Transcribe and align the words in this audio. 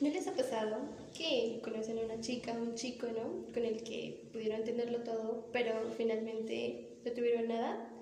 ¿No 0.00 0.08
les 0.08 0.26
ha 0.26 0.32
pasado 0.32 0.78
que 1.14 1.60
conocen 1.62 1.98
a 1.98 2.04
una 2.06 2.20
chica, 2.22 2.52
un 2.52 2.74
chico, 2.74 3.06
¿no? 3.08 3.52
Con 3.52 3.66
el 3.66 3.82
que 3.82 4.30
pudieron 4.32 4.64
tenerlo 4.64 5.02
todo, 5.02 5.50
pero 5.52 5.74
finalmente 5.94 6.96
no 7.04 7.12
tuvieron 7.12 7.48
nada? 7.48 7.92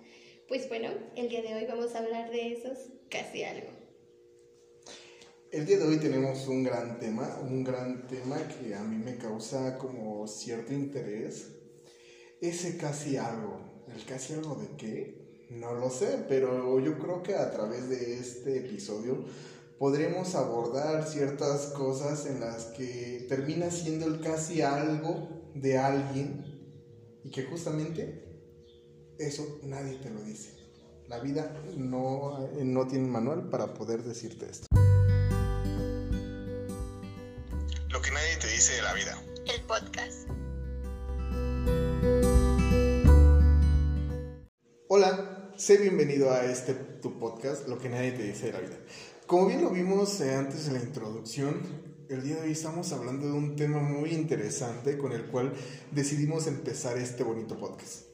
Pues 0.46 0.68
bueno, 0.68 0.90
el 1.16 1.28
día 1.28 1.42
de 1.42 1.56
hoy 1.56 1.66
vamos 1.66 1.96
a 1.96 1.98
hablar 1.98 2.30
de 2.30 2.52
esos 2.52 2.78
casi 3.10 3.42
algo. 3.42 3.66
El 5.50 5.66
día 5.66 5.78
de 5.78 5.88
hoy 5.88 5.96
tenemos 5.98 6.46
un 6.46 6.62
gran 6.62 7.00
tema, 7.00 7.36
un 7.42 7.64
gran 7.64 8.06
tema 8.06 8.36
que 8.46 8.76
a 8.76 8.84
mí 8.84 9.02
me 9.04 9.16
causa 9.16 9.76
como 9.76 10.28
cierto 10.28 10.72
interés. 10.72 11.48
Ese 12.40 12.76
casi 12.76 13.16
algo. 13.16 13.60
¿El 13.92 14.04
casi 14.04 14.34
algo 14.34 14.54
de 14.54 14.68
qué? 14.76 15.48
No 15.50 15.74
lo 15.74 15.90
sé, 15.90 16.26
pero 16.28 16.78
yo 16.78 16.96
creo 16.96 17.24
que 17.24 17.34
a 17.34 17.50
través 17.50 17.88
de 17.88 18.20
este 18.20 18.58
episodio 18.58 19.24
podremos 19.78 20.34
abordar 20.34 21.06
ciertas 21.06 21.66
cosas 21.66 22.26
en 22.26 22.40
las 22.40 22.64
que 22.66 23.26
termina 23.28 23.70
siendo 23.70 24.06
el 24.06 24.20
casi 24.20 24.60
algo 24.60 25.28
de 25.54 25.78
alguien 25.78 26.44
y 27.24 27.30
que 27.30 27.44
justamente 27.44 28.24
eso 29.18 29.60
nadie 29.62 29.98
te 29.98 30.10
lo 30.10 30.22
dice. 30.22 30.52
La 31.06 31.20
vida 31.20 31.54
no, 31.76 32.48
no 32.62 32.86
tiene 32.86 33.04
un 33.04 33.12
manual 33.12 33.48
para 33.48 33.72
poder 33.74 34.02
decirte 34.02 34.50
esto. 34.50 34.66
Lo 37.88 38.02
que 38.02 38.10
nadie 38.10 38.36
te 38.40 38.48
dice 38.48 38.74
de 38.74 38.82
la 38.82 38.94
vida. 38.94 39.22
El 39.46 39.62
podcast. 39.62 40.28
Hola, 44.88 45.52
sé 45.56 45.78
bienvenido 45.78 46.30
a 46.30 46.44
este 46.44 46.74
tu 46.74 47.18
podcast, 47.18 47.68
Lo 47.68 47.78
que 47.78 47.88
nadie 47.88 48.12
te 48.12 48.24
dice 48.24 48.46
de 48.46 48.52
la 48.52 48.60
vida. 48.60 48.76
Como 49.28 49.46
bien 49.46 49.60
lo 49.60 49.68
vimos 49.68 50.22
eh, 50.22 50.34
antes 50.34 50.68
en 50.68 50.72
la 50.72 50.80
introducción, 50.80 51.60
el 52.08 52.22
día 52.22 52.36
de 52.36 52.44
hoy 52.44 52.52
estamos 52.52 52.90
hablando 52.94 53.26
de 53.26 53.34
un 53.34 53.56
tema 53.56 53.78
muy 53.78 54.14
interesante 54.14 54.96
con 54.96 55.12
el 55.12 55.26
cual 55.26 55.52
decidimos 55.90 56.46
empezar 56.46 56.96
este 56.96 57.24
bonito 57.24 57.58
podcast. 57.58 58.06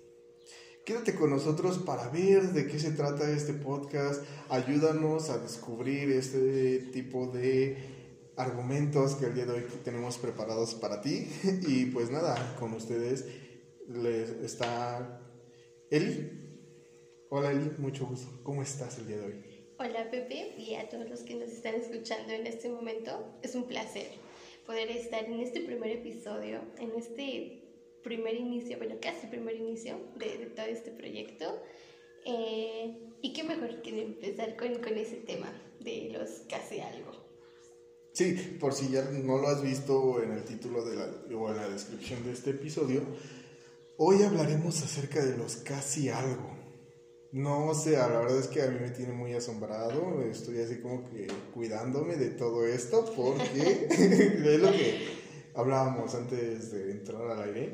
Quédate 0.84 1.14
con 1.14 1.30
nosotros 1.30 1.78
para 1.78 2.08
ver 2.08 2.52
de 2.52 2.66
qué 2.66 2.80
se 2.80 2.90
trata 2.90 3.30
este 3.30 3.52
podcast. 3.52 4.24
Ayúdanos 4.48 5.30
a 5.30 5.38
descubrir 5.38 6.10
este 6.10 6.78
tipo 6.92 7.28
de 7.28 8.32
argumentos 8.36 9.14
que 9.14 9.26
el 9.26 9.36
día 9.36 9.46
de 9.46 9.52
hoy 9.52 9.66
tenemos 9.84 10.18
preparados 10.18 10.74
para 10.74 11.00
ti. 11.00 11.28
Y 11.68 11.86
pues 11.86 12.10
nada, 12.10 12.56
con 12.58 12.72
ustedes 12.72 13.24
les 13.86 14.30
está 14.30 15.20
Eli. 15.92 16.66
Hola 17.30 17.52
Eli, 17.52 17.70
mucho 17.78 18.04
gusto. 18.04 18.40
¿Cómo 18.42 18.64
estás 18.64 18.98
el 18.98 19.06
día 19.06 19.18
de 19.18 19.26
hoy? 19.26 19.63
Hola 19.76 20.08
Pepe 20.08 20.54
y 20.56 20.76
a 20.76 20.88
todos 20.88 21.10
los 21.10 21.20
que 21.22 21.34
nos 21.34 21.48
están 21.48 21.74
escuchando 21.74 22.32
en 22.32 22.46
este 22.46 22.68
momento. 22.68 23.34
Es 23.42 23.56
un 23.56 23.64
placer 23.64 24.06
poder 24.66 24.88
estar 24.88 25.24
en 25.24 25.40
este 25.40 25.62
primer 25.62 25.90
episodio, 25.90 26.60
en 26.78 26.92
este 26.96 27.60
primer 28.04 28.36
inicio, 28.36 28.78
bueno, 28.78 28.94
casi 29.02 29.26
primer 29.26 29.56
inicio 29.56 29.98
de, 30.14 30.46
todo 30.54 30.66
este 30.66 30.92
proyecto. 30.92 31.60
Eh, 32.24 32.96
y 33.20 33.32
qué 33.32 33.42
mejor 33.42 33.82
que 33.82 34.00
empezar 34.00 34.56
con, 34.56 34.76
con 34.80 34.96
ese 34.96 35.16
tema 35.16 35.52
de 35.80 36.10
los 36.12 36.30
casi 36.48 36.78
algo. 36.78 37.10
Sí, 38.12 38.58
por 38.60 38.74
si 38.74 38.92
ya 38.92 39.02
no 39.02 39.38
lo 39.38 39.48
has 39.48 39.60
visto 39.60 40.22
en 40.22 40.34
el 40.34 40.44
título 40.44 40.84
de 40.84 40.94
la, 40.94 41.36
o 41.36 41.50
en 41.50 41.56
la 41.56 41.68
descripción 41.68 42.24
de 42.24 42.30
este 42.30 42.50
episodio, 42.50 43.02
hoy 43.96 44.22
hablaremos 44.22 44.80
acerca 44.84 45.24
de 45.24 45.36
los 45.36 45.56
casi 45.56 46.10
algo. 46.10 46.53
No 47.34 47.74
sé, 47.74 47.96
la 47.96 48.06
verdad 48.06 48.38
es 48.38 48.46
que 48.46 48.62
a 48.62 48.68
mí 48.68 48.78
me 48.80 48.90
tiene 48.90 49.12
muy 49.12 49.32
asombrado, 49.32 50.22
estoy 50.22 50.60
así 50.60 50.78
como 50.78 51.02
que 51.10 51.26
cuidándome 51.52 52.14
de 52.14 52.30
todo 52.30 52.64
esto 52.64 53.12
porque 53.16 53.88
es 53.90 54.60
lo 54.60 54.70
que 54.70 55.08
hablábamos 55.52 56.14
antes 56.14 56.70
de 56.70 56.92
entrar 56.92 57.28
al 57.32 57.42
aire. 57.42 57.72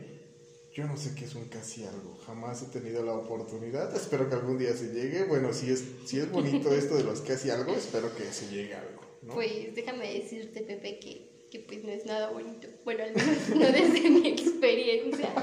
Yo 0.72 0.86
no 0.86 0.96
sé 0.96 1.14
qué 1.14 1.26
es 1.26 1.34
un 1.34 1.44
casi 1.50 1.84
algo, 1.84 2.16
jamás 2.24 2.62
he 2.62 2.66
tenido 2.72 3.04
la 3.04 3.12
oportunidad, 3.12 3.94
espero 3.94 4.30
que 4.30 4.36
algún 4.36 4.56
día 4.56 4.74
se 4.74 4.94
llegue. 4.94 5.24
Bueno, 5.24 5.52
si 5.52 5.70
es, 5.70 5.84
si 6.06 6.18
es 6.18 6.32
bonito 6.32 6.74
esto 6.74 6.96
de 6.96 7.04
los 7.04 7.20
casi 7.20 7.50
algo, 7.50 7.74
espero 7.74 8.16
que 8.16 8.24
se 8.32 8.48
llegue 8.48 8.74
algo. 8.74 9.02
¿no? 9.20 9.34
Pues 9.34 9.74
déjame 9.74 10.10
decirte, 10.10 10.62
Pepe, 10.62 10.98
que, 11.00 11.48
que 11.50 11.58
pues 11.58 11.84
no 11.84 11.90
es 11.90 12.06
nada 12.06 12.30
bonito. 12.30 12.66
Bueno, 12.86 13.04
al 13.04 13.14
menos 13.14 13.50
no 13.50 13.66
desde 13.66 14.08
mi 14.08 14.26
experiencia. 14.26 15.34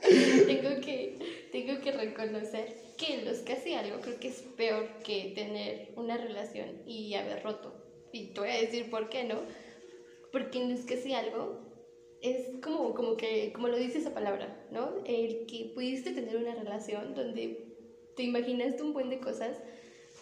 tengo, 0.00 0.80
que, 0.80 1.48
tengo 1.52 1.82
que 1.82 1.92
reconocer 1.92 2.85
que 2.96 3.22
los 3.24 3.38
casi 3.38 3.74
algo 3.74 4.00
creo 4.00 4.18
que 4.18 4.28
es 4.28 4.42
peor 4.56 5.02
que 5.02 5.32
tener 5.34 5.92
una 5.96 6.16
relación 6.16 6.82
y 6.86 7.14
haber 7.14 7.42
roto. 7.42 7.74
Y 8.12 8.32
te 8.32 8.40
voy 8.40 8.50
a 8.50 8.54
decir 8.54 8.90
por 8.90 9.08
qué, 9.08 9.24
¿no? 9.24 9.42
Porque 10.32 10.58
en 10.58 10.70
los 10.70 10.84
casi 10.84 11.12
algo 11.12 11.66
es 12.22 12.60
como, 12.62 12.94
como 12.94 13.16
que, 13.16 13.52
como 13.52 13.68
lo 13.68 13.76
dice 13.76 13.98
esa 13.98 14.14
palabra, 14.14 14.66
¿no? 14.70 14.90
El 15.04 15.46
que 15.46 15.70
pudiste 15.74 16.12
tener 16.12 16.36
una 16.36 16.54
relación 16.54 17.14
donde 17.14 17.66
te 18.16 18.22
imaginaste 18.22 18.82
un 18.82 18.92
buen 18.92 19.10
de 19.10 19.20
cosas, 19.20 19.60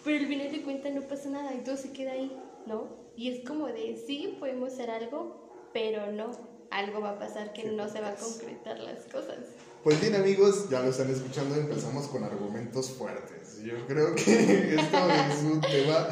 pero 0.05 0.19
al 0.19 0.27
final 0.27 0.51
de 0.51 0.63
cuentas 0.63 0.93
no 0.93 1.03
pasa 1.03 1.29
nada 1.31 1.55
y 1.55 1.63
todo 1.63 1.77
se 1.77 1.93
queda 1.93 2.13
ahí, 2.13 2.31
¿no? 2.67 2.89
Y 3.17 3.29
es 3.29 3.47
como 3.47 3.67
de, 3.69 3.97
sí, 3.97 4.37
podemos 4.39 4.73
hacer 4.73 4.91
algo, 4.91 5.71
pero 5.73 6.11
no, 6.11 6.54
algo 6.75 7.01
va 7.01 7.11
a 7.11 7.19
pasar 7.19 7.53
que 7.53 7.71
no 7.71 7.89
se 7.89 8.01
va 8.01 8.11
a 8.11 8.17
concretar 8.17 8.79
las 8.81 9.05
cosas. 9.05 9.39
Pues 9.85 10.01
bien 10.01 10.17
amigos, 10.17 10.69
ya 10.71 10.81
lo 10.81 10.91
están 10.91 11.09
escuchando, 11.11 11.55
empezamos 11.55 12.09
con 12.09 12.25
argumentos 12.25 12.91
fuertes. 12.91 13.63
Yo 13.63 13.87
creo 13.87 14.15
que 14.15 14.75
esto 14.75 14.97
es 15.11 15.43
un 15.43 15.61
tema 15.61 16.09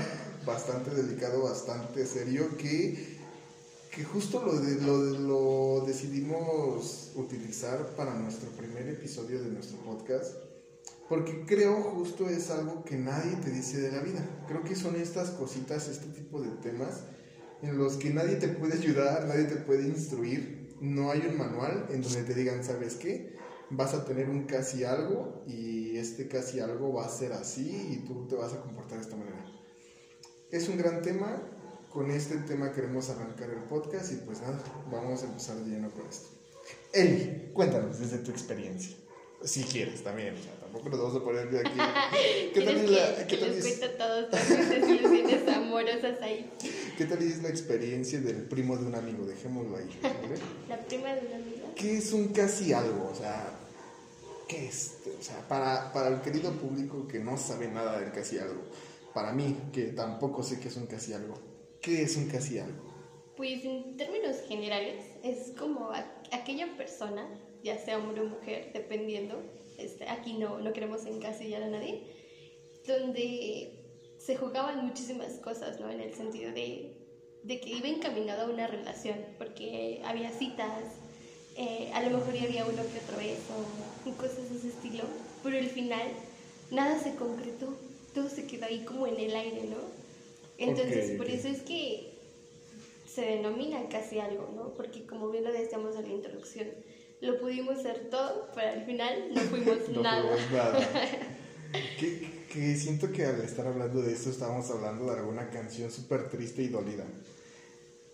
bastante 0.47 0.91
delicado, 0.91 1.43
bastante 1.43 2.07
serio, 2.07 2.57
que, 2.57 3.19
que 3.91 4.05
justo 4.05 4.43
lo, 4.43 4.59
de, 4.61 4.81
lo, 4.83 4.99
lo 5.79 5.87
decidimos 5.87 7.11
utilizar 7.17 7.97
para 7.97 8.15
nuestro 8.15 8.51
primer 8.51 8.89
episodio 8.89 9.43
de 9.43 9.51
nuestro 9.51 9.79
podcast, 9.79 10.37
porque 11.09 11.45
creo 11.45 11.75
justo 11.83 12.29
es 12.29 12.51
algo 12.51 12.85
que 12.85 12.97
nadie 12.97 13.37
te 13.37 13.51
dice 13.51 13.81
de 13.81 13.91
la 13.91 14.01
vida. 14.01 14.25
Creo 14.47 14.63
que 14.63 14.77
son 14.77 14.95
estas 14.95 15.31
cositas, 15.31 15.89
este 15.89 16.07
tipo 16.07 16.41
de 16.41 16.51
temas 16.63 17.01
en 17.63 17.79
los 17.79 17.97
que 17.97 18.11
nadie 18.11 18.37
te 18.37 18.49
puede 18.49 18.75
ayudar, 18.75 19.27
nadie 19.27 19.45
te 19.45 19.57
puede 19.57 19.87
instruir, 19.87 20.77
no 20.81 21.11
hay 21.11 21.21
un 21.21 21.39
manual 21.39 21.87
en 21.91 22.03
donde 22.03 22.23
te 22.23 22.35
digan, 22.35 22.63
¿sabes 22.63 22.97
qué? 22.97 23.33
vas 23.75 23.95
a 23.95 24.05
tener 24.05 24.29
un 24.29 24.45
casi 24.45 24.85
algo 24.85 25.43
y 25.47 25.97
este 25.97 26.29
casi 26.29 26.61
algo 26.61 26.93
va 26.93 27.07
a 27.07 27.09
ser 27.09 27.33
así 27.33 27.89
y 27.91 28.07
tú 28.07 28.27
te 28.29 28.35
vas 28.35 28.53
a 28.53 28.61
comportar 28.61 28.99
de 28.99 29.05
esta 29.05 29.17
manera. 29.17 29.45
Es 30.51 30.69
un 30.69 30.77
gran 30.77 31.01
tema, 31.01 31.43
con 31.91 32.11
este 32.11 32.37
tema 32.39 32.73
queremos 32.73 33.09
arrancar 33.09 33.49
el 33.51 33.65
podcast 33.65 34.13
y 34.13 34.17
pues 34.17 34.43
nada, 34.43 34.63
vamos 34.91 35.23
a 35.23 35.27
empezar 35.27 35.57
de 35.57 35.71
lleno 35.71 35.91
con 35.91 36.07
esto. 36.07 36.29
Eli, 36.93 37.51
cuéntanos 37.55 37.99
desde 37.99 38.19
tu 38.19 38.31
experiencia. 38.31 38.95
Si 39.43 39.65
quieres 39.65 40.05
también, 40.05 40.35
o 40.35 40.43
sea, 40.43 40.53
tampoco 40.61 40.91
nos 40.91 41.01
vamos 41.01 41.17
a 41.17 41.25
poner 41.25 41.51
de 41.51 41.61
aquí. 41.61 41.73
¿Qué 42.55 42.61
tal 42.61 42.77
es 42.77 42.91
la, 42.91 43.27
¿qué 43.27 43.37
tal 43.39 43.53
es? 43.53 43.81
todos 43.99 44.31
las 44.31 44.49
desilusiones 44.69 45.49
amorosas 45.49 46.21
ahí. 46.21 46.51
¿Qué 46.97 47.07
tal 47.07 47.23
es 47.23 47.43
la 47.43 47.49
experiencia 47.49 48.21
del 48.21 48.43
primo 48.43 48.77
de 48.77 48.87
un 48.87 48.95
amigo? 48.95 49.25
Dejémoslo 49.25 49.77
ahí. 49.77 49.89
¿vale? 50.03 50.35
La 50.69 50.79
prima 50.85 51.15
de 51.15 51.27
un 51.27 51.33
amigo. 51.33 51.73
¿Qué 51.75 51.97
es 51.97 52.13
un 52.13 52.29
casi 52.29 52.73
algo? 52.73 53.09
O 53.11 53.15
sea, 53.15 53.51
¿qué 54.47 54.67
es? 54.67 54.99
O 55.19 55.23
sea, 55.23 55.49
para, 55.49 55.93
para 55.93 56.09
el 56.09 56.21
querido 56.21 56.53
público 56.53 57.09
que 57.09 57.19
no 57.19 57.39
sabe 57.39 57.69
nada 57.69 57.99
del 57.99 58.13
casi 58.13 58.39
algo, 58.39 58.63
para 59.15 59.33
mí, 59.33 59.57
que 59.73 59.85
tampoco 59.85 60.43
sé 60.43 60.61
qué 60.61 60.69
es 60.69 60.77
un 60.77 60.87
casi 60.87 61.15
algo, 61.15 61.35
¿qué 61.81 62.03
es 62.03 62.17
un 62.17 62.29
casi 62.29 62.59
algo? 62.59 62.93
Pues 63.37 63.65
en 63.65 63.97
términos 63.97 64.37
generales, 64.47 65.05
es 65.23 65.53
como 65.59 65.91
a, 65.91 66.05
aquella 66.33 66.77
persona, 66.77 67.27
ya 67.63 67.79
sea 67.79 67.99
hombre 67.99 68.21
o 68.21 68.25
mujer, 68.27 68.71
dependiendo, 68.75 69.43
este, 69.79 70.09
aquí 70.09 70.35
no, 70.35 70.59
no 70.59 70.73
queremos 70.75 71.07
encasillar 71.07 71.63
a 71.63 71.69
nadie, 71.69 72.05
donde 72.87 73.82
se 74.25 74.37
jugaban 74.37 74.87
muchísimas 74.87 75.33
cosas, 75.35 75.81
¿no? 75.81 75.91
En 75.91 76.01
el 76.01 76.15
sentido 76.15 76.53
de, 76.53 76.93
de 77.43 77.61
que 77.61 77.71
iba 77.71 77.89
encaminado 77.89 78.43
a 78.43 78.51
una 78.51 78.67
relación, 78.67 79.17
porque 79.39 80.01
había 80.05 80.31
citas, 80.31 80.85
eh, 81.57 81.91
a 81.93 82.03
lo 82.03 82.11
mejor 82.19 82.33
ya 82.35 82.45
había 82.45 82.65
uno 82.65 82.83
que 82.93 83.01
otro 83.01 83.17
beso 83.17 83.55
y 84.07 84.11
cosas 84.13 84.49
de 84.51 84.57
ese 84.59 84.69
estilo, 84.69 85.05
pero 85.43 85.59
al 85.59 85.67
final 85.69 86.07
nada 86.71 86.99
se 86.99 87.15
concretó, 87.17 87.75
todo 88.15 88.29
se 88.29 88.47
quedó 88.47 88.67
ahí 88.67 88.85
como 88.85 89.07
en 89.07 89.19
el 89.19 89.35
aire, 89.35 89.65
¿no? 89.65 89.79
Entonces, 90.59 91.17
por 91.17 91.29
eso 91.29 91.49
es 91.49 91.63
que 91.63 92.13
se 93.13 93.23
denomina 93.23 93.89
casi 93.89 94.21
algo, 94.21 94.49
¿no? 94.55 94.73
Porque 94.75 95.05
como 95.05 95.31
bien 95.31 95.45
lo 95.45 95.53
decíamos 95.53 95.97
en 95.97 96.03
la 96.03 96.13
introducción, 96.15 96.69
lo 97.21 97.39
pudimos 97.41 97.79
hacer 97.79 98.09
todo, 98.11 98.51
pero 98.55 98.71
al 98.73 98.85
final 98.85 99.31
no 99.35 99.41
fuimos 99.43 99.89
No 99.89 100.03
nada. 100.03 100.23
fuimos 100.23 100.53
nada. 100.53 100.89
que, 101.99 102.32
que 102.53 102.77
siento 102.77 103.11
que 103.13 103.25
al 103.25 103.41
estar 103.41 103.67
hablando 103.67 104.03
de 104.03 104.13
esto 104.13 104.31
estábamos 104.31 104.71
hablando 104.71 105.07
de 105.07 105.19
alguna 105.19 105.49
canción 105.51 105.91
súper 105.91 106.29
triste 106.29 106.63
y 106.63 106.69
dolida. 106.69 107.05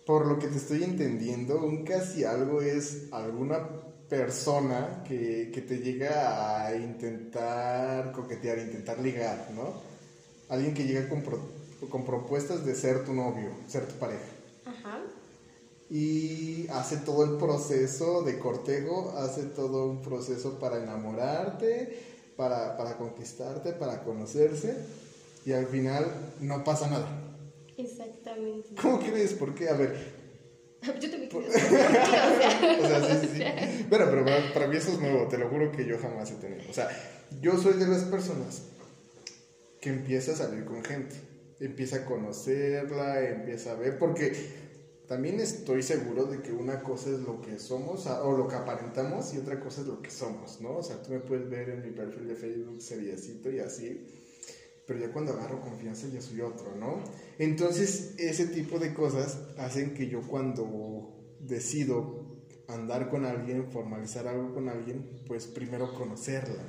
Por 0.05 0.25
lo 0.25 0.39
que 0.39 0.47
te 0.47 0.57
estoy 0.57 0.83
entendiendo, 0.83 1.63
un 1.63 1.83
casi 1.83 2.23
algo 2.23 2.61
es 2.61 3.07
alguna 3.11 3.67
persona 4.09 5.03
que, 5.07 5.51
que 5.53 5.61
te 5.61 5.77
llega 5.77 6.65
a 6.65 6.75
intentar 6.75 8.11
coquetear, 8.11 8.57
intentar 8.59 8.99
ligar, 8.99 9.49
¿no? 9.55 9.73
Alguien 10.49 10.73
que 10.73 10.85
llega 10.85 11.07
con, 11.09 11.21
pro- 11.21 11.43
con 11.91 12.05
propuestas 12.05 12.65
de 12.65 12.73
ser 12.73 13.05
tu 13.05 13.13
novio, 13.13 13.51
ser 13.67 13.85
tu 13.87 13.95
pareja. 13.95 14.25
Ajá. 14.65 14.99
y 15.91 16.67
hace 16.69 16.97
todo 16.97 17.23
el 17.23 17.37
proceso 17.37 18.21
de 18.21 18.37
cortejo, 18.37 19.11
hace 19.17 19.43
todo 19.43 19.87
un 19.89 20.01
proceso 20.03 20.59
para 20.59 20.77
enamorarte, 20.81 21.97
para, 22.39 22.77
para 22.77 22.95
conquistarte, 22.95 23.73
para 23.73 24.01
conocerse 24.01 24.73
y 25.45 25.51
al 25.51 25.67
final 25.67 26.05
no 26.39 26.63
pasa 26.63 26.89
nada. 26.89 27.09
Exactamente. 27.75 28.69
¿Cómo 28.81 28.97
crees? 29.01 29.33
¿Por 29.33 29.53
qué? 29.53 29.67
A 29.67 29.73
ver, 29.73 29.93
Yo 31.01 31.11
también 31.11 31.29
o 31.35 31.51
sea. 31.51 32.79
o 32.81 32.87
sea, 32.87 33.19
sí, 33.19 33.27
sí, 33.27 33.33
sí. 33.35 33.85
Bueno, 33.89 34.05
pero 34.09 34.23
para, 34.23 34.53
para 34.53 34.67
mí 34.67 34.77
eso 34.77 34.93
es 34.93 34.99
nuevo, 34.99 35.27
te 35.27 35.37
lo 35.37 35.49
juro 35.49 35.69
que 35.73 35.85
yo 35.85 35.99
jamás 35.99 36.31
he 36.31 36.35
tenido. 36.35 36.61
O 36.69 36.73
sea, 36.73 36.87
yo 37.41 37.57
soy 37.57 37.73
de 37.73 37.87
las 37.87 38.03
personas 38.05 38.61
que 39.81 39.89
empieza 39.89 40.31
a 40.31 40.35
salir 40.35 40.63
con 40.63 40.81
gente, 40.81 41.17
empieza 41.59 41.97
a 41.97 42.05
conocerla, 42.05 43.19
empieza 43.27 43.71
a 43.71 43.75
ver, 43.75 43.99
porque 43.99 44.31
también 45.09 45.39
estoy 45.39 45.81
seguro 45.81 46.25
de 46.25 46.39
que 46.43 46.51
una 46.51 46.83
cosa 46.83 47.09
es 47.09 47.19
lo 47.21 47.41
que 47.41 47.57
somos 47.57 48.05
o 48.05 48.37
lo 48.37 48.47
que 48.47 48.55
aparentamos 48.55 49.33
y 49.33 49.39
otra 49.39 49.59
cosa 49.59 49.81
es 49.81 49.87
lo 49.87 50.03
que 50.03 50.11
somos, 50.11 50.61
¿no? 50.61 50.77
O 50.77 50.83
sea, 50.83 51.01
tú 51.01 51.11
me 51.11 51.19
puedes 51.19 51.49
ver 51.49 51.67
en 51.69 51.81
mi 51.81 51.89
perfil 51.89 52.27
de 52.27 52.35
Facebook 52.35 52.79
seriecito 52.79 53.49
y 53.49 53.57
así, 53.57 54.05
pero 54.85 54.99
ya 54.99 55.11
cuando 55.11 55.33
agarro 55.33 55.61
confianza 55.61 56.07
ya 56.09 56.21
soy 56.21 56.41
otro, 56.41 56.75
¿no? 56.75 56.99
Entonces, 57.39 58.13
ese 58.19 58.45
tipo 58.49 58.77
de 58.77 58.93
cosas 58.93 59.39
hacen 59.57 59.95
que 59.95 60.07
yo 60.07 60.21
cuando 60.27 61.35
decido 61.39 62.43
andar 62.67 63.09
con 63.09 63.25
alguien, 63.25 63.71
formalizar 63.71 64.27
algo 64.27 64.53
con 64.53 64.69
alguien, 64.69 65.23
pues 65.25 65.47
primero 65.47 65.91
conocerla. 65.95 66.61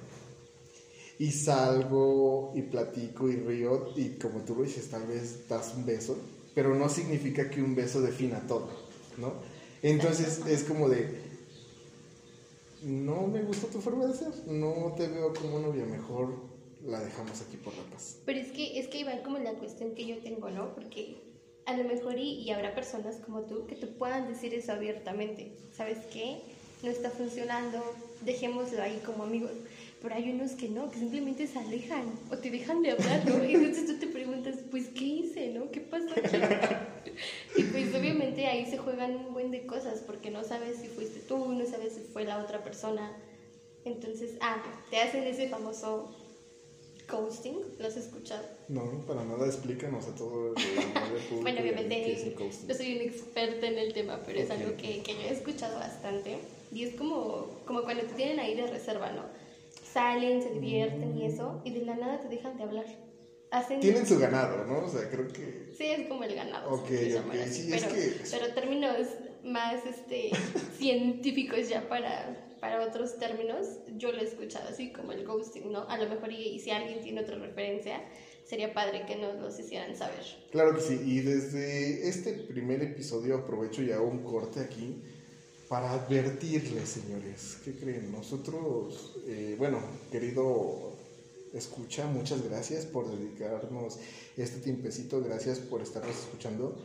Y 1.18 1.30
salgo 1.32 2.54
y 2.56 2.62
platico 2.62 3.28
y 3.28 3.36
río 3.36 3.92
y 3.96 4.16
como 4.16 4.40
tú 4.46 4.54
lo 4.54 4.62
dices, 4.62 4.88
tal 4.88 5.06
vez 5.06 5.46
das 5.46 5.74
un 5.76 5.84
beso, 5.84 6.16
pero 6.54 6.74
no 6.74 6.88
significa 6.88 7.50
que 7.50 7.62
un 7.62 7.74
beso 7.74 8.00
defina 8.00 8.40
todo, 8.46 8.70
¿no? 9.18 9.34
Entonces 9.82 10.40
es 10.46 10.64
como 10.64 10.88
de, 10.88 11.20
no 12.82 13.26
me 13.26 13.42
gustó 13.42 13.68
tu 13.68 13.80
forma 13.80 14.06
de 14.06 14.14
ser, 14.14 14.32
no 14.46 14.94
te 14.96 15.08
veo 15.08 15.32
como 15.34 15.58
novia, 15.58 15.84
mejor 15.84 16.34
la 16.86 17.00
dejamos 17.00 17.40
aquí 17.42 17.56
por 17.56 17.74
la 17.76 17.82
paz. 17.84 18.18
Pero 18.24 18.38
es 18.38 18.48
que, 18.52 18.78
es 18.78 18.88
que 18.88 19.00
igual 19.00 19.22
como 19.22 19.38
la 19.38 19.52
cuestión 19.54 19.94
que 19.94 20.06
yo 20.06 20.18
tengo, 20.18 20.50
¿no? 20.50 20.74
Porque 20.74 21.16
a 21.66 21.76
lo 21.76 21.84
mejor 21.84 22.18
y, 22.18 22.42
y 22.42 22.50
habrá 22.50 22.74
personas 22.74 23.16
como 23.16 23.42
tú 23.42 23.66
que 23.66 23.76
te 23.76 23.86
puedan 23.86 24.28
decir 24.28 24.54
eso 24.54 24.72
abiertamente. 24.72 25.52
¿Sabes 25.76 25.98
qué? 26.12 26.40
No 26.82 26.90
está 26.90 27.10
funcionando, 27.10 27.82
dejémoslo 28.24 28.82
ahí 28.82 29.00
como 29.04 29.24
amigos. 29.24 29.52
Pero 30.00 30.14
hay 30.14 30.30
unos 30.30 30.52
que 30.52 30.68
no, 30.68 30.90
que 30.90 30.98
simplemente 30.98 31.46
se 31.46 31.58
alejan 31.58 32.18
o 32.30 32.36
te 32.38 32.50
dejan 32.50 32.82
de 32.82 32.90
hablar, 32.90 33.22
¿no? 33.26 33.44
Y 33.44 33.52
entonces 33.54 33.86
tú 33.86 33.98
te 33.98 34.06
preguntas, 34.06 34.56
pues, 34.70 34.88
¿qué 34.88 35.04
hice, 35.04 35.50
no? 35.50 35.70
¿Qué 35.70 35.80
pasó 35.80 36.14
aquí? 36.16 36.40
Y 37.56 37.64
pues 37.64 37.94
obviamente 37.94 38.46
ahí 38.46 38.66
se 38.66 38.78
juegan 38.78 39.16
un 39.16 39.32
buen 39.32 39.50
de 39.50 39.66
cosas 39.66 40.00
porque 40.06 40.30
no 40.30 40.44
sabes 40.44 40.78
si 40.78 40.88
fuiste 40.88 41.20
tú, 41.20 41.52
no 41.52 41.66
sabes 41.66 41.94
si 41.94 42.00
fue 42.00 42.24
la 42.24 42.38
otra 42.38 42.62
persona. 42.62 43.12
Entonces, 43.84 44.36
ah, 44.40 44.62
te 44.90 44.98
hacen 45.00 45.26
ese 45.26 45.48
famoso 45.48 46.08
ghosting, 47.10 47.56
¿lo 47.78 47.86
has 47.86 47.96
escuchado? 47.96 48.44
No, 48.68 49.04
para 49.06 49.24
nada 49.24 49.46
explícanos 49.46 50.06
a 50.06 50.14
todo 50.14 50.48
el 50.48 50.54
público 50.54 51.40
Bueno, 51.42 51.60
es 51.60 51.64
obviamente 51.64 52.16
no 52.68 52.74
soy 52.74 52.94
una 52.94 53.02
experta 53.04 53.66
en 53.66 53.78
el 53.78 53.92
tema, 53.92 54.20
pero 54.24 54.38
es 54.38 54.50
Ok. 54.50 54.60
algo 54.60 54.76
que, 54.76 55.00
que 55.02 55.12
yo 55.14 55.20
he 55.22 55.30
escuchado 55.30 55.78
bastante. 55.78 56.36
Y 56.72 56.84
es 56.84 56.94
como, 56.94 57.48
como 57.66 57.82
cuando 57.82 58.04
te 58.04 58.14
tienen 58.14 58.38
ahí 58.38 58.54
de 58.54 58.66
reserva, 58.66 59.10
¿no? 59.10 59.24
Salen, 59.92 60.42
se 60.42 60.50
divierten 60.50 61.16
y 61.16 61.26
eso, 61.26 61.60
y 61.64 61.70
de 61.70 61.80
la 61.80 61.94
nada 61.94 62.20
te 62.20 62.28
dejan 62.28 62.56
de 62.56 62.64
hablar. 62.64 62.86
Hacen... 63.50 63.80
Tienen 63.80 64.06
su 64.06 64.18
ganado, 64.18 64.64
¿no? 64.64 64.84
O 64.84 64.88
sea, 64.88 65.08
creo 65.08 65.26
que... 65.26 65.70
Sí, 65.72 65.84
es 65.84 66.06
como 66.06 66.22
el 66.24 66.34
ganado. 66.34 66.70
Ok, 66.70 66.80
ok, 66.80 67.32
sí, 67.50 67.72
es 67.72 67.82
pero, 67.82 67.88
que- 67.88 68.14
pero 68.30 68.52
términos 68.54 69.06
más 69.42 69.84
este, 69.86 70.30
científicos 70.72 71.68
ya 71.68 71.88
para, 71.88 72.36
para 72.60 72.80
otros 72.80 73.16
términos, 73.18 73.80
yo 73.86 74.12
lo 74.12 74.20
he 74.20 74.24
escuchado 74.24 74.68
así 74.68 74.92
como 74.92 75.12
el 75.12 75.24
ghosting, 75.24 75.70
¿no? 75.72 75.86
A 75.88 75.96
lo 75.96 76.06
mejor, 76.06 76.30
y, 76.32 76.54
y 76.54 76.58
si 76.60 76.70
alguien 76.70 77.00
tiene 77.00 77.20
otra 77.22 77.36
referencia, 77.38 78.04
sería 78.44 78.72
padre 78.72 79.04
que 79.04 79.16
nos 79.16 79.36
los 79.38 79.58
hicieran 79.58 79.96
saber. 79.96 80.24
Claro 80.50 80.74
que 80.74 80.80
sí, 80.80 81.00
y 81.02 81.20
desde 81.20 82.08
este 82.08 82.34
primer 82.34 82.82
episodio 82.82 83.36
aprovecho 83.36 83.82
ya 83.82 84.00
un 84.00 84.22
corte 84.24 84.60
aquí 84.60 85.00
para 85.70 85.92
advertirles, 85.92 86.88
señores, 86.88 87.58
¿qué 87.64 87.72
creen? 87.76 88.10
Nosotros, 88.10 89.14
eh, 89.28 89.54
bueno, 89.56 89.78
querido 90.10 90.96
escucha, 91.54 92.06
muchas 92.06 92.42
gracias 92.42 92.86
por 92.86 93.08
dedicarnos 93.08 94.00
este 94.36 94.58
tiempecito, 94.58 95.22
gracias 95.22 95.60
por 95.60 95.80
estarnos 95.80 96.18
escuchando, 96.18 96.76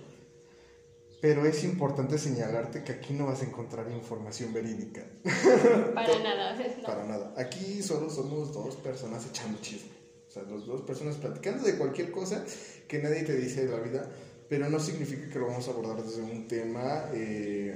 pero 1.19 1.47
es 1.47 1.63
importante 1.63 2.19
señalarte 2.19 2.83
que 2.83 2.91
aquí 2.91 3.13
no 3.13 3.25
vas 3.25 3.41
a 3.41 3.45
encontrar 3.45 3.91
información 3.91 4.53
verídica, 4.53 5.03
Para 5.95 6.19
nada. 6.19 6.55
¿no? 6.55 6.83
para 6.85 7.05
nada. 7.05 7.33
Aquí 7.37 7.81
solo 7.81 8.07
somos 8.11 8.53
dos 8.53 8.75
personas 8.75 9.25
echando 9.25 9.59
chisme. 9.61 9.89
O 10.27 10.31
sea, 10.31 10.43
los 10.43 10.67
dos 10.67 10.81
personas 10.83 11.15
platicando 11.15 11.63
de 11.63 11.75
cualquier 11.75 12.11
cosa 12.11 12.45
que 12.87 13.01
nadie 13.01 13.23
te 13.23 13.35
dice 13.35 13.65
de 13.65 13.71
la 13.71 13.79
vida, 13.79 14.11
pero 14.47 14.69
no 14.69 14.79
significa 14.79 15.27
que 15.27 15.39
lo 15.39 15.47
vamos 15.47 15.67
a 15.67 15.71
abordar 15.71 16.03
desde 16.03 16.21
un 16.21 16.47
tema 16.47 17.09
eh, 17.15 17.75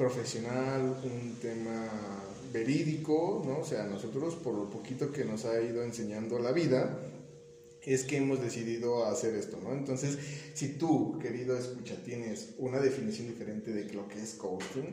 profesional, 0.00 0.98
un 1.04 1.36
tema 1.42 1.86
verídico, 2.50 3.42
¿no? 3.44 3.58
O 3.58 3.64
sea, 3.64 3.84
nosotros 3.84 4.34
por 4.34 4.54
lo 4.54 4.70
poquito 4.70 5.12
que 5.12 5.26
nos 5.26 5.44
ha 5.44 5.60
ido 5.60 5.82
enseñando 5.82 6.38
la 6.38 6.52
vida, 6.52 6.98
es 7.82 8.04
que 8.04 8.16
hemos 8.16 8.40
decidido 8.40 9.04
hacer 9.04 9.34
esto, 9.34 9.58
¿no? 9.62 9.74
Entonces, 9.74 10.16
si 10.54 10.78
tú, 10.78 11.18
querido 11.18 11.54
escucha, 11.54 11.96
tienes 12.02 12.54
una 12.56 12.80
definición 12.80 13.28
diferente 13.28 13.72
de 13.72 13.92
lo 13.92 14.08
que 14.08 14.22
es 14.22 14.32
coaching, 14.36 14.88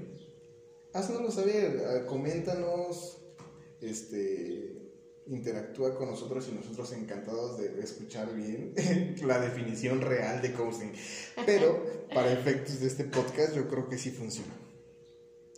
haznoslo 0.91 1.31
saber, 1.31 1.81
eh, 1.81 2.05
coméntanos, 2.05 3.21
este, 3.79 4.91
interactúa 5.27 5.95
con 5.95 6.09
nosotros 6.09 6.49
y 6.51 6.55
nosotros 6.55 6.91
encantados 6.91 7.57
de 7.57 7.79
escuchar 7.81 8.35
bien 8.35 8.73
la 9.25 9.39
definición 9.39 10.01
real 10.01 10.41
de 10.41 10.51
coaching. 10.51 10.91
Pero 11.45 11.81
para 12.13 12.29
efectos 12.33 12.81
de 12.81 12.87
este 12.87 13.05
podcast 13.05 13.55
yo 13.55 13.69
creo 13.69 13.87
que 13.87 13.97
sí 13.97 14.11
funciona. 14.11 14.66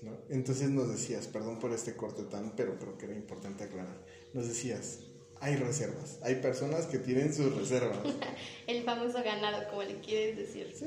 ¿No? 0.01 0.17
Entonces 0.29 0.69
nos 0.69 0.89
decías, 0.89 1.27
perdón 1.27 1.59
por 1.59 1.73
este 1.73 1.95
corte 1.95 2.23
tan, 2.23 2.55
pero 2.55 2.77
creo 2.77 2.97
que 2.97 3.05
era 3.05 3.15
importante 3.15 3.63
aclarar, 3.63 4.03
nos 4.33 4.47
decías, 4.47 4.99
hay 5.41 5.55
reservas, 5.55 6.19
hay 6.21 6.35
personas 6.35 6.85
que 6.85 6.99
tienen 6.99 7.33
sus 7.33 7.55
reservas. 7.55 7.99
El 8.67 8.83
famoso 8.83 9.23
ganado, 9.23 9.69
como 9.69 9.83
le 9.83 9.99
quieres 9.99 10.37
decir. 10.37 10.73
Sí, 10.75 10.85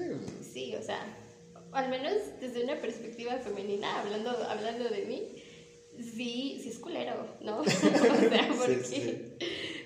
Sí, 0.53 0.75
o 0.75 0.83
sea, 0.83 1.05
al 1.73 1.89
menos 1.89 2.13
desde 2.41 2.65
una 2.65 2.81
perspectiva 2.81 3.37
femenina, 3.39 4.01
hablando, 4.01 4.31
hablando 4.31 4.89
de 4.89 5.05
mí, 5.07 5.43
sí, 5.99 6.61
sí 6.63 6.69
es 6.69 6.79
culero, 6.79 7.37
¿no? 7.41 7.61
o 7.61 7.65
sea, 7.65 8.49
porque, 8.57 8.85
sí. 8.85 9.23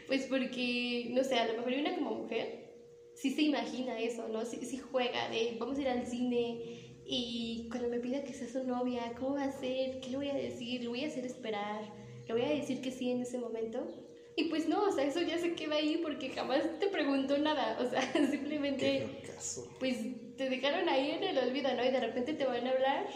pues 0.07 0.23
porque, 0.25 1.11
no 1.11 1.23
sé, 1.23 1.37
a 1.37 1.47
lo 1.47 1.59
mejor 1.59 1.73
una 1.73 1.95
como 1.95 2.15
mujer 2.23 2.67
sí 3.15 3.33
se 3.33 3.43
imagina 3.43 3.99
eso, 3.99 4.29
¿no? 4.29 4.45
Sí, 4.45 4.59
sí 4.65 4.79
juega 4.79 5.31
de, 5.31 5.57
vamos 5.59 5.79
a 5.79 5.81
ir 5.81 5.89
al 5.89 6.07
cine 6.07 6.86
y 7.09 7.69
cuando 7.71 7.89
me 7.89 8.01
pida 8.01 8.25
que 8.25 8.33
sea 8.33 8.49
su 8.49 8.65
novia, 8.65 9.13
¿cómo 9.19 9.37
va 9.37 9.45
a 9.45 9.53
ser? 9.53 10.01
¿Qué 10.01 10.09
le 10.11 10.17
voy 10.17 10.29
a 10.29 10.35
decir? 10.35 10.83
¿Le 10.83 10.89
voy 10.89 11.05
a 11.05 11.07
hacer 11.07 11.25
esperar? 11.25 11.83
¿Le 12.27 12.35
voy 12.35 12.43
a 12.43 12.49
decir 12.49 12.81
que 12.81 12.91
sí 12.91 13.11
en 13.11 13.23
ese 13.23 13.39
momento? 13.39 13.87
Y 14.35 14.45
pues 14.45 14.69
no, 14.69 14.83
o 14.83 14.93
sea, 14.93 15.05
eso 15.05 15.21
ya 15.23 15.39
se 15.39 15.55
queda 15.55 15.77
ahí 15.77 16.01
porque 16.03 16.31
jamás 16.31 16.63
te 16.81 16.89
preguntó 16.89 17.39
nada, 17.39 17.79
o 17.81 17.89
sea, 17.89 18.03
simplemente 18.31 18.99
qué 19.01 19.07
feo 19.07 19.35
caso. 19.35 19.69
pues 19.79 19.97
te 20.37 20.51
dejaron 20.51 20.89
ahí 20.89 21.13
en 21.13 21.23
el 21.23 21.39
olvido, 21.39 21.73
¿no? 21.75 21.85
Y 21.85 21.91
de 21.91 22.01
repente 22.01 22.35
te 22.35 22.45
van 22.45 22.67
a 22.67 22.71
hablar. 22.71 23.07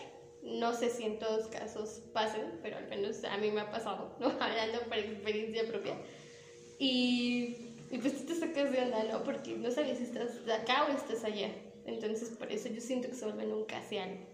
No 0.42 0.72
sé 0.72 0.88
si 0.88 1.04
en 1.04 1.18
todos 1.18 1.48
casos 1.48 2.00
pasen, 2.14 2.60
pero 2.62 2.78
al 2.78 2.88
menos 2.88 3.22
a 3.24 3.36
mí 3.36 3.50
me 3.50 3.60
ha 3.60 3.70
pasado, 3.70 4.16
¿no? 4.20 4.28
Hablando 4.40 4.80
por 4.88 4.96
experiencia 4.96 5.66
propia. 5.66 5.96
Y, 6.78 7.74
y 7.90 7.98
pues 7.98 8.16
tú 8.16 8.32
te 8.32 8.34
sacas 8.36 8.72
de 8.72 8.80
onda, 8.80 9.04
¿no? 9.04 9.22
Porque 9.22 9.56
no 9.56 9.70
sabes 9.70 9.98
si 9.98 10.04
estás 10.04 10.30
acá 10.48 10.86
o 10.86 10.96
estás 10.96 11.24
allá. 11.24 11.50
Entonces, 11.90 12.30
por 12.30 12.50
eso 12.52 12.68
yo 12.68 12.80
siento 12.80 13.08
que 13.08 13.14
se 13.16 13.24
vuelven 13.26 13.52
un 13.52 13.64
casi 13.66 13.98
algo. 13.98 14.26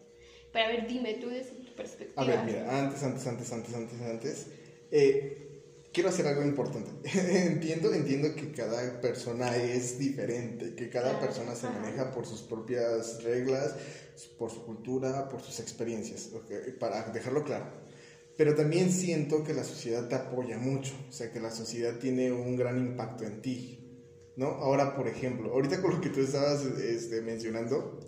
Pero 0.52 0.66
a 0.66 0.68
ver, 0.68 0.86
dime 0.86 1.14
tú 1.14 1.28
desde 1.28 1.54
tu 1.56 1.74
perspectiva. 1.74 2.16
A 2.16 2.24
ver, 2.24 2.42
mira, 2.42 2.78
antes, 2.78 3.02
antes, 3.02 3.26
antes, 3.26 3.52
antes, 3.52 3.74
antes, 3.74 4.00
antes. 4.00 4.48
eh, 4.90 5.38
quiero 5.92 6.08
hacer 6.08 6.26
algo 6.26 6.42
importante. 6.42 6.92
entiendo, 7.48 7.92
entiendo 7.92 8.34
que 8.34 8.50
cada 8.50 9.00
persona 9.00 9.56
es 9.56 9.98
diferente, 9.98 10.74
que 10.74 10.88
cada 10.88 11.18
Claro, 11.18 11.18
persona 11.18 11.54
se 11.54 11.68
ajá. 11.68 11.70
maneja 11.70 12.10
por 12.10 12.26
sus 12.26 12.42
propias 12.42 13.22
reglas, 13.22 13.76
por 14.36 14.50
su 14.50 14.64
cultura, 14.64 15.28
por 15.28 15.42
sus 15.42 15.60
experiencias, 15.60 16.30
ok, 16.32 16.50
para 16.78 17.02
dejarlo 17.10 17.44
claro. 17.44 17.74
Pero 18.36 18.54
también 18.54 18.90
siento 18.90 19.42
que 19.44 19.54
la 19.54 19.64
sociedad 19.64 20.08
te 20.08 20.14
apoya 20.16 20.58
mucho, 20.58 20.94
o 21.08 21.12
sea, 21.12 21.30
que 21.32 21.40
la 21.40 21.50
sociedad 21.50 21.98
tiene 21.98 22.32
un 22.32 22.56
gran 22.56 22.78
impacto 22.78 23.24
en 23.24 23.40
ti, 23.42 23.85
¿no? 24.36 24.46
Ahora, 24.46 24.94
por 24.94 25.08
ejemplo, 25.08 25.52
ahorita 25.52 25.82
con 25.82 25.94
lo 25.94 26.00
que 26.00 26.10
tú 26.10 26.20
estabas 26.20 26.64
este, 26.64 27.22
mencionando, 27.22 27.98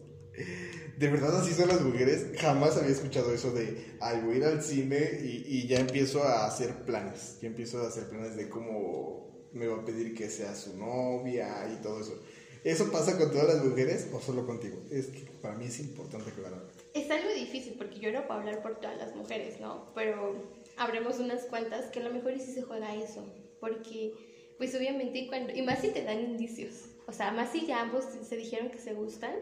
de 0.97 1.09
verdad 1.09 1.41
así 1.41 1.53
son 1.53 1.69
las 1.69 1.81
mujeres. 1.81 2.27
Jamás 2.39 2.77
había 2.77 2.93
escuchado 2.93 3.33
eso 3.33 3.51
de, 3.53 3.97
ay, 4.01 4.23
ir 4.35 4.45
al 4.45 4.63
cine 4.63 5.21
y, 5.23 5.45
y 5.47 5.67
ya 5.67 5.81
empiezo 5.81 6.23
a 6.23 6.47
hacer 6.47 6.85
planes. 6.85 7.39
Ya 7.41 7.49
empiezo 7.49 7.83
a 7.83 7.89
hacer 7.89 8.09
planes 8.09 8.37
de 8.37 8.49
cómo 8.49 9.49
me 9.53 9.67
va 9.67 9.79
a 9.79 9.85
pedir 9.85 10.15
que 10.15 10.29
sea 10.29 10.55
su 10.55 10.77
novia 10.77 11.49
y 11.73 11.83
todo 11.83 12.01
eso. 12.01 12.21
¿Eso 12.65 12.91
pasa 12.91 13.17
con 13.17 13.31
todas 13.31 13.55
las 13.55 13.65
mujeres 13.65 14.09
o 14.13 14.21
solo 14.21 14.45
contigo? 14.45 14.79
Es 14.91 15.07
que 15.07 15.21
para 15.41 15.55
mí 15.55 15.67
es 15.67 15.79
importante 15.81 16.31
aclarar. 16.31 16.63
Es 16.93 17.11
algo 17.11 17.33
difícil 17.33 17.75
porque 17.79 18.01
yo 18.01 18.13
no 18.13 18.27
puedo 18.27 18.41
hablar 18.41 18.63
por 18.63 18.81
todas 18.81 18.99
las 18.99 19.15
mujeres, 19.15 19.61
¿no? 19.61 19.93
Pero 19.95 20.35
habremos 20.77 21.19
unas 21.19 21.45
cuantas 21.45 21.87
que 21.87 22.01
a 22.01 22.03
lo 22.03 22.13
mejor 22.13 22.35
sí 22.39 22.53
se 22.53 22.63
juega 22.63 22.95
eso. 22.97 23.25
Porque, 23.61 24.13
pues 24.59 24.75
obviamente, 24.75 25.27
cuando. 25.29 25.55
Y 25.55 25.63
más 25.63 25.81
si 25.81 25.89
te 25.89 26.03
dan 26.03 26.21
indicios. 26.21 26.73
O 27.07 27.13
sea, 27.13 27.31
más 27.31 27.53
si 27.53 27.67
ya 27.67 27.81
ambos 27.81 28.05
se 28.29 28.37
dijeron 28.37 28.71
que 28.71 28.79
se 28.79 28.93
gustan. 28.93 29.33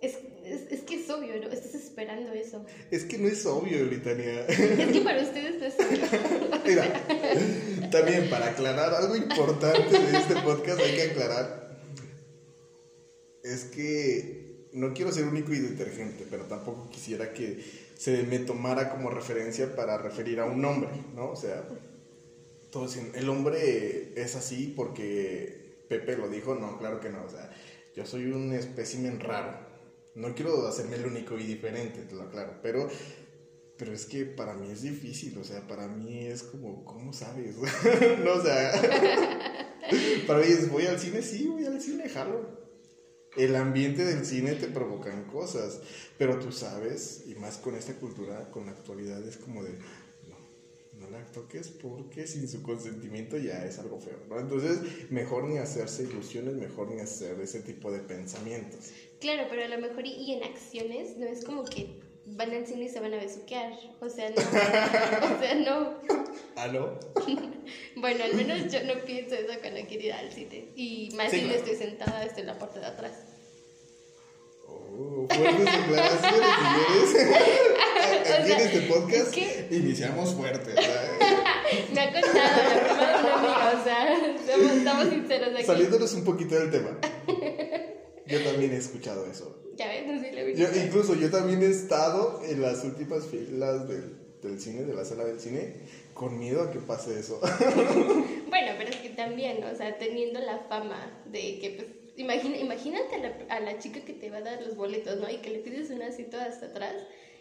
Es, 0.00 0.18
es, 0.44 0.70
es 0.70 0.80
que 0.82 0.96
es 0.96 1.08
obvio, 1.08 1.40
¿no? 1.40 1.48
Estás 1.48 1.74
esperando 1.74 2.32
eso. 2.32 2.64
Es 2.90 3.04
que 3.04 3.16
no 3.16 3.28
es 3.28 3.46
obvio, 3.46 3.84
Litania. 3.84 4.46
Es 4.46 4.92
que 4.92 5.00
para 5.00 5.22
ustedes 5.22 5.58
no 5.58 5.66
es 5.66 5.74
obvio. 5.74 6.60
Mira, 6.66 7.90
también 7.90 8.28
para 8.28 8.50
aclarar 8.50 8.94
algo 8.94 9.16
importante 9.16 9.98
de 9.98 10.18
este 10.18 10.34
podcast 10.42 10.80
hay 10.80 10.96
que 10.96 11.02
aclarar. 11.02 11.80
Es 13.42 13.64
que 13.64 14.68
no 14.72 14.92
quiero 14.92 15.12
ser 15.12 15.24
único 15.24 15.54
y 15.54 15.60
detergente, 15.60 16.26
pero 16.30 16.44
tampoco 16.44 16.90
quisiera 16.90 17.32
que 17.32 17.64
se 17.96 18.22
me 18.24 18.38
tomara 18.40 18.90
como 18.90 19.08
referencia 19.08 19.74
para 19.74 19.96
referir 19.96 20.40
a 20.40 20.44
un 20.44 20.62
hombre, 20.64 20.90
¿no? 21.14 21.30
O 21.30 21.36
sea, 21.36 21.64
todos 22.70 22.96
el 22.96 23.28
hombre 23.28 24.12
es 24.16 24.36
así 24.36 24.72
porque 24.76 25.84
Pepe 25.88 26.16
lo 26.16 26.28
dijo, 26.28 26.54
no, 26.54 26.78
claro 26.78 27.00
que 27.00 27.10
no, 27.10 27.24
o 27.24 27.28
sea, 27.28 27.50
yo 27.94 28.04
soy 28.06 28.26
un 28.26 28.52
espécimen 28.52 29.20
raro. 29.20 29.66
No 30.14 30.34
quiero 30.34 30.66
hacerme 30.66 30.96
el 30.96 31.06
único 31.06 31.38
y 31.38 31.44
diferente, 31.44 32.02
te 32.02 32.14
lo 32.14 32.22
aclaro, 32.22 32.60
pero 32.62 32.88
pero 33.76 33.92
es 33.92 34.06
que 34.06 34.24
para 34.24 34.54
mí 34.54 34.70
es 34.70 34.82
difícil, 34.82 35.36
o 35.38 35.44
sea, 35.44 35.66
para 35.66 35.86
mí 35.86 36.26
es 36.26 36.42
como, 36.42 36.84
¿cómo 36.84 37.12
sabes? 37.12 37.56
no, 38.24 38.32
o 38.32 38.42
sea, 38.42 38.72
para 40.26 40.40
mí 40.40 40.46
es, 40.46 40.70
voy 40.70 40.86
al 40.86 40.98
cine, 40.98 41.22
sí, 41.22 41.46
voy 41.46 41.64
al 41.64 41.80
cine, 41.80 42.08
jalo. 42.08 42.66
El 43.36 43.54
ambiente 43.54 44.04
del 44.06 44.24
cine 44.24 44.54
te 44.54 44.68
provocan 44.68 45.24
cosas, 45.24 45.80
pero 46.16 46.38
tú 46.38 46.52
sabes, 46.52 47.24
y 47.26 47.34
más 47.34 47.58
con 47.58 47.74
esta 47.74 47.92
cultura, 47.94 48.50
con 48.50 48.64
la 48.64 48.72
actualidad, 48.72 49.22
es 49.28 49.36
como 49.36 49.62
de, 49.62 49.72
no, 51.10 51.18
la 51.18 51.24
toques 51.32 51.68
porque 51.68 52.26
sin 52.26 52.48
su 52.48 52.62
consentimiento 52.62 53.36
ya 53.38 53.64
es 53.64 53.78
algo 53.78 53.98
feo, 54.00 54.18
¿no? 54.28 54.38
Entonces, 54.38 55.10
mejor 55.10 55.44
ni 55.44 55.58
hacerse 55.58 56.04
ilusiones, 56.04 56.54
mejor 56.54 56.90
ni 56.90 57.00
hacer 57.00 57.40
ese 57.40 57.60
tipo 57.60 57.90
de 57.90 58.00
pensamientos. 58.00 58.90
Claro, 59.20 59.44
pero 59.50 59.64
a 59.64 59.68
lo 59.68 59.78
mejor 59.78 60.06
y, 60.06 60.12
y 60.12 60.32
en 60.34 60.44
acciones 60.44 61.16
no 61.16 61.26
es 61.26 61.44
como 61.44 61.64
que 61.64 62.00
van 62.26 62.50
al 62.52 62.66
cine 62.66 62.84
y 62.86 62.88
se 62.88 63.00
van 63.00 63.14
a 63.14 63.18
besuquear. 63.18 63.72
O 64.00 64.08
sea, 64.08 64.30
no. 64.30 64.36
o 64.36 65.40
sea, 65.40 65.54
no. 65.54 65.94
¿Ah, 66.56 66.68
no? 66.68 66.98
Bueno, 67.96 68.24
al 68.24 68.34
menos 68.34 68.70
yo 68.72 68.84
no 68.84 69.04
pienso 69.04 69.34
eso 69.34 69.58
cuando 69.60 69.80
quiero 69.88 70.04
ir 70.04 70.12
al 70.12 70.30
cine. 70.32 70.68
Y 70.76 71.10
más 71.16 71.30
Sí, 71.30 71.38
si 71.38 71.42
no 71.42 71.48
claro. 71.48 71.64
estoy 71.64 71.76
sentada 71.76 72.24
estoy 72.24 72.42
en 72.42 72.46
la 72.46 72.58
parte 72.58 72.78
de 72.78 72.86
atrás. 72.86 73.12
Oh, 74.68 75.26
fuertes 75.28 75.64
declaraciones, 75.64 77.10
señores. 77.10 77.60
Aquí 78.34 78.52
en 78.52 78.60
este 78.60 78.80
podcast 78.82 79.36
es 79.36 79.72
iniciamos 79.72 80.34
fuerte. 80.34 80.74
Me 81.94 82.00
ha 82.00 82.12
contado 82.12 82.34
la 82.34 82.84
prima 82.84 83.06
de 83.06 83.24
una 83.24 83.34
amiga, 83.34 83.80
o 83.80 83.84
sea, 83.84 84.26
estamos, 84.34 84.76
estamos 84.76 85.08
sinceros 85.08 85.54
aquí. 85.54 85.64
Saliéndonos 85.64 86.14
un 86.14 86.24
poquito 86.24 86.54
del 86.54 86.70
tema. 86.70 86.98
Yo 88.26 88.42
también 88.42 88.72
he 88.72 88.76
escuchado 88.76 89.26
eso. 89.26 89.62
Ya 89.76 89.88
ves, 89.88 90.06
no 90.06 90.20
sé 90.20 90.32
lo 90.32 90.48
Yo, 90.48 90.66
incluso 90.74 91.14
yo 91.14 91.30
también 91.30 91.62
he 91.62 91.66
estado 91.66 92.42
en 92.44 92.62
las 92.62 92.82
últimas 92.84 93.26
filas 93.26 93.86
del, 93.88 94.16
del 94.42 94.60
cine, 94.60 94.82
de 94.82 94.94
la 94.94 95.04
sala 95.04 95.24
del 95.24 95.38
cine, 95.38 95.74
con 96.14 96.38
miedo 96.38 96.62
a 96.62 96.70
que 96.70 96.78
pase 96.78 97.18
eso. 97.18 97.40
Bueno, 98.48 98.72
pero 98.78 98.88
es 98.88 98.96
que 98.96 99.10
también, 99.10 99.62
o 99.64 99.76
sea, 99.76 99.98
teniendo 99.98 100.40
la 100.40 100.60
fama 100.60 101.22
de 101.26 101.58
que, 101.58 101.70
pues, 101.76 101.88
imagina, 102.16 102.56
imagínate 102.56 103.16
a 103.16 103.18
la, 103.18 103.36
a 103.50 103.60
la 103.60 103.78
chica 103.78 104.00
que 104.00 104.14
te 104.14 104.30
va 104.30 104.38
a 104.38 104.40
dar 104.40 104.62
los 104.62 104.76
boletos, 104.76 105.20
¿no? 105.20 105.28
Y 105.28 105.38
que 105.38 105.50
le 105.50 105.58
pides 105.58 105.90
un 105.90 106.00
asiento 106.00 106.38
hasta 106.38 106.66
atrás, 106.66 106.94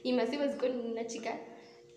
y 0.06 0.14
más 0.14 0.30
si 0.30 0.38
vas 0.38 0.56
con 0.56 0.72
una 0.92 1.08
chica, 1.08 1.42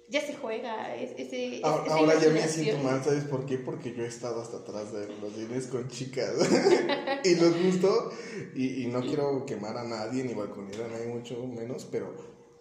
ya 0.09 0.23
se 0.23 0.35
juega 0.35 0.97
es- 0.97 1.12
ese... 1.19 1.59
es- 1.59 1.65
A- 1.65 1.85
esa 1.85 1.95
Ahora 1.95 2.19
ya 2.19 2.31
me 2.31 2.49
siento 2.49 2.83
mal, 2.83 3.05
¿sabes 3.05 3.25
por 3.25 3.45
qué? 3.45 3.59
Porque 3.59 3.93
yo 3.93 4.03
he 4.03 4.07
estado 4.07 4.41
hasta 4.41 4.57
atrás 4.59 4.93
de 4.93 5.07
los 5.21 5.33
cines 5.35 5.67
con 5.67 5.88
chicas. 5.88 6.33
y 7.25 7.35
lo 7.35 7.53
justo, 7.53 8.11
y, 8.55 8.83
y 8.85 8.87
no 8.87 9.03
quiero 9.03 9.45
quemar 9.45 9.77
a 9.77 9.85
nadie 9.85 10.25
ni 10.25 10.33
balconear 10.33 10.83
a 10.85 10.88
nadie, 10.88 11.07
mucho 11.09 11.37
menos, 11.47 11.85
pero, 11.85 12.15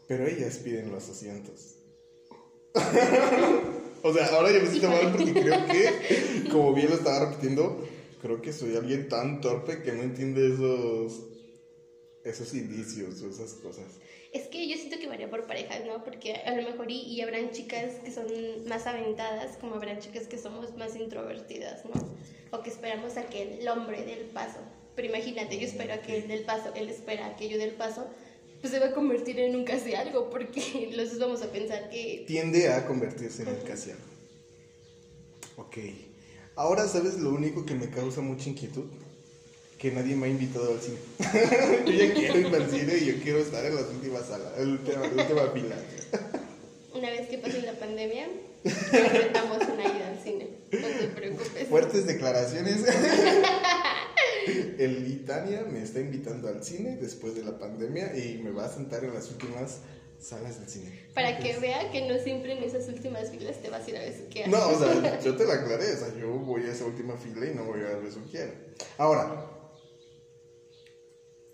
pero 0.08 0.28
ellas 0.28 0.58
piden 0.58 0.92
los 0.92 1.08
asientos. 1.10 1.76
o 4.04 4.14
sea, 4.14 4.28
ahora 4.36 4.52
yo 4.52 4.62
me 4.62 4.68
siento 4.68 4.90
mal 4.90 5.14
porque 5.16 5.34
creo 5.34 5.66
que, 5.66 6.50
como 6.52 6.74
bien 6.74 6.90
lo 6.90 6.96
estaba 6.96 7.26
repitiendo, 7.30 7.82
creo 8.22 8.42
que 8.42 8.52
soy 8.52 8.76
alguien 8.76 9.08
tan 9.08 9.40
torpe 9.40 9.82
que 9.82 9.94
no 9.94 10.04
entiende 10.04 10.54
esos, 10.54 11.24
esos 12.26 12.54
indicios 12.54 13.22
esas 13.22 13.54
cosas. 13.54 13.86
Es 14.34 14.48
que 14.48 14.68
yo 14.68 14.76
siento 14.76 15.00
que 15.00 15.08
varía 15.08 15.30
por 15.30 15.48
parejas, 15.48 15.86
¿no? 15.86 16.04
Porque 16.04 16.36
a 16.36 16.56
lo 16.56 16.64
mejor 16.64 16.92
y, 16.92 17.02
y 17.02 17.22
habrán 17.22 17.52
chicas 17.52 17.96
que 18.04 18.12
son 18.12 18.26
más 18.68 18.86
aventadas, 18.86 19.58
como 19.58 19.76
habrán 19.76 20.00
chicas 20.00 20.28
que 20.28 20.38
somos 20.38 20.76
más 20.76 20.96
introvertidas, 20.96 21.86
¿no? 21.86 21.94
O 22.52 22.62
que 22.62 22.70
esperamos 22.70 23.18
a 23.18 23.26
que 23.28 23.60
el 23.60 23.68
hombre 23.68 24.04
dé 24.04 24.14
el 24.14 24.26
paso. 24.26 24.60
Pero 24.96 25.10
imagínate, 25.10 25.60
yo 25.60 25.68
espero 25.68 25.94
a 25.94 25.98
que 25.98 26.18
él 26.18 26.28
dé 26.28 26.34
el 26.34 26.44
paso, 26.44 26.72
él 26.76 26.90
espera 26.90 27.28
a 27.28 27.36
que 27.36 27.50
yo 27.50 27.58
dé 27.58 27.66
el 27.66 27.76
paso, 27.76 28.08
pues 28.62 28.74
se 28.74 28.80
va 28.80 28.88
a 28.88 28.94
convertir 28.94 29.40
en 29.40 29.56
un 29.56 29.64
casi 29.64 29.94
algo, 29.94 30.30
porque 30.30 30.90
los 30.96 31.12
dos 31.12 31.20
vamos 31.20 31.42
a 31.42 31.52
pensar 31.52 31.90
que... 31.90 32.26
tiende 32.28 32.72
a 32.72 32.86
convertirse 32.86 33.44
en 33.44 33.50
el 33.50 33.64
casi 33.64 33.92
algo. 33.92 34.04
Ok. 35.58 35.78
Ahora, 36.56 36.88
¿sabes 36.88 37.20
lo 37.20 37.30
único 37.30 37.66
que 37.66 37.76
me 37.76 37.90
causa 37.90 38.22
mucha 38.22 38.50
inquietud? 38.50 38.86
Que 39.78 39.92
nadie 39.92 40.16
me 40.16 40.28
ha 40.28 40.30
invitado 40.30 40.74
al 40.74 40.82
cine. 40.82 40.98
yo 41.86 41.92
ya 41.92 42.14
quiero 42.14 42.40
ir 42.40 42.56
al 42.56 42.70
cine 42.70 42.98
y 42.98 43.06
yo 43.06 43.14
quiero 43.22 43.40
estar 43.40 43.64
en 43.66 43.76
las 43.76 43.86
últimas 43.86 44.26
salas, 44.26 44.54
en 44.58 44.68
la 44.68 44.72
última, 44.74 45.00
la 45.00 45.24
última 45.24 45.42
fila. 45.54 45.76
Una 46.94 47.10
vez 47.12 47.30
que 47.30 47.38
pase 47.38 47.62
la 47.62 47.74
pandemia, 47.74 48.28
concretamos 48.64 49.58
una 49.72 49.84
ida 49.84 50.08
al 50.10 50.24
cine. 50.24 50.50
No 50.72 50.88
te 50.88 51.08
preocupes. 51.10 51.68
Fuertes 51.68 52.08
declaraciones. 52.08 52.84
El 54.80 55.04
Litania 55.04 55.64
me 55.70 55.84
está 55.84 56.00
invitando 56.00 56.48
al 56.48 56.64
cine 56.64 56.96
después 56.96 57.36
de 57.36 57.44
la 57.44 57.60
pandemia 57.60 58.16
y 58.18 58.40
me 58.44 58.52
va 58.52 58.66
a 58.66 58.70
sentar 58.70 59.04
en 59.04 59.14
las 59.14 59.30
últimas 59.30 59.80
salas 60.20 60.60
del 60.60 60.70
cine. 60.70 61.08
Para 61.14 61.38
que 61.38 61.58
vea 61.60 61.92
que 61.92 62.08
no 62.08 62.18
siempre 62.24 62.54
en 62.54 62.64
esas 62.64 62.88
últimas 62.88 63.30
filas 63.30 63.62
te 63.62 63.70
vas 63.70 63.86
a 63.86 63.90
ir 63.90 63.98
a 63.98 64.02
besuquear. 64.02 64.50
No, 64.50 64.70
o 64.70 64.80
sea, 64.80 65.20
yo 65.20 65.36
te 65.36 65.46
la 65.46 65.56
aclaré, 65.56 65.94
o 65.94 65.98
sea, 65.98 66.16
yo 66.20 66.30
voy 66.30 66.64
a 66.64 66.72
esa 66.72 66.86
última 66.86 67.18
fila 67.18 67.46
y 67.46 67.56
no 67.56 67.66
voy 67.66 67.82
a 67.82 67.98
besuquear. 67.98 68.50
Ahora, 68.98 69.57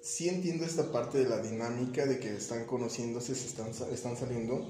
sí 0.04 0.28
entiendo 0.28 0.66
esta 0.66 0.92
parte 0.92 1.18
de 1.18 1.30
la 1.30 1.42
dinámica 1.42 2.06
de 2.06 2.20
que 2.20 2.36
están 2.36 2.66
conociéndose, 2.66 3.34
se 3.34 3.48
están, 3.48 3.70
están 3.92 4.18
saliendo. 4.18 4.70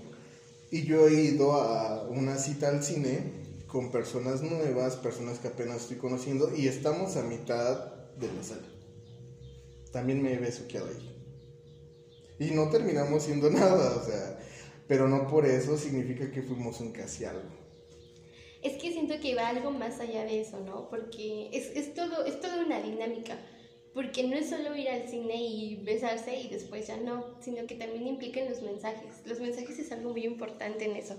Y 0.70 0.84
yo 0.84 1.08
he 1.08 1.22
ido 1.22 1.54
a 1.54 2.04
una 2.04 2.38
cita 2.38 2.70
al 2.70 2.84
cine 2.84 3.44
con 3.68 3.92
personas 3.92 4.44
nuevas, 4.44 4.96
personas 4.96 5.40
que 5.40 5.48
apenas 5.48 5.82
estoy 5.82 5.98
conociendo, 5.98 6.56
y 6.56 6.68
estamos 6.68 7.18
a 7.18 7.24
mitad 7.24 7.94
de 8.16 8.32
la 8.32 8.44
sala. 8.44 8.68
También 9.92 10.22
me 10.22 10.34
he 10.34 10.38
besuqueado 10.38 10.88
ahí. 10.88 11.10
Y 12.40 12.52
no 12.52 12.70
terminamos 12.70 13.24
siendo 13.24 13.50
nada, 13.52 13.96
o 13.96 14.06
sea, 14.06 14.40
pero 14.88 15.08
no 15.08 15.28
por 15.28 15.48
eso 15.48 15.78
significa 15.78 16.32
que 16.32 16.44
fuimos 16.44 16.80
un 16.80 16.92
casi 16.92 17.26
algo. 17.26 17.64
Es 18.62 18.80
que 18.82 18.92
siento 18.92 19.20
que 19.20 19.36
va 19.36 19.50
algo 19.50 19.72
más 19.72 20.00
allá 20.00 20.24
de 20.24 20.42
eso, 20.42 20.60
¿no? 20.60 20.90
Porque 20.90 21.50
es, 21.52 21.76
es, 21.76 21.94
todo, 21.96 22.24
es 22.26 22.40
toda 22.40 22.64
una 22.64 22.82
dinámica. 22.82 23.38
Porque 23.94 24.24
no 24.24 24.36
es 24.36 24.50
solo 24.50 24.76
ir 24.76 24.90
al 24.90 25.08
cine 25.08 25.36
y 25.36 25.76
besarse 25.84 26.40
y 26.40 26.48
después 26.50 26.88
ya 26.88 26.98
no, 26.98 27.36
sino 27.42 27.68
que 27.68 27.76
también 27.76 28.08
implican 28.08 28.50
los 28.50 28.62
mensajes. 28.62 29.22
Los 29.26 29.40
mensajes 29.40 29.78
es 29.78 29.92
algo 29.92 30.12
muy 30.12 30.26
importante 30.26 30.86
en 30.86 30.96
eso. 30.96 31.16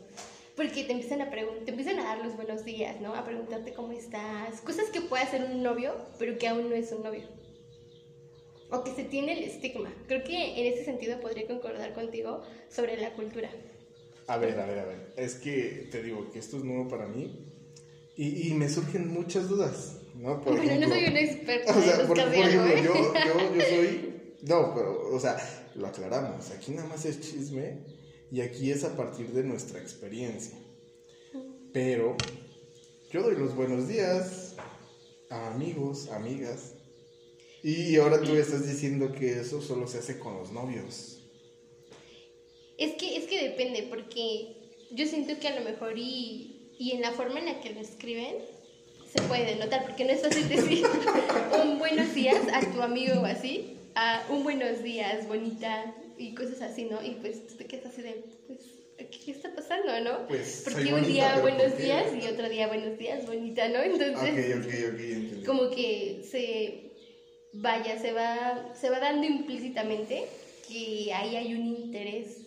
Porque 0.57 0.85
te 0.85 0.93
empiezan 0.93 1.21
a 1.21 1.31
te 1.31 1.71
empiezan 1.71 1.99
a 2.01 2.05
dar 2.05 2.25
los 2.25 2.37
buenos 2.37 2.65
días, 2.65 3.01
¿no? 3.01 3.15
A 3.15 3.25
preguntarte 3.25 3.73
cómo 3.75 3.93
estás. 3.93 4.61
Cosas 4.61 4.87
que 4.91 5.01
puede 5.01 5.23
hacer 5.23 5.45
un 5.45 5.63
novio, 5.63 5.95
pero 6.19 6.37
que 6.39 6.49
aún 6.49 6.69
no 6.69 6.75
es 6.75 6.91
un 6.93 7.03
novio. 7.03 7.23
O 8.71 8.83
que 8.83 8.93
se 8.93 9.05
tiene 9.05 9.39
el 9.39 9.45
estigma. 9.45 9.93
Creo 10.09 10.25
que 10.25 10.61
en 10.61 10.73
ese 10.73 10.85
sentido 10.85 11.21
podría 11.21 11.47
concordar 11.47 11.93
contigo 11.93 12.43
sobre 12.69 12.97
la 12.97 13.15
cultura. 13.15 13.51
A 14.27 14.37
ver, 14.37 14.59
a 14.59 14.67
ver, 14.67 14.79
a 14.79 14.85
ver. 14.85 15.13
Es 15.17 15.35
que 15.35 15.89
te 15.91 16.03
digo 16.03 16.31
que 16.33 16.39
esto 16.39 16.57
es 16.57 16.65
nuevo 16.65 16.89
para 16.89 17.07
mí 17.07 17.53
y, 18.17 18.49
y 18.49 18.55
me 18.55 18.69
surgen 18.69 19.13
muchas 19.13 19.49
dudas, 19.49 20.01
¿no? 20.15 20.41
Por 20.41 20.57
bueno, 20.57 20.65
no 20.65 20.71
ejemplo- 20.71 20.89
soy 20.95 21.05
una 21.07 21.21
experta 21.21 21.73
O 21.79 21.83
sea, 21.83 21.97
por, 22.07 22.07
por 22.09 22.19
ejemplo, 22.19 22.67
¿eh? 22.67 22.83
yo, 22.85 22.95
yo, 23.27 23.55
yo 23.55 23.61
soy... 23.63 24.15
No, 24.43 24.75
pero, 24.75 25.15
o 25.15 25.19
sea, 25.21 25.37
lo 25.75 25.87
aclaramos. 25.87 26.51
Aquí 26.51 26.73
nada 26.73 26.89
más 26.89 27.05
es 27.05 27.21
chisme 27.21 27.79
y 28.31 28.41
aquí 28.41 28.71
es 28.71 28.85
a 28.85 28.97
partir 28.97 29.29
de 29.33 29.43
nuestra 29.45 29.81
experiencia. 29.81 30.59
Pero 31.73 32.17
yo 33.11 33.23
doy 33.23 33.37
los 33.37 33.55
buenos 33.57 33.89
días 33.89 34.55
a 35.31 35.53
amigos, 35.55 36.11
amigas. 36.11 36.75
Y 37.63 37.97
ahora 37.97 38.21
tú 38.21 38.35
estás 38.35 38.67
diciendo 38.69 39.13
que 39.13 39.41
eso 39.41 39.63
solo 39.63 39.87
se 39.87 39.99
hace 39.99 40.19
con 40.19 40.37
los 40.37 40.53
novios. 40.53 41.23
Es 42.77 42.93
que, 42.95 43.17
es 43.17 43.25
que 43.27 43.43
depende, 43.49 43.87
porque 43.89 44.57
yo 44.91 45.07
siento 45.07 45.39
que 45.41 45.49
a 45.49 45.59
lo 45.59 45.65
mejor 45.65 45.95
y, 45.97 46.75
y 46.79 46.91
en 46.93 47.01
la 47.01 47.13
forma 47.13 47.39
en 47.39 47.47
la 47.47 47.61
que 47.61 47.71
lo 47.73 47.81
escriben 47.81 48.37
se 49.15 49.23
puede 49.23 49.55
notar, 49.57 49.85
porque 49.85 50.05
no 50.05 50.11
es 50.11 50.23
fácil 50.23 50.49
decir 50.49 50.85
un 51.63 51.79
buenos 51.79 52.13
días 52.15 52.41
a 52.53 52.61
tu 52.73 52.83
amigo 52.83 53.21
o 53.21 53.25
así 53.25 53.79
a 53.95 54.25
un 54.29 54.43
buenos 54.43 54.83
días, 54.83 55.29
bonita, 55.29 55.95
y 56.19 56.35
cosas 56.35 56.63
así, 56.63 56.85
¿no? 56.85 57.03
Y 57.03 57.11
pues 57.21 57.47
tú 57.47 57.55
te 57.55 57.67
quedas 57.67 57.87
así 57.87 58.03
de, 58.03 58.25
pues, 58.47 58.59
¿qué 59.25 59.31
está 59.31 59.55
pasando, 59.55 60.01
no? 60.01 60.27
Pues, 60.27 60.63
Porque 60.65 60.93
un 60.93 61.03
bonita, 61.03 61.09
día 61.09 61.39
buenos 61.41 61.79
días 61.79 62.07
y 62.21 62.27
otro 62.27 62.49
día 62.49 62.67
buenos 62.67 62.99
días, 62.99 63.25
bonita, 63.27 63.69
¿no? 63.69 63.83
Entonces, 63.83 65.45
como 65.47 65.71
que 65.71 66.25
se, 66.29 66.93
vaya, 67.53 67.99
se 68.01 68.13
va, 68.13 68.75
se 68.75 68.91
va 68.91 68.99
dando 68.99 69.27
implícitamente 69.27 70.25
que 70.69 71.13
ahí 71.13 71.37
hay 71.37 71.55
un 71.55 71.67
interés. 71.67 72.39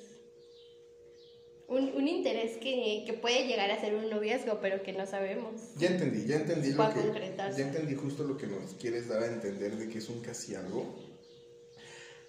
Un, 1.67 1.91
un 1.95 2.07
interés 2.07 2.57
que, 2.57 3.03
que 3.05 3.13
puede 3.13 3.45
llegar 3.45 3.69
a 3.69 3.81
ser 3.81 3.93
un 3.93 4.09
noviazgo, 4.09 4.59
pero 4.61 4.83
que 4.83 4.93
no 4.93 5.05
sabemos. 5.05 5.73
Ya 5.75 5.89
entendí, 5.89 6.25
ya 6.25 6.37
entendí 6.37 6.71
lo 6.71 6.93
que. 6.93 7.35
Ya 7.57 7.67
entendí 7.67 7.95
justo 7.95 8.23
lo 8.23 8.37
que 8.37 8.47
nos 8.47 8.73
quieres 8.75 9.09
dar 9.09 9.21
a 9.23 9.27
entender 9.27 9.75
de 9.75 9.89
que 9.89 9.97
es 9.97 10.07
un 10.07 10.21
casi 10.21 10.55
algo. 10.55 10.95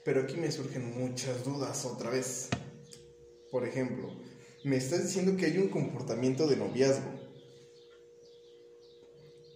Pero 0.04 0.22
aquí 0.22 0.36
me 0.36 0.50
surgen 0.50 0.98
muchas 0.98 1.44
dudas 1.44 1.84
otra 1.84 2.10
vez. 2.10 2.48
Por 3.52 3.64
ejemplo, 3.64 4.10
me 4.64 4.76
estás 4.76 5.04
diciendo 5.04 5.36
que 5.36 5.46
hay 5.46 5.58
un 5.58 5.68
comportamiento 5.68 6.48
de 6.48 6.56
noviazgo. 6.56 7.10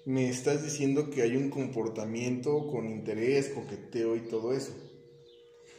Me 0.05 0.29
estás 0.29 0.63
diciendo 0.63 1.11
que 1.11 1.23
hay 1.23 1.37
un 1.37 1.51
comportamiento 1.51 2.69
con 2.69 2.89
interés, 2.89 3.49
coqueteo 3.49 4.15
y 4.15 4.21
todo 4.21 4.53
eso. 4.53 4.73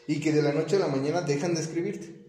Y 0.08 0.20
que 0.20 0.32
de 0.32 0.42
la 0.42 0.52
noche 0.52 0.76
a 0.76 0.80
la 0.80 0.88
mañana 0.88 1.22
dejan 1.22 1.56
de 1.56 1.62
escribirte. 1.62 2.23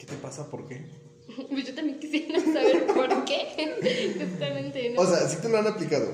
¿Qué 0.00 0.06
te 0.06 0.16
pasa? 0.16 0.50
¿Por 0.50 0.66
qué? 0.66 0.86
Pues 1.50 1.64
yo 1.64 1.74
también 1.74 2.00
quisiera 2.00 2.40
saber 2.40 2.86
por 2.88 3.24
qué. 3.24 4.16
Justamente, 4.18 4.90
¿no? 4.90 5.00
O 5.02 5.06
sea, 5.06 5.28
sí 5.28 5.36
te 5.40 5.48
lo 5.48 5.58
han 5.58 5.66
aplicado. 5.66 6.12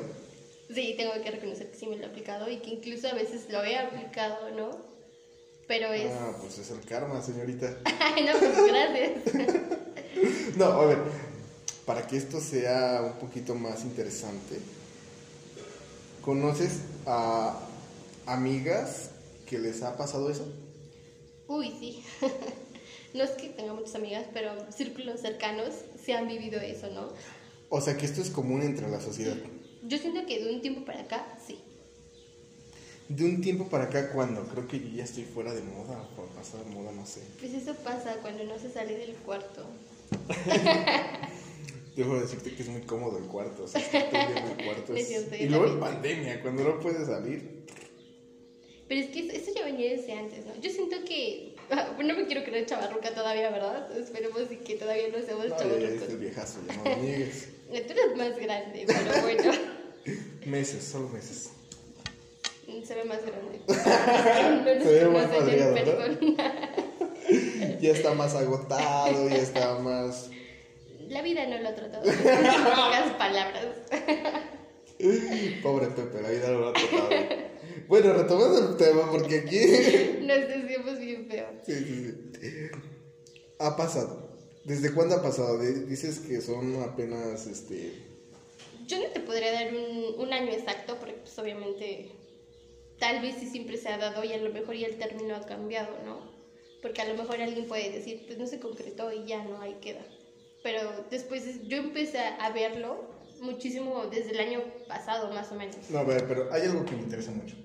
Sí, 0.74 0.94
tengo 0.98 1.12
que 1.22 1.30
reconocer 1.30 1.70
que 1.70 1.78
sí 1.78 1.86
me 1.86 1.96
lo 1.96 2.02
he 2.02 2.06
aplicado 2.06 2.50
y 2.50 2.58
que 2.58 2.70
incluso 2.70 3.08
a 3.08 3.14
veces 3.14 3.46
lo 3.48 3.64
he 3.64 3.78
aplicado, 3.78 4.50
¿no? 4.50 4.70
Pero 5.68 5.92
es. 5.92 6.12
Ah, 6.12 6.36
pues 6.40 6.58
es 6.58 6.70
el 6.70 6.80
karma, 6.80 7.22
señorita. 7.22 7.78
Ay, 8.00 8.24
no, 8.24 8.38
pues 8.38 8.66
gracias. 8.66 9.56
No, 10.56 10.64
a 10.64 10.86
ver, 10.86 10.98
para 11.86 12.06
que 12.06 12.16
esto 12.16 12.40
sea 12.40 13.00
un 13.02 13.18
poquito 13.18 13.54
más 13.54 13.84
interesante, 13.84 14.58
¿conoces 16.22 16.80
a 17.06 17.58
amigas 18.26 19.12
que 19.46 19.58
les 19.58 19.82
ha 19.82 19.96
pasado 19.96 20.28
eso? 20.28 20.46
Uy, 21.48 21.72
sí. 21.78 22.04
No 23.16 23.24
es 23.24 23.30
que 23.30 23.48
tenga 23.48 23.72
muchas 23.72 23.94
amigas, 23.94 24.26
pero 24.32 24.50
círculos 24.70 25.20
cercanos 25.20 25.70
se 26.04 26.12
han 26.14 26.28
vivido 26.28 26.60
eso, 26.60 26.88
¿no? 26.90 27.08
O 27.70 27.80
sea, 27.80 27.96
que 27.96 28.04
esto 28.06 28.20
es 28.20 28.30
común 28.30 28.62
entre 28.62 28.88
la 28.88 29.00
sociedad. 29.00 29.36
Yo 29.82 29.98
siento 29.98 30.26
que 30.26 30.44
de 30.44 30.54
un 30.54 30.60
tiempo 30.60 30.84
para 30.84 31.00
acá, 31.00 31.38
sí. 31.44 31.58
De 33.08 33.24
un 33.24 33.40
tiempo 33.40 33.68
para 33.68 33.84
acá, 33.84 34.10
cuando 34.12 34.44
creo 34.48 34.66
que 34.68 34.80
yo 34.80 34.88
ya 34.96 35.04
estoy 35.04 35.24
fuera 35.24 35.54
de 35.54 35.62
moda, 35.62 36.08
por 36.16 36.26
pasar 36.28 36.64
de 36.64 36.70
moda, 36.70 36.92
no 36.92 37.06
sé. 37.06 37.22
Pues 37.40 37.54
eso 37.54 37.74
pasa 37.84 38.16
cuando 38.20 38.44
no 38.44 38.58
se 38.58 38.70
sale 38.70 38.96
del 38.98 39.14
cuarto. 39.14 39.64
Dejo 41.96 42.14
de 42.14 42.20
decirte 42.20 42.54
que 42.54 42.62
es 42.62 42.68
muy 42.68 42.82
cómodo 42.82 43.16
el 43.18 43.24
cuarto, 43.24 43.64
o 43.64 43.68
sea, 43.68 43.80
estar 43.80 44.10
todo 44.10 44.20
el 44.58 44.64
cuarto. 44.64 44.94
Es- 44.94 45.32
Y 45.40 45.46
luego 45.48 45.66
en 45.66 45.80
pandemia, 45.80 46.42
cuando 46.42 46.62
no 46.64 46.78
puedes 46.80 47.06
salir. 47.06 47.64
Pero 48.86 49.00
es 49.00 49.06
que 49.08 49.34
eso 49.34 49.50
ya 49.54 49.64
venía 49.64 49.90
desde 49.90 50.12
antes, 50.12 50.44
¿no? 50.44 50.54
Yo 50.60 50.70
siento 50.70 50.96
que. 51.06 51.55
No 51.98 52.14
me 52.14 52.26
quiero 52.26 52.44
creer 52.44 52.66
chavarruca 52.66 53.10
todavía, 53.14 53.50
¿verdad? 53.50 53.90
Esperemos 53.96 54.40
y 54.50 54.56
que 54.56 54.76
todavía 54.76 55.08
no 55.08 55.24
seamos 55.24 55.48
No, 55.48 55.56
chavarrucos. 55.56 56.18
viejazo, 56.20 56.60
ya 56.66 56.76
no 56.76 56.84
lo 56.84 56.96
niegues. 56.96 57.48
Tú 57.68 57.74
eres 57.92 58.16
más 58.16 58.36
grande, 58.38 58.84
pero 58.86 59.22
bueno. 59.22 59.52
Meses, 60.46 60.84
solo 60.84 61.08
meses. 61.08 61.50
Se 62.84 62.94
ve 62.94 63.04
más 63.04 63.20
grande. 63.24 63.60
No 63.66 64.84
Se 64.84 65.04
ve 65.04 65.06
más 65.06 65.28
madreado. 65.28 65.76
Ya 67.80 67.90
está 67.92 68.14
más 68.14 68.34
agotado, 68.34 69.28
ya 69.28 69.36
está 69.36 69.78
más 69.80 70.30
La 71.08 71.22
vida 71.22 71.46
no 71.46 71.58
lo 71.58 71.68
ha 71.68 71.74
tratado. 71.74 72.04
En 72.04 72.18
pocas 72.18 73.12
palabras. 73.18 73.66
Pobre 75.62 75.86
Pepe, 75.88 76.22
la 76.22 76.30
vida 76.30 76.48
no 76.50 76.58
lo 76.60 76.68
ha 76.68 76.72
tratado. 76.72 77.08
Bueno, 77.88 78.12
retomando 78.14 78.70
el 78.70 78.76
tema, 78.76 79.10
porque 79.10 79.38
aquí. 79.40 79.60
Nos 80.22 80.48
feo. 81.28 81.46
Sí, 81.64 81.72
sí, 81.74 82.30
sí. 82.40 82.80
Ha 83.58 83.76
pasado. 83.76 84.26
¿Desde 84.64 84.92
cuándo 84.92 85.14
ha 85.16 85.22
pasado? 85.22 85.58
Dices 85.58 86.18
que 86.20 86.40
son 86.40 86.82
apenas 86.82 87.46
este. 87.46 87.92
Yo 88.86 88.98
no 89.00 89.06
te 89.10 89.20
podría 89.20 89.52
dar 89.52 89.74
un, 89.74 90.20
un 90.20 90.32
año 90.32 90.52
exacto, 90.52 90.96
porque 90.98 91.14
pues 91.14 91.38
obviamente 91.38 92.10
tal 92.98 93.20
vez 93.22 93.36
sí 93.38 93.46
siempre 93.48 93.76
se 93.78 93.88
ha 93.88 93.98
dado 93.98 94.24
y 94.24 94.32
a 94.32 94.38
lo 94.38 94.50
mejor 94.52 94.74
ya 94.76 94.86
el 94.86 94.98
término 94.98 95.36
ha 95.36 95.46
cambiado, 95.46 95.96
¿no? 96.04 96.20
Porque 96.82 97.02
a 97.02 97.08
lo 97.08 97.14
mejor 97.20 97.40
alguien 97.40 97.66
puede 97.66 97.90
decir, 97.90 98.24
pues 98.26 98.38
no 98.38 98.46
se 98.46 98.60
concretó 98.60 99.12
y 99.12 99.24
ya 99.26 99.42
no, 99.44 99.60
ahí 99.60 99.78
queda. 99.80 100.04
Pero 100.62 100.80
después 101.10 101.46
es- 101.46 101.66
yo 101.68 101.78
empecé 101.78 102.18
a 102.18 102.50
verlo 102.50 103.08
muchísimo 103.40 104.06
desde 104.06 104.32
el 104.32 104.40
año 104.40 104.62
pasado, 104.88 105.32
más 105.32 105.50
o 105.52 105.54
menos. 105.54 105.76
No, 105.90 105.98
a 105.98 106.04
ver, 106.04 106.26
pero 106.26 106.52
hay 106.52 106.62
algo 106.62 106.84
que 106.84 106.92
me 106.96 107.02
interesa 107.02 107.30
mucho. 107.30 107.56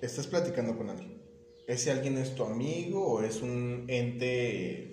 Estás 0.00 0.26
platicando 0.26 0.76
con 0.76 0.90
alguien. 0.90 1.19
¿Ese 1.70 1.92
alguien 1.92 2.18
es 2.18 2.34
tu 2.34 2.42
amigo 2.42 3.06
o 3.06 3.22
es 3.22 3.42
un 3.42 3.84
ente 3.86 4.90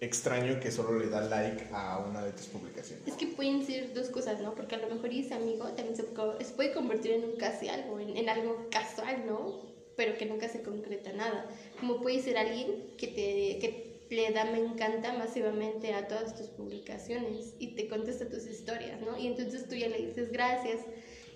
extraño 0.00 0.58
que 0.58 0.72
solo 0.72 0.98
le 0.98 1.08
da 1.08 1.20
like 1.20 1.68
a 1.70 1.98
una 1.98 2.24
de 2.24 2.32
tus 2.32 2.46
publicaciones? 2.46 3.06
Es 3.06 3.14
que 3.14 3.28
pueden 3.28 3.64
ser 3.64 3.94
dos 3.94 4.08
cosas, 4.08 4.40
¿no? 4.40 4.56
Porque 4.56 4.74
a 4.74 4.78
lo 4.78 4.92
mejor 4.92 5.10
ese 5.10 5.34
amigo 5.34 5.68
también 5.68 5.94
se, 5.94 6.02
puede 6.02 6.72
convertir 6.72 7.12
en 7.12 7.24
un 7.24 7.36
casi 7.36 7.68
algo, 7.68 8.00
en, 8.00 8.16
en 8.16 8.28
algo 8.28 8.68
casual, 8.72 9.24
¿no? 9.24 9.72
Pero 9.96 10.18
que 10.18 10.26
nunca 10.26 10.48
se 10.48 10.62
concreta 10.62 11.12
nada. 11.12 11.48
Como 11.78 12.00
puede 12.00 12.20
ser 12.20 12.38
alguien 12.38 12.96
que 12.98 13.06
te 13.06 13.58
que 13.60 13.94
le 14.10 14.32
da 14.32 14.46
me 14.46 14.58
encanta 14.58 15.12
masivamente 15.12 15.94
a 15.94 16.08
todas 16.08 16.36
tus 16.36 16.48
publicaciones 16.48 17.54
y 17.60 17.76
te 17.76 17.86
contesta 17.86 18.28
tus 18.28 18.46
historias, 18.48 19.00
¿no? 19.00 19.16
Y 19.16 19.28
entonces 19.28 19.68
tú 19.68 19.76
ya 19.76 19.88
le 19.88 20.04
dices 20.04 20.32
gracias 20.32 20.80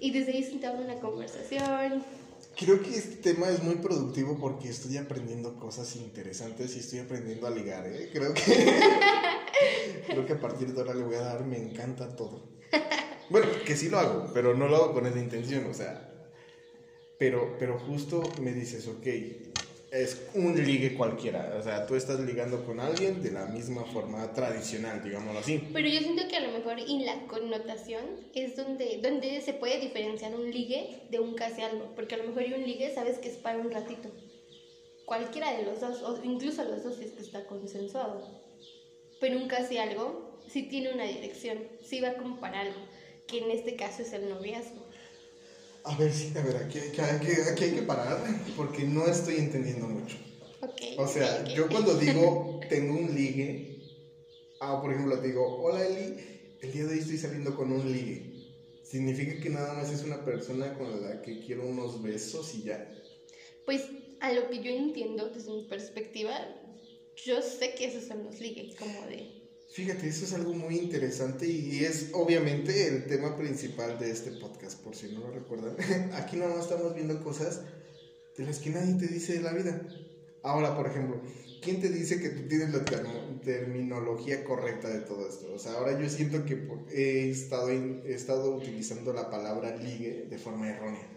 y 0.00 0.10
desde 0.10 0.32
ahí 0.32 0.42
se 0.42 0.54
entabla 0.54 0.80
una 0.80 0.98
conversación. 0.98 2.02
Creo 2.58 2.82
que 2.82 2.90
este 2.90 3.16
tema 3.16 3.48
es 3.50 3.62
muy 3.62 3.76
productivo 3.76 4.36
porque 4.36 4.68
estoy 4.68 4.96
aprendiendo 4.96 5.54
cosas 5.60 5.94
interesantes 5.94 6.74
y 6.74 6.80
estoy 6.80 6.98
aprendiendo 6.98 7.46
a 7.46 7.50
ligar, 7.50 7.86
¿eh? 7.86 8.10
Creo 8.12 8.34
que, 8.34 8.42
creo 10.08 10.26
que 10.26 10.32
a 10.32 10.40
partir 10.40 10.74
de 10.74 10.80
ahora 10.80 10.94
le 10.94 11.04
voy 11.04 11.14
a 11.14 11.20
dar, 11.20 11.44
me 11.44 11.56
encanta 11.56 12.16
todo. 12.16 12.48
Bueno, 13.30 13.46
que 13.64 13.76
sí 13.76 13.88
lo 13.88 14.00
hago, 14.00 14.30
pero 14.34 14.54
no 14.54 14.66
lo 14.66 14.74
hago 14.74 14.92
con 14.92 15.06
esa 15.06 15.20
intención, 15.20 15.66
o 15.66 15.74
sea. 15.74 16.12
Pero, 17.16 17.54
pero 17.60 17.78
justo 17.78 18.22
me 18.42 18.52
dices, 18.52 18.88
ok, 18.88 19.06
es 19.90 20.28
un 20.34 20.54
ligue 20.54 20.94
cualquiera, 20.94 21.56
o 21.58 21.62
sea, 21.62 21.86
tú 21.86 21.94
estás 21.94 22.20
ligando 22.20 22.64
con 22.64 22.78
alguien 22.78 23.22
de 23.22 23.30
la 23.30 23.46
misma 23.46 23.84
forma 23.84 24.32
tradicional, 24.32 25.02
digámoslo 25.02 25.40
así. 25.40 25.62
Pero 25.72 25.88
yo 25.88 26.00
siento 26.00 26.28
que 26.28 26.36
a 26.36 26.40
lo 26.40 26.52
mejor 26.52 26.78
en 26.78 27.06
la 27.06 27.26
connotación 27.26 28.04
es 28.34 28.56
donde, 28.56 29.00
donde 29.02 29.40
se 29.40 29.54
puede 29.54 29.80
diferenciar 29.80 30.34
un 30.34 30.50
ligue 30.50 31.02
de 31.10 31.20
un 31.20 31.34
casi 31.34 31.62
algo. 31.62 31.94
Porque 31.94 32.16
a 32.16 32.18
lo 32.18 32.24
mejor 32.24 32.42
y 32.46 32.52
un 32.52 32.64
ligue 32.64 32.94
sabes 32.94 33.18
que 33.18 33.28
es 33.28 33.36
para 33.36 33.58
un 33.58 33.70
ratito. 33.70 34.10
Cualquiera 35.06 35.56
de 35.56 35.64
los 35.64 35.80
dos, 35.80 36.02
o 36.02 36.22
incluso 36.22 36.64
los 36.64 36.82
dos 36.82 36.96
si 36.96 37.04
es 37.04 37.12
que 37.12 37.22
está 37.22 37.46
consensuado. 37.46 38.42
Pero 39.20 39.38
un 39.38 39.48
casi 39.48 39.78
algo 39.78 40.38
sí 40.48 40.64
tiene 40.64 40.92
una 40.92 41.04
dirección, 41.04 41.58
sí 41.82 42.00
va 42.00 42.14
como 42.14 42.40
para 42.40 42.60
algo, 42.60 42.80
que 43.26 43.38
en 43.38 43.50
este 43.50 43.74
caso 43.74 44.02
es 44.02 44.12
el 44.12 44.28
noviazgo. 44.28 44.87
A 45.84 45.96
ver, 45.96 46.12
sí, 46.12 46.36
a 46.36 46.42
ver, 46.42 46.56
aquí, 46.56 46.78
hay 46.78 46.90
que- 46.92 47.02
aquí, 47.02 47.28
aquí 47.50 47.64
hay 47.64 47.72
que 47.72 47.82
parar 47.82 48.18
porque 48.56 48.84
no 48.84 49.06
estoy 49.06 49.38
entendiendo 49.38 49.86
mucho. 49.88 50.16
Ok. 50.60 50.82
O 50.98 51.06
sea, 51.06 51.44
yo 51.44 51.68
cuando 51.68 51.94
digo 51.96 52.58
tengo 52.68 52.94
un 52.94 53.14
ligue, 53.14 53.78
ah, 54.60 54.80
por 54.80 54.92
ejemplo, 54.92 55.16
digo, 55.18 55.58
hola 55.60 55.84
Eli, 55.84 56.16
el 56.60 56.72
día 56.72 56.84
de 56.86 56.94
hoy 56.94 56.98
estoy 57.00 57.18
saliendo 57.18 57.54
con 57.56 57.72
un 57.72 57.90
ligue. 57.90 58.34
Significa 58.82 59.40
que 59.40 59.50
nada 59.50 59.74
más 59.74 59.90
es 59.92 60.02
una 60.04 60.24
persona 60.24 60.74
con 60.74 61.00
la 61.02 61.22
que 61.22 61.38
quiero 61.40 61.64
unos 61.66 62.02
besos 62.02 62.54
y 62.54 62.64
ya. 62.64 62.88
Pues 63.64 63.90
a 64.20 64.32
lo 64.32 64.50
que 64.50 64.60
yo 64.60 64.70
entiendo 64.70 65.28
desde 65.28 65.52
mi 65.52 65.62
perspectiva, 65.62 66.40
yo 67.16 67.42
sé 67.42 67.74
que 67.74 67.86
esos 67.86 68.04
son 68.04 68.24
los 68.24 68.40
ligues, 68.40 68.74
como 68.76 69.06
de... 69.06 69.37
Fíjate, 69.70 70.08
eso 70.08 70.24
es 70.24 70.32
algo 70.32 70.54
muy 70.54 70.76
interesante 70.78 71.46
y 71.46 71.84
es 71.84 72.08
obviamente 72.12 72.86
el 72.88 73.06
tema 73.06 73.36
principal 73.36 73.98
de 73.98 74.10
este 74.10 74.32
podcast, 74.32 74.80
por 74.82 74.96
si 74.96 75.08
no 75.08 75.20
lo 75.20 75.30
recuerdan. 75.30 75.76
Aquí 76.12 76.36
más 76.36 76.58
estamos 76.58 76.94
viendo 76.94 77.20
cosas 77.20 77.62
de 78.36 78.44
las 78.44 78.60
que 78.60 78.70
nadie 78.70 78.94
te 78.94 79.08
dice 79.08 79.34
de 79.34 79.40
la 79.40 79.52
vida. 79.52 79.84
Ahora, 80.42 80.74
por 80.74 80.86
ejemplo, 80.86 81.22
¿quién 81.60 81.80
te 81.80 81.90
dice 81.90 82.20
que 82.20 82.30
tú 82.30 82.46
tienes 82.48 82.70
la 82.70 82.84
terminología 83.42 84.44
correcta 84.44 84.88
de 84.90 85.00
todo 85.00 85.28
esto? 85.28 85.52
O 85.52 85.58
sea, 85.58 85.74
ahora 85.74 85.92
yo 85.98 86.08
siento 86.08 86.44
que 86.44 86.66
he 86.88 87.28
estado, 87.30 87.70
he 87.70 88.14
estado 88.14 88.50
utilizando 88.52 89.12
la 89.12 89.30
palabra 89.30 89.70
ligue 89.72 90.26
de 90.28 90.38
forma 90.38 90.68
errónea. 90.70 91.12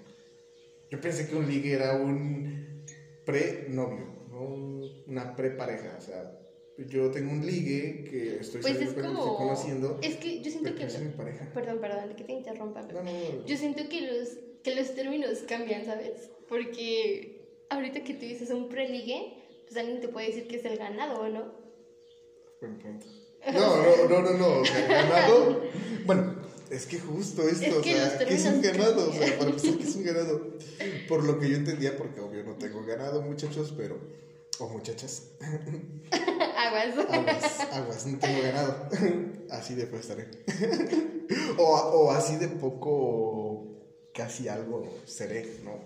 Yo 0.89 0.99
pensé 1.01 1.27
que 1.27 1.35
un 1.35 1.47
ligue 1.47 1.73
era 1.73 1.93
un 1.93 2.85
pre-novio, 3.25 4.15
no 4.27 4.41
un- 4.43 5.03
una 5.05 5.35
pre-pareja. 5.35 5.95
O 5.97 6.01
sea, 6.01 6.40
yo 6.87 7.11
tengo 7.11 7.31
un 7.31 7.45
ligue 7.45 8.05
que 8.09 8.37
estoy 8.39 8.61
Pues 8.61 8.81
es 8.81 8.93
como... 8.93 9.19
estoy 9.19 9.35
conociendo, 9.37 9.99
Es 10.01 10.15
que 10.17 10.41
yo 10.41 10.51
siento 10.51 10.75
que... 10.75 10.83
es 10.83 10.99
mi 10.99 11.09
pareja. 11.09 11.49
Perdón, 11.53 11.79
perdón, 11.79 12.15
que 12.15 12.23
te 12.23 12.33
interrumpa, 12.33 12.81
pero... 12.87 13.03
No, 13.03 13.11
no, 13.11 13.19
no. 13.19 13.45
Yo 13.45 13.57
siento 13.57 13.87
que 13.89 14.01
los 14.01 14.29
que 14.63 14.75
los 14.75 14.93
términos 14.93 15.39
cambian, 15.47 15.85
¿sabes? 15.85 16.29
Porque 16.47 17.65
ahorita 17.69 18.03
que 18.03 18.13
tú 18.13 18.21
dices 18.21 18.49
un 18.51 18.69
preligue, 18.69 19.33
pues 19.65 19.77
alguien 19.77 20.01
te 20.01 20.07
puede 20.07 20.27
decir 20.27 20.47
que 20.47 20.57
es 20.57 20.65
el 20.65 20.77
ganado, 20.77 21.21
¿o 21.21 21.29
no? 21.29 21.53
Buen 22.59 22.77
punto. 22.77 23.07
No, 23.53 24.07
no, 24.07 24.21
no, 24.21 24.37
no. 24.37 24.59
O 24.59 24.65
sea, 24.65 24.85
ganado. 24.85 25.63
Bueno, 26.05 26.35
es 26.69 26.85
que 26.85 26.99
justo 26.99 27.41
esto, 27.41 27.65
Es 27.65 27.73
o 27.73 27.81
que 27.81 27.93
sea, 27.95 28.05
los 28.19 28.23
¿qué 28.23 28.35
es 28.35 28.45
un 28.45 28.61
ganado? 28.61 29.09
O 29.09 29.13
sea, 29.13 29.35
para 29.39 29.49
empezar, 29.49 29.77
¿qué 29.79 29.83
es 29.83 29.95
un 29.95 30.03
ganado? 30.05 30.57
Por 31.07 31.23
lo 31.23 31.39
que 31.39 31.49
yo 31.49 31.57
entendía, 31.57 31.97
porque 31.97 32.19
obvio 32.19 32.43
no 32.43 32.53
tengo 32.53 32.85
ganado, 32.85 33.23
muchachos, 33.23 33.73
pero. 33.75 33.97
O 34.59 34.69
muchachas. 34.69 35.31
Aguas. 36.67 36.97
Aguas, 37.09 37.59
aguas, 37.71 38.05
no 38.05 38.19
tengo 38.19 38.41
ganado. 38.41 38.89
Así 39.49 39.75
de 39.75 39.87
pues 39.87 40.01
estaré. 40.09 40.27
O, 41.57 41.63
o 41.63 42.11
así 42.11 42.37
de 42.37 42.47
poco, 42.47 43.67
casi 44.13 44.47
algo 44.47 44.85
seré, 45.05 45.45
¿no? 45.63 45.79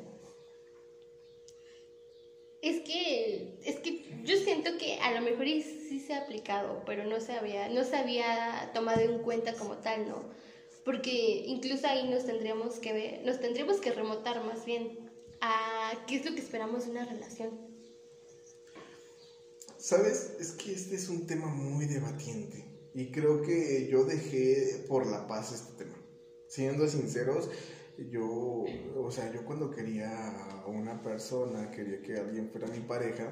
Es 2.61 2.81
que, 2.81 3.59
es 3.63 3.75
que 3.77 4.05
yo 4.23 4.37
siento 4.37 4.71
que 4.79 4.97
a 4.99 5.11
lo 5.11 5.21
mejor 5.21 5.45
sí 5.45 5.99
se 5.99 6.13
ha 6.13 6.21
aplicado, 6.21 6.81
pero 6.85 7.03
no 7.03 7.19
se 7.19 7.33
había, 7.33 7.69
no 7.69 7.83
se 7.83 7.95
había 7.95 8.71
tomado 8.73 9.01
en 9.01 9.19
cuenta 9.19 9.53
como 9.53 9.77
tal, 9.77 10.07
¿no? 10.07 10.23
Porque 10.83 11.43
incluso 11.45 11.87
ahí 11.87 12.07
nos 12.07 12.25
tendríamos 12.25 12.79
que 12.79 12.93
ver, 12.93 13.21
nos 13.23 13.39
tendríamos 13.39 13.79
que 13.81 13.91
remontar 13.91 14.43
más 14.43 14.65
bien 14.65 14.97
a 15.41 15.91
qué 16.07 16.15
es 16.15 16.25
lo 16.25 16.33
que 16.33 16.41
esperamos 16.41 16.85
de 16.85 16.91
una 16.91 17.05
relación. 17.05 17.74
¿Sabes? 19.85 20.35
Es 20.39 20.53
que 20.53 20.73
este 20.73 20.95
es 20.95 21.09
un 21.09 21.27
tema 21.27 21.45
muy 21.45 21.85
debatiente. 21.85 22.89
Y 22.95 23.11
creo 23.11 23.43
que 23.43 23.87
yo 23.87 24.03
dejé 24.03 24.83
por 24.87 25.05
la 25.05 25.27
paz 25.27 25.51
este 25.53 25.83
tema. 25.83 25.95
Siendo 26.47 26.87
sinceros, 26.87 27.51
yo, 28.09 28.65
o 28.95 29.11
sea, 29.11 29.31
yo 29.31 29.45
cuando 29.45 29.69
quería 29.69 30.61
a 30.63 30.65
una 30.65 31.03
persona, 31.03 31.69
quería 31.69 32.01
que 32.01 32.17
alguien 32.17 32.49
fuera 32.49 32.65
mi 32.65 32.79
pareja, 32.79 33.31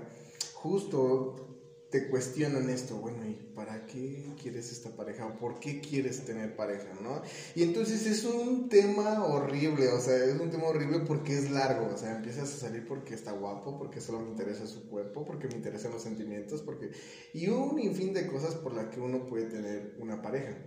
justo 0.54 1.53
te 1.93 2.10
cuestionan 2.10 2.71
esto, 2.71 2.95
bueno, 2.95 3.23
¿y 3.23 3.36
para 3.53 3.86
qué 3.86 4.34
quieres 4.41 4.71
esta 4.71 4.89
pareja? 4.95 5.27
¿O 5.27 5.38
por 5.38 5.60
qué 5.60 5.79
quieres 5.79 6.25
tener 6.25 6.56
pareja, 6.56 6.91
no? 7.03 7.21
Y 7.53 7.62
entonces 7.62 8.08
es 8.08 8.23
un 8.23 8.67
tema 8.67 9.23
horrible, 9.23 9.89
o 9.89 9.99
sea, 9.99 10.25
es 10.25 10.41
un 10.41 10.49
tema 10.49 10.63
horrible 10.69 11.01
porque 11.01 11.38
es 11.38 11.51
largo, 11.51 11.93
o 11.93 11.95
sea, 11.95 12.15
empiezas 12.15 12.51
a 12.51 12.58
salir 12.58 12.88
porque 12.88 13.13
está 13.13 13.32
guapo, 13.34 13.77
porque 13.77 14.01
solo 14.01 14.21
me 14.21 14.32
interesa 14.32 14.65
su 14.65 14.89
cuerpo, 14.89 15.23
porque 15.23 15.47
me 15.47 15.53
interesan 15.53 15.91
los 15.91 16.01
sentimientos, 16.01 16.63
porque... 16.63 16.89
Y 17.32 17.47
un 17.49 17.77
infín 17.79 18.12
de 18.12 18.25
cosas 18.25 18.56
por 18.56 18.73
las 18.73 18.88
que 18.88 18.99
uno 18.99 19.27
puede 19.27 19.45
tener 19.45 19.95
una 19.99 20.19
pareja. 20.19 20.58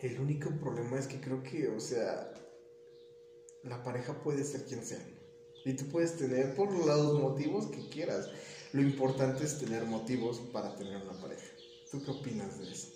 El 0.00 0.18
único 0.20 0.48
problema 0.58 0.98
es 0.98 1.06
que 1.06 1.20
creo 1.20 1.42
que, 1.42 1.68
o 1.68 1.80
sea, 1.80 2.32
la 3.62 3.82
pareja 3.82 4.22
puede 4.22 4.42
ser 4.42 4.64
quien 4.64 4.86
sea. 4.86 5.06
Y 5.66 5.74
tú 5.74 5.84
puedes 5.92 6.16
tener 6.16 6.54
por 6.54 6.72
los 6.72 7.20
motivos 7.20 7.66
que 7.66 7.86
quieras. 7.90 8.30
Lo 8.72 8.80
importante 8.82 9.44
es 9.44 9.58
tener 9.58 9.84
motivos 9.84 10.40
para 10.52 10.74
tener 10.74 10.96
una 10.96 11.12
pareja. 11.20 11.44
¿Tú 11.90 12.02
qué 12.02 12.10
opinas 12.10 12.58
de 12.58 12.72
eso? 12.72 12.88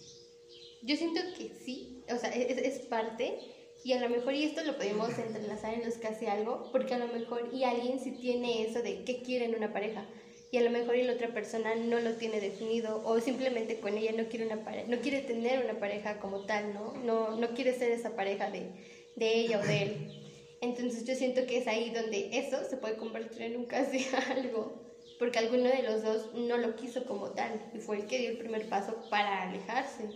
Yo 0.82 0.96
siento 0.96 1.20
que 1.36 1.52
sí, 1.64 2.02
o 2.08 2.18
sea, 2.18 2.30
es, 2.30 2.56
es 2.58 2.78
parte 2.86 3.36
y 3.84 3.92
a 3.92 3.98
lo 3.98 4.08
mejor 4.08 4.34
y 4.34 4.44
esto 4.44 4.62
lo 4.62 4.76
podemos 4.76 5.18
entrelazar 5.18 5.74
en 5.74 5.84
los 5.84 5.98
casi 5.98 6.26
algo, 6.26 6.70
porque 6.72 6.94
a 6.94 6.98
lo 6.98 7.06
mejor 7.06 7.50
y 7.52 7.64
alguien 7.64 8.00
sí 8.00 8.12
tiene 8.12 8.62
eso 8.62 8.82
de 8.82 9.04
qué 9.04 9.22
quiere 9.22 9.44
en 9.44 9.54
una 9.54 9.72
pareja 9.72 10.06
y 10.50 10.58
a 10.58 10.62
lo 10.62 10.70
mejor 10.70 10.96
y 10.96 11.02
la 11.02 11.12
otra 11.12 11.32
persona 11.34 11.74
no 11.74 11.98
lo 12.00 12.14
tiene 12.14 12.40
definido 12.40 13.02
o 13.04 13.20
simplemente 13.20 13.80
con 13.80 13.98
ella 13.98 14.12
no 14.12 14.28
quiere 14.28 14.46
una 14.46 14.64
pareja, 14.64 14.88
no 14.88 15.00
quiere 15.00 15.20
tener 15.20 15.62
una 15.62 15.78
pareja 15.78 16.18
como 16.18 16.46
tal, 16.46 16.72
¿no? 16.72 16.94
No, 16.94 17.34
no 17.34 17.52
quiere 17.54 17.74
ser 17.74 17.90
esa 17.90 18.14
pareja 18.16 18.50
de, 18.50 18.72
de 19.14 19.40
ella 19.40 19.60
o 19.60 19.64
de 19.64 19.82
él. 19.82 20.12
Entonces 20.60 21.04
yo 21.04 21.14
siento 21.14 21.46
que 21.46 21.58
es 21.58 21.66
ahí 21.66 21.90
donde 21.90 22.28
eso 22.32 22.64
se 22.64 22.76
puede 22.76 22.96
convertir 22.96 23.42
en 23.42 23.56
un 23.56 23.66
casi 23.66 24.06
algo, 24.30 24.85
porque 25.18 25.38
alguno 25.38 25.70
de 25.70 25.82
los 25.82 26.02
dos 26.02 26.32
no 26.32 26.58
lo 26.58 26.74
quiso 26.76 27.04
como 27.04 27.30
tal 27.30 27.60
y 27.72 27.78
fue 27.78 27.98
el 27.98 28.06
que 28.06 28.18
dio 28.18 28.30
el 28.30 28.36
primer 28.36 28.68
paso 28.68 28.96
para 29.10 29.42
alejarse. 29.42 30.08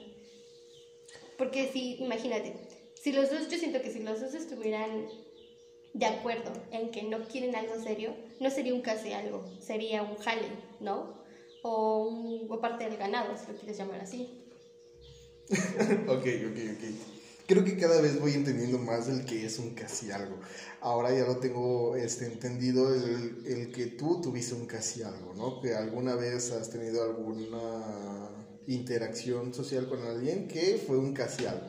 Porque 1.37 1.67
si, 1.67 1.97
imagínate, 1.99 2.55
si 2.95 3.13
los 3.13 3.31
dos, 3.31 3.49
yo 3.49 3.59
siento 3.59 3.81
que 3.81 3.91
si 3.91 4.01
los 4.01 4.21
dos 4.21 4.35
estuvieran 4.35 5.07
de 5.95 6.07
acuerdo 6.07 6.53
en 6.71 6.91
que 6.91 7.03
no 7.03 7.27
quieren 7.29 7.57
algo 7.57 7.79
serio, 7.79 8.15
no 8.39 8.51
sería 8.51 8.75
un 8.75 8.81
casi 8.83 9.13
algo, 9.13 9.43
sería 9.61 10.03
un 10.03 10.19
jale, 10.19 10.49
¿no? 10.81 11.09
O, 11.63 12.05
un, 12.05 12.47
o 12.51 12.61
parte 12.61 12.85
del 12.89 12.97
ganado, 12.97 13.37
si 13.37 13.51
lo 13.51 13.57
quieres 13.59 13.77
llamar 13.77 14.01
así. 14.01 14.29
ok, 16.07 16.27
ok, 16.47 16.59
ok. 16.77 17.20
Creo 17.51 17.65
que 17.65 17.77
cada 17.77 18.01
vez 18.01 18.21
voy 18.21 18.35
entendiendo 18.35 18.79
más 18.79 19.09
del 19.09 19.25
que 19.25 19.45
es 19.45 19.59
un 19.59 19.75
casi 19.75 20.13
algo. 20.13 20.39
Ahora 20.81 21.13
ya 21.13 21.27
lo 21.27 21.39
tengo 21.39 21.97
este, 21.97 22.27
entendido 22.27 22.95
el, 22.95 23.45
el 23.45 23.73
que 23.73 23.87
tú 23.87 24.21
tuviste 24.21 24.55
un 24.55 24.67
casi 24.67 25.03
algo, 25.03 25.35
¿no? 25.35 25.61
Que 25.61 25.75
alguna 25.75 26.15
vez 26.15 26.53
has 26.53 26.71
tenido 26.71 27.03
alguna 27.03 28.63
interacción 28.69 29.53
social 29.53 29.89
con 29.89 30.01
alguien 30.05 30.47
que 30.47 30.77
fue 30.77 30.97
un 30.97 31.13
casi 31.13 31.47
algo. 31.47 31.67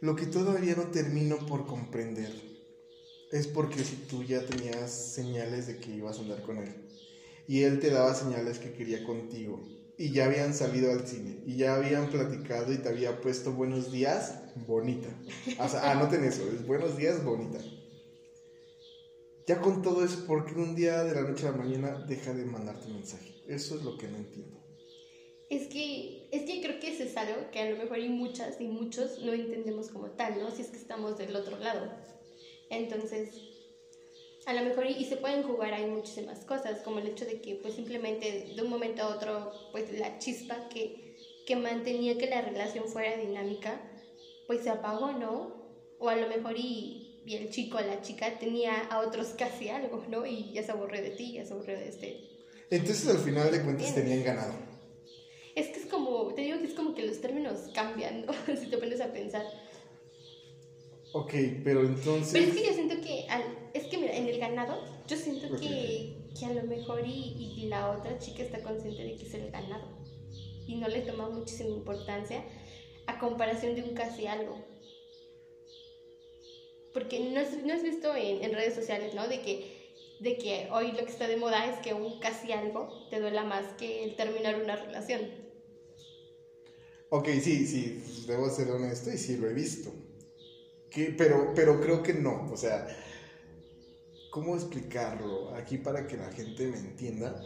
Lo 0.00 0.16
que 0.16 0.26
todavía 0.26 0.74
no 0.74 0.90
termino 0.90 1.46
por 1.46 1.68
comprender 1.68 2.32
es 3.30 3.46
porque 3.46 3.84
si 3.84 3.94
tú 3.94 4.24
ya 4.24 4.44
tenías 4.44 4.90
señales 4.90 5.68
de 5.68 5.78
que 5.78 5.92
ibas 5.92 6.18
a 6.18 6.22
andar 6.22 6.42
con 6.42 6.58
él 6.58 6.74
y 7.46 7.62
él 7.62 7.78
te 7.78 7.90
daba 7.90 8.12
señales 8.12 8.58
que 8.58 8.72
quería 8.72 9.04
contigo 9.04 9.79
y 10.00 10.12
ya 10.12 10.24
habían 10.24 10.54
salido 10.54 10.90
al 10.92 11.06
cine 11.06 11.42
y 11.44 11.58
ya 11.58 11.74
habían 11.74 12.08
platicado 12.08 12.72
y 12.72 12.78
te 12.78 12.88
había 12.88 13.20
puesto 13.20 13.52
buenos 13.52 13.92
días, 13.92 14.34
bonita. 14.54 15.14
O 15.58 15.68
sea, 15.68 15.90
anoten 15.90 16.24
eso, 16.24 16.50
es 16.50 16.64
buenos 16.64 16.96
días, 16.96 17.22
bonita. 17.22 17.58
Ya 19.46 19.60
con 19.60 19.82
todo 19.82 20.02
eso, 20.02 20.26
¿por 20.26 20.46
qué 20.46 20.54
un 20.54 20.74
día 20.74 21.04
de 21.04 21.14
la 21.14 21.28
noche 21.28 21.46
a 21.46 21.50
la 21.50 21.58
mañana 21.58 22.02
deja 22.08 22.32
de 22.32 22.46
mandarte 22.46 22.88
mensaje? 22.88 23.30
Eso 23.46 23.76
es 23.76 23.82
lo 23.82 23.98
que 23.98 24.08
no 24.08 24.16
entiendo. 24.16 24.58
Es 25.50 25.68
que, 25.68 26.30
es 26.32 26.44
que 26.44 26.62
creo 26.62 26.80
que 26.80 26.94
eso 26.94 27.02
es 27.02 27.14
algo 27.18 27.50
que 27.50 27.60
a 27.60 27.68
lo 27.68 27.76
mejor 27.76 27.98
y 27.98 28.08
muchas 28.08 28.58
y 28.58 28.68
muchos 28.68 29.18
no 29.18 29.34
entendemos 29.34 29.90
como 29.90 30.12
tal, 30.12 30.40
¿no? 30.40 30.50
Si 30.50 30.62
es 30.62 30.68
que 30.68 30.78
estamos 30.78 31.18
del 31.18 31.36
otro 31.36 31.58
lado. 31.58 31.90
Entonces, 32.70 33.49
a 34.46 34.54
lo 34.54 34.62
mejor 34.62 34.86
y, 34.86 34.92
y 34.94 35.04
se 35.04 35.16
pueden 35.16 35.42
jugar 35.42 35.74
ahí 35.74 35.86
muchísimas 35.86 36.44
cosas, 36.44 36.80
como 36.80 36.98
el 36.98 37.08
hecho 37.08 37.24
de 37.24 37.40
que 37.40 37.56
pues 37.56 37.74
simplemente 37.74 38.52
de 38.54 38.62
un 38.62 38.70
momento 38.70 39.02
a 39.02 39.14
otro, 39.14 39.52
pues 39.72 39.92
la 39.98 40.18
chispa 40.18 40.68
que, 40.68 41.16
que 41.46 41.56
mantenía 41.56 42.16
que 42.18 42.26
la 42.26 42.40
relación 42.40 42.86
fuera 42.86 43.16
dinámica, 43.16 43.80
pues 44.46 44.62
se 44.62 44.70
apagó, 44.70 45.12
¿no? 45.12 45.60
O 45.98 46.08
a 46.08 46.16
lo 46.16 46.28
mejor 46.28 46.54
y, 46.56 47.22
y 47.26 47.36
el 47.36 47.50
chico 47.50 47.78
o 47.78 47.80
la 47.80 48.00
chica 48.02 48.38
tenía 48.38 48.80
a 48.90 49.00
otros 49.00 49.28
casi 49.28 49.68
algo, 49.68 50.04
¿no? 50.08 50.26
Y 50.26 50.52
ya 50.52 50.62
se 50.62 50.72
aburrió 50.72 51.02
de 51.02 51.10
ti, 51.10 51.34
ya 51.34 51.44
se 51.44 51.52
aburrió 51.52 51.76
de 51.76 51.88
este 51.88 52.20
Entonces 52.70 53.08
al 53.08 53.18
final 53.18 53.50
de 53.50 53.62
cuentas 53.62 53.94
tenían 53.94 54.24
ganado. 54.24 54.54
Es 55.54 55.68
que 55.68 55.80
es 55.80 55.86
como, 55.86 56.32
te 56.34 56.42
digo 56.42 56.58
que 56.58 56.66
es 56.66 56.74
como 56.74 56.94
que 56.94 57.06
los 57.06 57.20
términos 57.20 57.70
cambian, 57.74 58.24
¿no? 58.24 58.32
si 58.56 58.68
te 58.68 58.78
pones 58.78 59.00
a 59.00 59.12
pensar. 59.12 59.44
Ok, 61.12 61.34
pero 61.64 61.80
entonces... 61.80 62.32
Pero 62.32 62.46
es 62.46 62.54
que 62.56 62.66
yo 62.66 62.72
siento 62.72 63.00
que, 63.00 63.26
al, 63.28 63.42
es 63.74 63.84
que 63.84 63.98
mira, 63.98 64.16
en 64.16 64.28
el 64.28 64.38
ganado, 64.38 64.80
yo 65.08 65.16
siento 65.16 65.56
que, 65.56 66.14
que 66.38 66.46
a 66.46 66.54
lo 66.54 66.62
mejor 66.64 67.04
y, 67.04 67.54
y 67.56 67.66
la 67.66 67.90
otra 67.90 68.18
chica 68.18 68.42
está 68.42 68.62
consciente 68.62 69.02
de 69.02 69.16
que 69.16 69.26
es 69.26 69.34
el 69.34 69.50
ganado. 69.50 69.98
Y 70.66 70.76
no 70.76 70.86
le 70.86 71.00
toma 71.00 71.28
muchísima 71.28 71.70
importancia 71.70 72.44
a 73.06 73.18
comparación 73.18 73.74
de 73.74 73.82
un 73.82 73.94
casi 73.94 74.26
algo. 74.26 74.64
Porque 76.94 77.18
no 77.20 77.40
has, 77.40 77.56
no 77.64 77.72
has 77.72 77.82
visto 77.82 78.14
en, 78.14 78.44
en 78.44 78.52
redes 78.52 78.74
sociales, 78.74 79.14
¿no? 79.14 79.26
De 79.26 79.40
que, 79.40 79.94
de 80.20 80.36
que 80.36 80.68
hoy 80.70 80.92
lo 80.92 80.98
que 80.98 81.10
está 81.10 81.26
de 81.26 81.36
moda 81.36 81.66
es 81.66 81.78
que 81.80 81.92
un 81.92 82.20
casi 82.20 82.52
algo 82.52 83.08
te 83.10 83.20
duela 83.20 83.42
más 83.42 83.66
que 83.78 84.04
el 84.04 84.14
terminar 84.14 84.62
una 84.62 84.76
relación. 84.76 85.22
Ok, 87.10 87.28
sí, 87.42 87.66
sí, 87.66 88.24
debo 88.28 88.48
ser 88.48 88.70
honesto 88.70 89.10
y 89.12 89.18
sí 89.18 89.36
lo 89.36 89.48
he 89.48 89.54
visto. 89.54 89.92
Que, 90.90 91.14
pero, 91.16 91.52
pero 91.54 91.80
creo 91.80 92.02
que 92.02 92.14
no, 92.14 92.50
o 92.50 92.56
sea, 92.56 92.86
¿cómo 94.30 94.56
explicarlo 94.56 95.54
aquí 95.54 95.78
para 95.78 96.06
que 96.06 96.16
la 96.16 96.32
gente 96.32 96.66
me 96.66 96.78
entienda? 96.78 97.40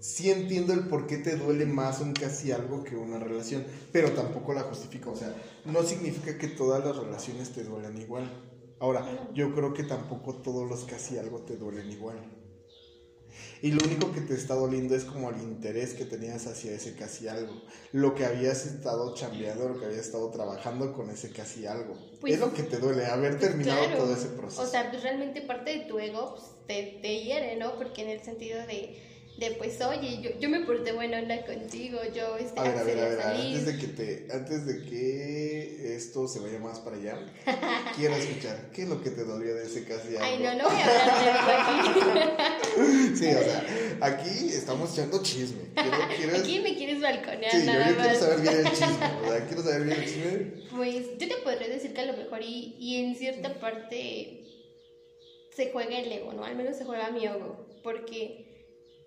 Sí 0.00 0.30
entiendo 0.30 0.72
el 0.72 0.88
por 0.88 1.06
qué 1.06 1.18
te 1.18 1.36
duele 1.36 1.66
más 1.66 2.00
un 2.00 2.12
casi 2.12 2.52
algo 2.52 2.84
que 2.84 2.96
una 2.96 3.18
relación, 3.18 3.64
pero 3.92 4.12
tampoco 4.12 4.52
la 4.52 4.62
justifico, 4.62 5.12
o 5.12 5.16
sea, 5.16 5.34
no 5.64 5.82
significa 5.82 6.36
que 6.36 6.48
todas 6.48 6.84
las 6.84 6.96
relaciones 6.96 7.52
te 7.52 7.64
duelen 7.64 7.98
igual. 7.98 8.30
Ahora, 8.80 9.30
yo 9.32 9.54
creo 9.54 9.72
que 9.72 9.84
tampoco 9.84 10.34
todos 10.34 10.68
los 10.68 10.84
casi 10.84 11.16
algo 11.16 11.40
te 11.40 11.56
duelen 11.56 11.90
igual. 11.90 12.18
Y 13.62 13.72
lo 13.72 13.84
único 13.84 14.12
que 14.12 14.20
te 14.20 14.34
está 14.34 14.54
doliendo 14.54 14.94
es 14.94 15.04
como 15.04 15.30
el 15.30 15.40
interés 15.40 15.94
que 15.94 16.04
tenías 16.04 16.46
hacia 16.46 16.72
ese 16.72 16.94
casi 16.94 17.28
algo. 17.28 17.62
Lo 17.92 18.14
que 18.14 18.24
habías 18.24 18.66
estado 18.66 19.14
chambeando, 19.14 19.68
lo 19.68 19.78
que 19.78 19.86
habías 19.86 20.06
estado 20.06 20.30
trabajando 20.30 20.92
con 20.92 21.10
ese 21.10 21.30
casi 21.30 21.66
algo. 21.66 21.96
Pues- 22.20 22.34
es 22.34 22.40
lo 22.40 22.52
que 22.52 22.62
te 22.62 22.78
duele, 22.78 23.06
haber 23.06 23.38
Pues 23.38 23.48
terminado 23.48 23.84
claro. 23.86 24.02
todo 24.04 24.14
ese 24.14 24.28
proceso. 24.28 24.62
O 24.62 24.66
sea, 24.66 24.90
pues 24.90 25.02
realmente 25.02 25.42
parte 25.42 25.78
de 25.78 25.84
tu 25.86 25.98
ego 25.98 26.34
pues, 26.34 26.50
te, 26.66 26.98
te 27.00 27.22
hiere, 27.22 27.56
¿no? 27.56 27.76
Porque 27.76 28.02
en 28.02 28.08
el 28.10 28.22
sentido 28.22 28.58
de, 28.66 28.96
de 29.36 29.50
pues 29.52 29.80
oye, 29.80 30.20
yo, 30.22 30.30
yo 30.38 30.48
me 30.48 30.60
porté 30.60 30.92
buena 30.92 31.18
onda 31.18 31.44
contigo, 31.44 31.98
yo 32.14 32.36
este, 32.36 32.60
A 32.60 32.62
ver, 32.62 32.76
a 32.78 32.82
ver, 32.84 32.98
a 33.00 33.08
ver, 33.08 33.20
antes 33.20 33.66
de 33.66 33.78
que 33.78 33.86
te, 33.88 34.28
antes 34.32 34.64
de 34.64 34.84
que 34.84 35.96
esto 35.96 36.28
se 36.28 36.38
vaya 36.38 36.60
más 36.60 36.78
para 36.78 36.96
allá, 36.96 37.18
quiero 37.96 38.14
escuchar, 38.14 38.70
¿qué 38.72 38.82
es 38.82 38.88
lo 38.88 39.02
que 39.02 39.10
te 39.10 39.24
dolió 39.24 39.54
de 39.56 39.64
ese 39.64 39.84
casi 39.84 40.16
Ay, 40.16 40.34
algo? 40.44 40.62
no, 40.62 40.62
no 40.62 40.70
voy 40.70 40.80
a 40.80 40.86
hablar 40.86 41.24
de 41.24 41.30
eso 41.30 42.10
aquí. 42.12 42.34
Sí, 43.14 43.26
o 43.26 43.42
sea, 43.42 43.64
aquí 44.00 44.48
estamos 44.48 44.92
echando 44.92 45.22
chisme. 45.22 45.62
Quiero, 45.74 45.96
quiero, 46.16 46.36
Aquí 46.38 46.58
me 46.60 46.74
quieres 46.76 47.00
balconear 47.00 47.50
sí, 47.52 47.64
nada 47.66 47.88
yo 47.88 47.94
quiero 47.94 48.08
más. 48.10 48.18
saber 48.18 48.40
bien 48.40 48.54
el 48.58 48.64
chisme, 48.72 49.20
¿verdad? 49.22 49.46
Quiero 49.46 49.62
saber 49.62 49.82
bien 49.84 50.00
el 50.00 50.04
chisme. 50.04 50.52
Pues 50.76 51.06
yo 51.18 51.28
te 51.28 51.36
podría 51.44 51.68
decir 51.68 51.94
que 51.94 52.00
a 52.00 52.06
lo 52.06 52.16
mejor 52.16 52.42
y, 52.42 52.74
y 52.80 53.04
en 53.04 53.14
cierta 53.14 53.60
parte 53.60 54.40
se 55.54 55.70
juega 55.70 55.96
el 55.98 56.10
ego, 56.10 56.32
¿no? 56.32 56.44
Al 56.44 56.56
menos 56.56 56.76
se 56.76 56.84
juega 56.84 57.10
mi 57.12 57.24
ego, 57.26 57.64
porque 57.84 58.43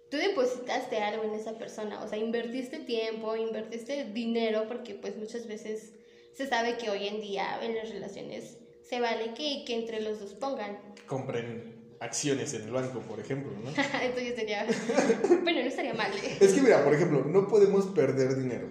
tú 0.09 0.17
depositaste 0.17 0.97
algo 0.97 1.23
en 1.23 1.33
esa 1.33 1.57
persona, 1.57 2.03
o 2.03 2.07
sea, 2.07 2.17
invertiste 2.17 2.79
tiempo, 2.79 3.35
invertiste 3.35 4.05
dinero, 4.05 4.65
porque 4.67 4.95
pues 4.95 5.17
muchas 5.17 5.47
veces 5.47 5.93
se 6.33 6.47
sabe 6.47 6.77
que 6.77 6.89
hoy 6.89 7.07
en 7.07 7.21
día 7.21 7.59
en 7.61 7.75
las 7.75 7.89
relaciones 7.89 8.57
se 8.87 8.99
vale 8.99 9.33
que, 9.33 9.63
que 9.65 9.75
entre 9.75 10.01
los 10.01 10.19
dos 10.19 10.33
pongan. 10.35 10.79
Compren 11.05 11.77
acciones 11.99 12.53
en 12.53 12.63
el 12.63 12.71
banco, 12.71 13.01
por 13.01 13.19
ejemplo, 13.19 13.51
¿no? 13.63 13.69
Esto 14.01 14.21
ya 14.21 14.35
sería... 14.35 14.67
bueno, 15.43 15.61
no 15.61 15.67
estaría 15.67 15.93
mal. 15.93 16.11
¿eh? 16.13 16.37
Es 16.39 16.53
que 16.53 16.61
mira, 16.61 16.83
por 16.83 16.93
ejemplo, 16.93 17.23
no 17.25 17.47
podemos 17.47 17.87
perder 17.87 18.37
dinero. 18.37 18.69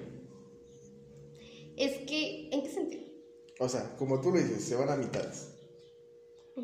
Es 1.76 1.98
que, 2.06 2.48
¿en 2.52 2.62
qué 2.62 2.70
sentido? 2.70 3.04
O 3.58 3.68
sea, 3.68 3.96
como 3.96 4.20
tú 4.20 4.30
lo 4.30 4.38
dices, 4.38 4.64
se 4.64 4.74
van 4.74 4.90
a 4.90 4.96
mitades. 4.96 5.52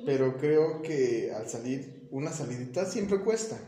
Pero 0.07 0.39
creo 0.39 0.81
que 0.81 1.31
al 1.35 1.49
salir, 1.49 2.09
una 2.11 2.33
salidita 2.33 2.87
siempre 2.87 3.21
cuesta. 3.21 3.61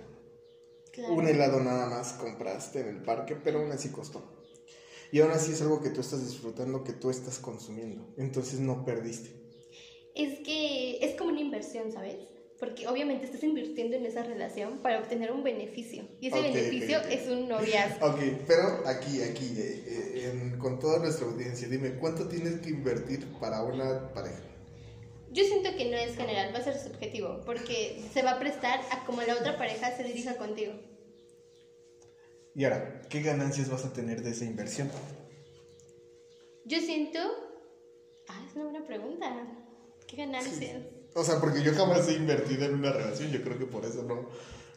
Claro. 0.94 1.14
Un 1.14 1.26
helado 1.28 1.60
nada 1.60 1.86
más 1.86 2.12
compraste 2.12 2.80
en 2.80 2.88
el 2.88 3.02
parque, 3.02 3.36
pero 3.36 3.58
aún 3.60 3.72
así 3.72 3.90
costó. 3.90 4.22
Y 5.12 5.20
aún 5.20 5.32
así 5.32 5.52
es 5.52 5.62
algo 5.62 5.80
que 5.80 5.90
tú 5.90 6.00
estás 6.00 6.24
disfrutando, 6.24 6.84
que 6.84 6.92
tú 6.92 7.10
estás 7.10 7.38
consumiendo. 7.38 8.12
Entonces 8.16 8.60
no 8.60 8.84
perdiste. 8.84 9.30
Es 10.14 10.40
que 10.40 10.98
es 11.04 11.14
como 11.16 11.30
una 11.30 11.40
inversión, 11.40 11.90
¿sabes? 11.90 12.16
Porque 12.58 12.86
obviamente 12.86 13.26
estás 13.26 13.42
invirtiendo 13.42 13.96
en 13.96 14.06
esa 14.06 14.22
relación 14.22 14.80
para 14.80 14.98
obtener 14.98 15.32
un 15.32 15.42
beneficio. 15.42 16.04
Y 16.20 16.28
ese 16.28 16.40
beneficio 16.40 16.98
es 17.10 17.26
un 17.26 17.48
noviazgo. 17.48 18.06
Ok, 18.06 18.18
pero 18.46 18.86
aquí, 18.86 19.22
aquí, 19.22 19.54
eh, 19.58 19.82
eh, 19.86 20.30
en- 20.30 20.58
con 20.58 20.78
toda 20.78 20.98
nuestra 20.98 21.26
audiencia, 21.26 21.68
dime, 21.68 21.96
¿cuánto 21.96 22.28
tienes 22.28 22.60
que 22.60 22.70
invertir 22.70 23.26
para 23.40 23.62
una 23.62 24.12
pareja? 24.12 24.53
Yo 25.34 25.42
siento 25.42 25.74
que 25.76 25.90
no 25.90 25.96
es 25.96 26.16
general, 26.16 26.54
va 26.54 26.60
a 26.60 26.62
ser 26.62 26.78
subjetivo, 26.78 27.40
porque 27.44 28.00
se 28.12 28.22
va 28.22 28.32
a 28.32 28.38
prestar 28.38 28.78
a 28.92 29.04
como 29.04 29.20
la 29.22 29.34
otra 29.34 29.58
pareja 29.58 29.90
se 29.96 30.04
dirija 30.04 30.36
contigo. 30.36 30.74
Y 32.54 32.62
ahora, 32.62 33.02
¿qué 33.08 33.20
ganancias 33.20 33.68
vas 33.68 33.84
a 33.84 33.92
tener 33.92 34.22
de 34.22 34.30
esa 34.30 34.44
inversión? 34.44 34.92
Yo 36.64 36.78
siento... 36.80 37.18
Ah, 38.28 38.44
es 38.48 38.54
una 38.54 38.66
buena 38.66 38.86
pregunta. 38.86 39.26
¿Qué 40.06 40.16
ganancias? 40.18 40.84
O 41.16 41.24
sea, 41.24 41.40
porque 41.40 41.64
yo 41.64 41.74
jamás 41.74 42.08
he 42.08 42.14
invertido 42.14 42.66
en 42.66 42.74
una 42.74 42.92
relación, 42.92 43.32
yo 43.32 43.42
creo 43.42 43.58
que 43.58 43.66
por 43.66 43.84
eso 43.84 44.04
no, 44.04 44.28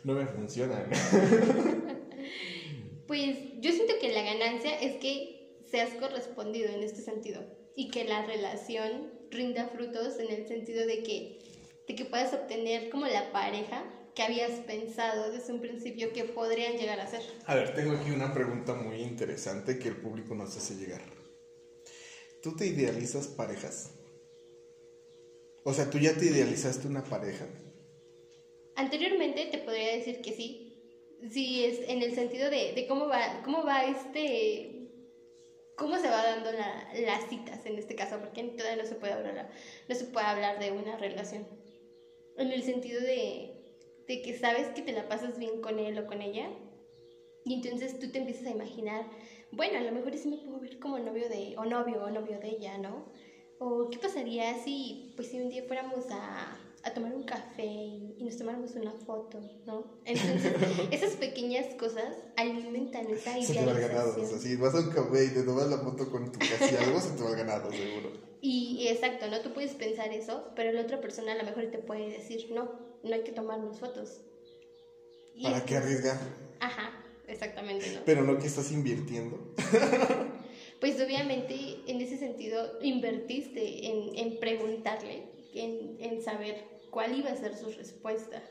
no 0.03 0.13
me 0.13 0.25
funciona. 0.25 0.89
Pues 3.07 3.37
yo 3.61 3.71
siento 3.71 3.93
que 4.01 4.11
la 4.11 4.21
ganancia 4.21 4.77
es 4.81 4.97
que 4.97 5.61
seas 5.71 5.91
correspondido 5.91 6.67
en 6.69 6.83
este 6.83 7.01
sentido 7.01 7.41
y 7.73 7.89
que 7.89 8.03
la 8.03 8.25
relación 8.25 9.16
rinda 9.31 9.67
frutos 9.67 10.19
en 10.19 10.31
el 10.31 10.47
sentido 10.47 10.85
de 10.85 11.03
que, 11.03 11.39
de 11.87 11.95
que 11.95 12.05
puedas 12.05 12.33
obtener 12.33 12.89
como 12.89 13.05
la 13.05 13.31
pareja 13.31 13.83
que 14.15 14.23
habías 14.23 14.59
pensado 14.61 15.29
desde 15.31 15.53
un 15.53 15.61
principio 15.61 16.11
que 16.11 16.23
podrían 16.23 16.75
llegar 16.75 16.99
a 16.99 17.07
ser. 17.07 17.21
A 17.45 17.53
ver, 17.53 17.73
tengo 17.75 17.93
aquí 17.93 18.09
una 18.09 18.33
pregunta 18.33 18.73
muy 18.73 19.01
interesante 19.01 19.77
que 19.77 19.87
el 19.87 19.97
público 19.97 20.33
nos 20.33 20.57
hace 20.57 20.73
llegar. 20.75 21.03
¿Tú 22.41 22.55
te 22.55 22.65
idealizas 22.65 23.27
parejas? 23.27 23.91
O 25.63 25.73
sea, 25.73 25.89
¿tú 25.89 25.99
ya 25.99 26.17
te 26.17 26.25
idealizaste 26.25 26.87
una 26.87 27.03
pareja? 27.03 27.47
Anteriormente 28.75 29.45
te 29.47 29.57
podría 29.57 29.91
decir 29.91 30.21
que 30.21 30.33
sí, 30.33 30.73
sí 31.29 31.63
es 31.63 31.81
en 31.87 32.01
el 32.01 32.13
sentido 32.13 32.49
de, 32.49 32.71
de 32.73 32.87
cómo 32.87 33.07
va, 33.07 33.41
cómo 33.43 33.63
va 33.63 33.83
este, 33.83 34.76
cómo 35.77 35.97
se 35.99 36.09
va 36.09 36.23
dando 36.23 36.51
la- 36.51 36.87
las 36.95 37.29
citas 37.29 37.65
en 37.65 37.77
este 37.77 37.95
caso, 37.95 38.19
porque 38.19 38.43
todavía 38.43 38.77
no 38.83 38.85
se 38.89 38.95
puede 38.95 39.13
hablar, 39.13 39.49
no 39.87 39.95
se 39.95 40.05
puede 40.05 40.27
hablar 40.27 40.59
de 40.59 40.71
una 40.71 40.97
relación. 40.97 41.47
En 42.37 42.51
el 42.51 42.63
sentido 42.63 43.01
de, 43.01 43.51
de 44.07 44.21
que 44.21 44.33
sabes 44.33 44.69
que 44.69 44.83
te 44.83 44.93
la 44.93 45.07
pasas 45.07 45.37
bien 45.39 45.61
con 45.61 45.79
él 45.79 45.97
o 45.99 46.07
con 46.07 46.21
ella, 46.21 46.49
y 47.45 47.53
entonces 47.53 47.97
tú 47.99 48.11
te 48.11 48.19
empiezas 48.19 48.47
a 48.47 48.51
imaginar, 48.51 49.05
bueno, 49.51 49.77
a 49.79 49.81
lo 49.81 49.91
mejor 49.91 50.17
sí 50.17 50.27
me 50.27 50.37
puedo 50.37 50.59
ver 50.59 50.79
como 50.79 50.99
novio 50.99 51.29
de, 51.29 51.55
o 51.57 51.65
novio 51.65 52.03
o 52.03 52.09
novio 52.11 52.39
de 52.39 52.49
ella, 52.49 52.77
¿no? 52.77 53.05
O 53.59 53.89
qué 53.89 53.99
pasaría 53.99 54.55
si, 54.55 55.13
pues 55.15 55.29
si 55.29 55.39
un 55.39 55.49
día 55.49 55.63
fuéramos 55.63 56.05
a, 56.11 56.57
a 56.87 56.93
tomar 56.93 57.13
un 57.13 57.23
café 57.23 57.63
y, 57.65 58.15
y 58.19 58.23
nos 58.23 58.37
tomáramos 58.37 58.75
una 58.75 58.93
foto, 58.93 59.39
¿no? 59.65 59.85
Entonces, 60.05 60.53
esas 60.91 61.15
pequeñas 61.15 61.67
cosas 61.75 62.13
alimentan 62.35 63.09
esa 63.09 63.33
Se 63.41 63.53
te 63.53 63.65
va 63.65 63.71
el 63.73 63.79
ganado. 63.79 64.09
O 64.11 64.13
sea, 64.13 64.23
idealización. 64.23 64.39
si 64.41 64.55
vas 64.55 64.73
a 64.75 64.79
un 64.79 64.89
café 64.89 65.25
y 65.25 65.33
te 65.33 65.43
tomas 65.43 65.67
la 65.69 65.77
foto 65.79 66.09
con 66.09 66.31
tu 66.31 66.39
casi 66.39 66.75
algo, 66.75 66.99
se 67.01 67.11
te 67.11 67.23
va 67.23 67.29
el 67.31 67.35
ganado, 67.37 67.71
seguro. 67.71 68.11
Y, 68.41 68.77
y 68.79 68.87
exacto, 68.87 69.27
¿no? 69.29 69.41
Tú 69.41 69.51
puedes 69.53 69.73
pensar 69.73 70.11
eso, 70.13 70.51
pero 70.55 70.71
la 70.71 70.81
otra 70.81 71.01
persona 71.01 71.31
a 71.33 71.35
lo 71.35 71.43
mejor 71.43 71.67
te 71.71 71.79
puede 71.79 72.09
decir, 72.09 72.47
no, 72.51 72.69
no 73.03 73.13
hay 73.13 73.23
que 73.23 73.31
tomarnos 73.31 73.79
fotos. 73.79 74.21
Y 75.35 75.43
¿Para 75.43 75.57
es- 75.57 75.63
qué 75.63 75.75
arriesgar? 75.75 76.19
Ajá, 76.59 76.91
exactamente, 77.27 77.91
¿no? 77.93 78.01
Pero 78.05 78.23
no 78.23 78.37
que 78.39 78.47
estás 78.47 78.71
invirtiendo. 78.71 79.53
Pues 80.79 81.01
obviamente 81.01 81.55
en 81.87 82.01
ese 82.01 82.17
sentido 82.17 82.77
invertiste 82.83 83.87
en, 83.87 84.11
en 84.15 84.39
preguntarle, 84.39 85.23
en, 85.55 85.97
en 85.99 86.21
saber 86.21 86.55
cuál 86.97 87.15
iba 87.15 87.29
a 87.29 87.35
ser 87.35 87.55
su 87.55 87.69
respuesta. 87.69 88.41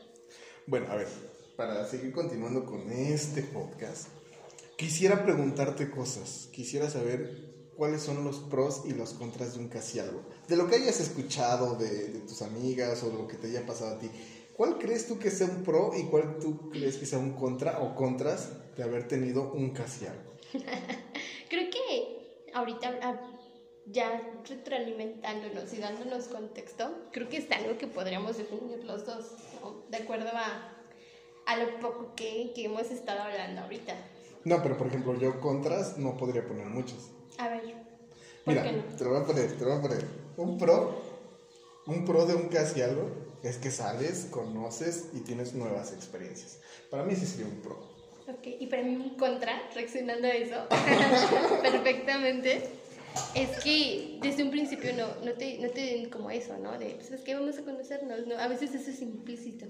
Bueno, 0.67 0.89
a 0.89 0.95
ver, 0.95 1.09
para 1.57 1.85
seguir 1.85 2.13
continuando 2.13 2.65
con 2.65 2.89
este 2.89 3.41
podcast, 3.41 4.07
quisiera 4.77 5.25
preguntarte 5.25 5.91
cosas. 5.91 6.47
Quisiera 6.53 6.89
saber 6.89 7.71
cuáles 7.75 8.03
son 8.03 8.23
los 8.23 8.39
pros 8.39 8.83
y 8.85 8.93
los 8.93 9.11
contras 9.15 9.55
de 9.55 9.59
un 9.59 9.67
casi 9.67 9.99
algo. 9.99 10.21
De 10.47 10.55
lo 10.55 10.69
que 10.69 10.77
hayas 10.77 11.01
escuchado 11.01 11.75
de, 11.75 12.07
de 12.07 12.19
tus 12.21 12.41
amigas 12.41 13.03
o 13.03 13.09
de 13.09 13.17
lo 13.17 13.27
que 13.27 13.35
te 13.35 13.47
haya 13.47 13.65
pasado 13.65 13.95
a 13.97 13.99
ti. 13.99 14.09
¿Cuál 14.55 14.77
crees 14.77 15.07
tú 15.07 15.19
que 15.19 15.29
sea 15.29 15.47
un 15.47 15.63
pro 15.65 15.91
y 15.93 16.03
cuál 16.03 16.39
tú 16.39 16.69
crees 16.69 16.95
que 16.95 17.05
sea 17.05 17.19
un 17.19 17.33
contra 17.33 17.79
o 17.79 17.95
contras 17.95 18.53
de 18.77 18.83
haber 18.83 19.09
tenido 19.09 19.51
un 19.51 19.71
casi 19.71 20.05
algo? 20.05 20.37
Creo 21.49 21.69
que 21.69 22.49
ahorita 22.53 22.97
ah, 23.01 23.19
ya 23.91 24.21
retroalimentándonos 24.47 25.73
y 25.73 25.77
dándonos 25.77 26.25
contexto, 26.25 26.91
creo 27.11 27.29
que 27.29 27.37
es 27.37 27.51
algo 27.51 27.77
que 27.77 27.87
podríamos 27.87 28.37
definir 28.37 28.83
los 28.83 29.05
dos, 29.05 29.31
¿no? 29.61 29.83
De 29.89 29.97
acuerdo 29.97 30.29
a, 30.33 30.73
a 31.45 31.57
lo 31.57 31.79
poco 31.79 32.13
que, 32.15 32.51
que 32.53 32.65
hemos 32.65 32.91
estado 32.91 33.21
hablando 33.21 33.61
ahorita. 33.61 33.95
No, 34.43 34.61
pero 34.61 34.77
por 34.77 34.87
ejemplo, 34.87 35.17
yo 35.17 35.39
contras 35.39 35.97
no 35.97 36.17
podría 36.17 36.45
poner 36.45 36.67
muchos. 36.67 37.09
A 37.37 37.49
ver, 37.49 37.61
¿por 38.43 38.53
Mira, 38.53 38.63
qué 38.63 38.71
no? 38.73 38.83
te 38.95 39.03
lo 39.03 39.09
voy 39.11 39.21
a 39.21 39.25
poner, 39.25 39.51
te 39.57 39.63
lo 39.63 39.69
voy 39.71 39.79
a 39.79 39.81
poner. 39.81 40.05
Un 40.37 40.57
pro, 40.57 41.01
un 41.85 42.05
pro 42.05 42.25
de 42.25 42.35
un 42.35 42.49
casi 42.49 42.81
algo 42.81 43.09
es 43.43 43.57
que 43.57 43.71
sales, 43.71 44.27
conoces 44.31 45.09
y 45.13 45.21
tienes 45.21 45.53
nuevas 45.53 45.93
experiencias. 45.93 46.59
Para 46.89 47.03
mí 47.03 47.13
ese 47.13 47.25
sería 47.25 47.45
un 47.47 47.61
pro. 47.61 47.77
Ok, 48.27 48.45
y 48.59 48.67
para 48.67 48.83
mí 48.83 48.95
un 48.95 49.15
contra, 49.15 49.61
reaccionando 49.73 50.27
a 50.27 50.31
eso 50.31 50.67
perfectamente, 51.61 52.69
es 53.35 53.63
que 53.63 54.19
desde 54.21 54.43
un 54.43 54.51
principio 54.51 54.93
no, 54.95 55.07
no, 55.23 55.33
te, 55.33 55.59
no 55.59 55.69
te 55.69 55.81
den 55.81 56.09
como 56.09 56.29
eso, 56.31 56.57
¿no? 56.57 56.77
De, 56.77 56.95
pues 56.95 57.11
es 57.11 57.21
que 57.21 57.35
vamos 57.35 57.57
a 57.57 57.63
conocernos, 57.63 58.25
¿no? 58.27 58.37
A 58.37 58.47
veces 58.47 58.73
eso 58.73 58.89
es 58.89 59.01
implícito. 59.01 59.65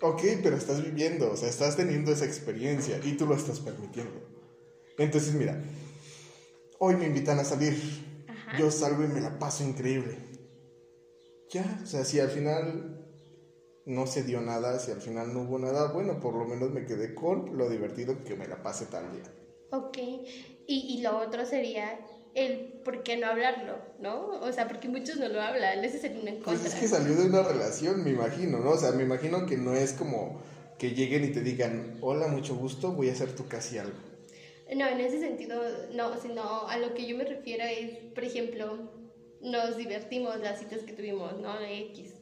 Ok, 0.00 0.22
pero 0.42 0.56
estás 0.56 0.82
viviendo, 0.84 1.30
o 1.32 1.36
sea, 1.36 1.48
estás 1.48 1.76
teniendo 1.76 2.12
esa 2.12 2.26
experiencia 2.26 3.00
y 3.02 3.16
tú 3.16 3.26
lo 3.26 3.34
estás 3.34 3.60
permitiendo. 3.60 4.20
Entonces, 4.98 5.34
mira, 5.34 5.62
hoy 6.78 6.96
me 6.96 7.06
invitan 7.06 7.38
a 7.38 7.44
salir, 7.44 7.74
Ajá. 8.28 8.58
yo 8.58 8.70
salgo 8.70 9.04
y 9.04 9.08
me 9.08 9.20
la 9.20 9.38
paso 9.38 9.64
increíble. 9.64 10.18
Ya, 11.50 11.80
o 11.82 11.86
sea, 11.86 12.04
si 12.04 12.20
al 12.20 12.28
final 12.30 13.06
no 13.86 14.06
se 14.06 14.24
dio 14.24 14.40
nada, 14.40 14.78
si 14.78 14.90
al 14.90 15.00
final 15.00 15.32
no 15.32 15.42
hubo 15.42 15.58
nada, 15.58 15.92
bueno, 15.92 16.20
por 16.20 16.34
lo 16.34 16.44
menos 16.44 16.72
me 16.72 16.84
quedé 16.84 17.14
con 17.14 17.56
lo 17.56 17.70
divertido 17.70 18.22
que 18.24 18.36
me 18.36 18.48
la 18.48 18.62
pase 18.62 18.86
tal 18.86 19.12
día. 19.12 19.32
Ok, 19.70 19.98
y, 19.98 20.96
y 20.98 21.02
lo 21.02 21.18
otro 21.18 21.46
sería 21.46 21.98
el 22.36 22.82
por 22.84 23.02
qué 23.02 23.16
no 23.16 23.26
hablarlo, 23.26 23.80
¿no? 23.98 24.40
O 24.40 24.52
sea, 24.52 24.68
porque 24.68 24.88
muchos 24.88 25.16
no 25.16 25.28
lo 25.28 25.40
hablan, 25.40 25.84
ese 25.84 25.98
sería 25.98 26.20
un 26.20 26.28
en 26.28 26.38
Pues 26.38 26.64
es 26.64 26.74
que 26.74 26.86
salió 26.86 27.16
de 27.16 27.26
una 27.26 27.42
relación, 27.42 28.04
me 28.04 28.10
imagino, 28.10 28.60
¿no? 28.60 28.70
O 28.70 28.78
sea, 28.78 28.92
me 28.92 29.02
imagino 29.02 29.46
que 29.46 29.56
no 29.56 29.74
es 29.74 29.92
como 29.92 30.40
que 30.78 30.92
lleguen 30.92 31.24
y 31.24 31.32
te 31.32 31.40
digan, 31.40 31.98
hola, 32.00 32.28
mucho 32.28 32.54
gusto, 32.54 32.92
voy 32.92 33.08
a 33.08 33.12
hacer 33.12 33.34
tu 33.34 33.48
casi 33.48 33.78
algo. 33.78 33.98
No, 34.74 34.86
en 34.86 35.00
ese 35.00 35.18
sentido, 35.18 35.62
no, 35.92 36.16
sino 36.20 36.68
a 36.68 36.76
lo 36.76 36.94
que 36.94 37.06
yo 37.06 37.16
me 37.16 37.24
refiero 37.24 37.64
es, 37.64 37.92
por 38.14 38.24
ejemplo, 38.24 38.78
nos 39.40 39.76
divertimos 39.76 40.40
las 40.40 40.58
citas 40.58 40.82
que 40.82 40.92
tuvimos, 40.92 41.38
¿no? 41.38 41.60
X. 41.62 42.12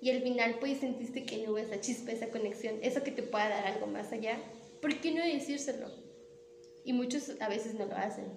Y 0.00 0.10
al 0.10 0.20
final, 0.22 0.56
pues 0.60 0.78
sentiste 0.78 1.24
que 1.24 1.38
no 1.38 1.50
hubo 1.50 1.58
esa 1.58 1.80
chispa, 1.80 2.12
esa 2.12 2.28
conexión, 2.28 2.78
eso 2.82 3.02
que 3.02 3.10
te 3.10 3.22
pueda 3.22 3.48
dar 3.48 3.66
algo 3.66 3.86
más 3.86 4.12
allá. 4.12 4.38
¿por 4.80 5.00
qué 5.00 5.10
no 5.10 5.22
decírselo? 5.22 5.90
Y 6.84 6.92
muchos 6.92 7.32
a 7.40 7.48
veces 7.48 7.74
no 7.74 7.86
lo 7.86 7.96
hacen. 7.96 8.30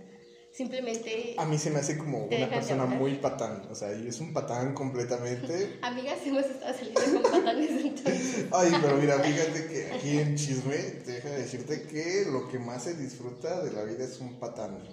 Simplemente... 0.60 1.36
A 1.38 1.46
mí 1.46 1.58
se 1.58 1.70
me 1.72 1.80
hace 1.80 1.98
como 1.98 2.26
una 2.26 2.36
de 2.36 2.48
persona 2.48 2.84
hablar. 2.84 3.00
muy 3.00 3.16
patán. 3.16 3.66
O 3.72 3.76
sea, 3.76 3.94
es 3.94 4.20
un 4.20 4.34
patán 4.34 4.74
completamente. 4.74 5.80
Amigas, 5.82 6.18
hemos 6.26 6.44
estado 6.44 6.78
saliendo 6.78 7.22
con 7.22 7.32
patanes 7.32 7.86
entonces. 7.86 8.46
Ay, 8.52 8.74
pero 8.82 8.98
mira, 8.98 9.20
fíjate 9.20 9.68
que 9.68 9.90
aquí 9.94 10.18
en 10.18 10.36
Chisme, 10.36 10.76
te 10.76 11.14
deja 11.14 11.30
decirte 11.30 11.84
que 11.84 12.26
lo 12.30 12.50
que 12.50 12.60
más 12.60 12.84
se 12.84 12.96
disfruta 12.96 13.64
de 13.64 13.72
la 13.72 13.86
vida 13.86 14.04
es 14.04 14.20
un 14.20 14.38
patán. 14.38 14.84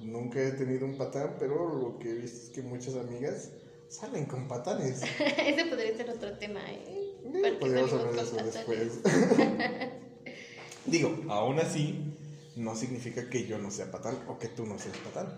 Nunca 0.00 0.40
he 0.40 0.52
tenido 0.52 0.86
un 0.86 0.96
patán, 0.96 1.36
pero 1.38 1.78
lo 1.78 1.98
que 1.98 2.12
he 2.12 2.14
visto 2.14 2.44
es 2.44 2.48
que 2.48 2.62
muchas 2.62 2.94
amigas 2.94 3.50
salen 3.90 4.24
con 4.24 4.48
patanes. 4.48 5.02
Ese 5.46 5.66
podría 5.66 5.94
ser 5.94 6.08
otro 6.08 6.32
tema, 6.38 6.60
¿eh? 6.72 6.82
Eh, 7.26 7.30
¿Por 7.30 7.42
qué 7.42 7.56
Podríamos 7.58 7.92
hablar 7.92 8.14
de 8.14 8.22
eso 8.22 8.36
patanes? 8.36 8.54
después. 8.54 9.00
Digo, 10.86 11.14
aún 11.28 11.58
así, 11.58 12.05
no 12.56 12.74
significa 12.76 13.28
que 13.28 13.46
yo 13.46 13.58
no 13.58 13.70
sea 13.70 13.90
patán 13.90 14.18
o 14.28 14.38
que 14.38 14.48
tú 14.48 14.66
no 14.66 14.78
seas 14.78 14.96
patán. 14.98 15.28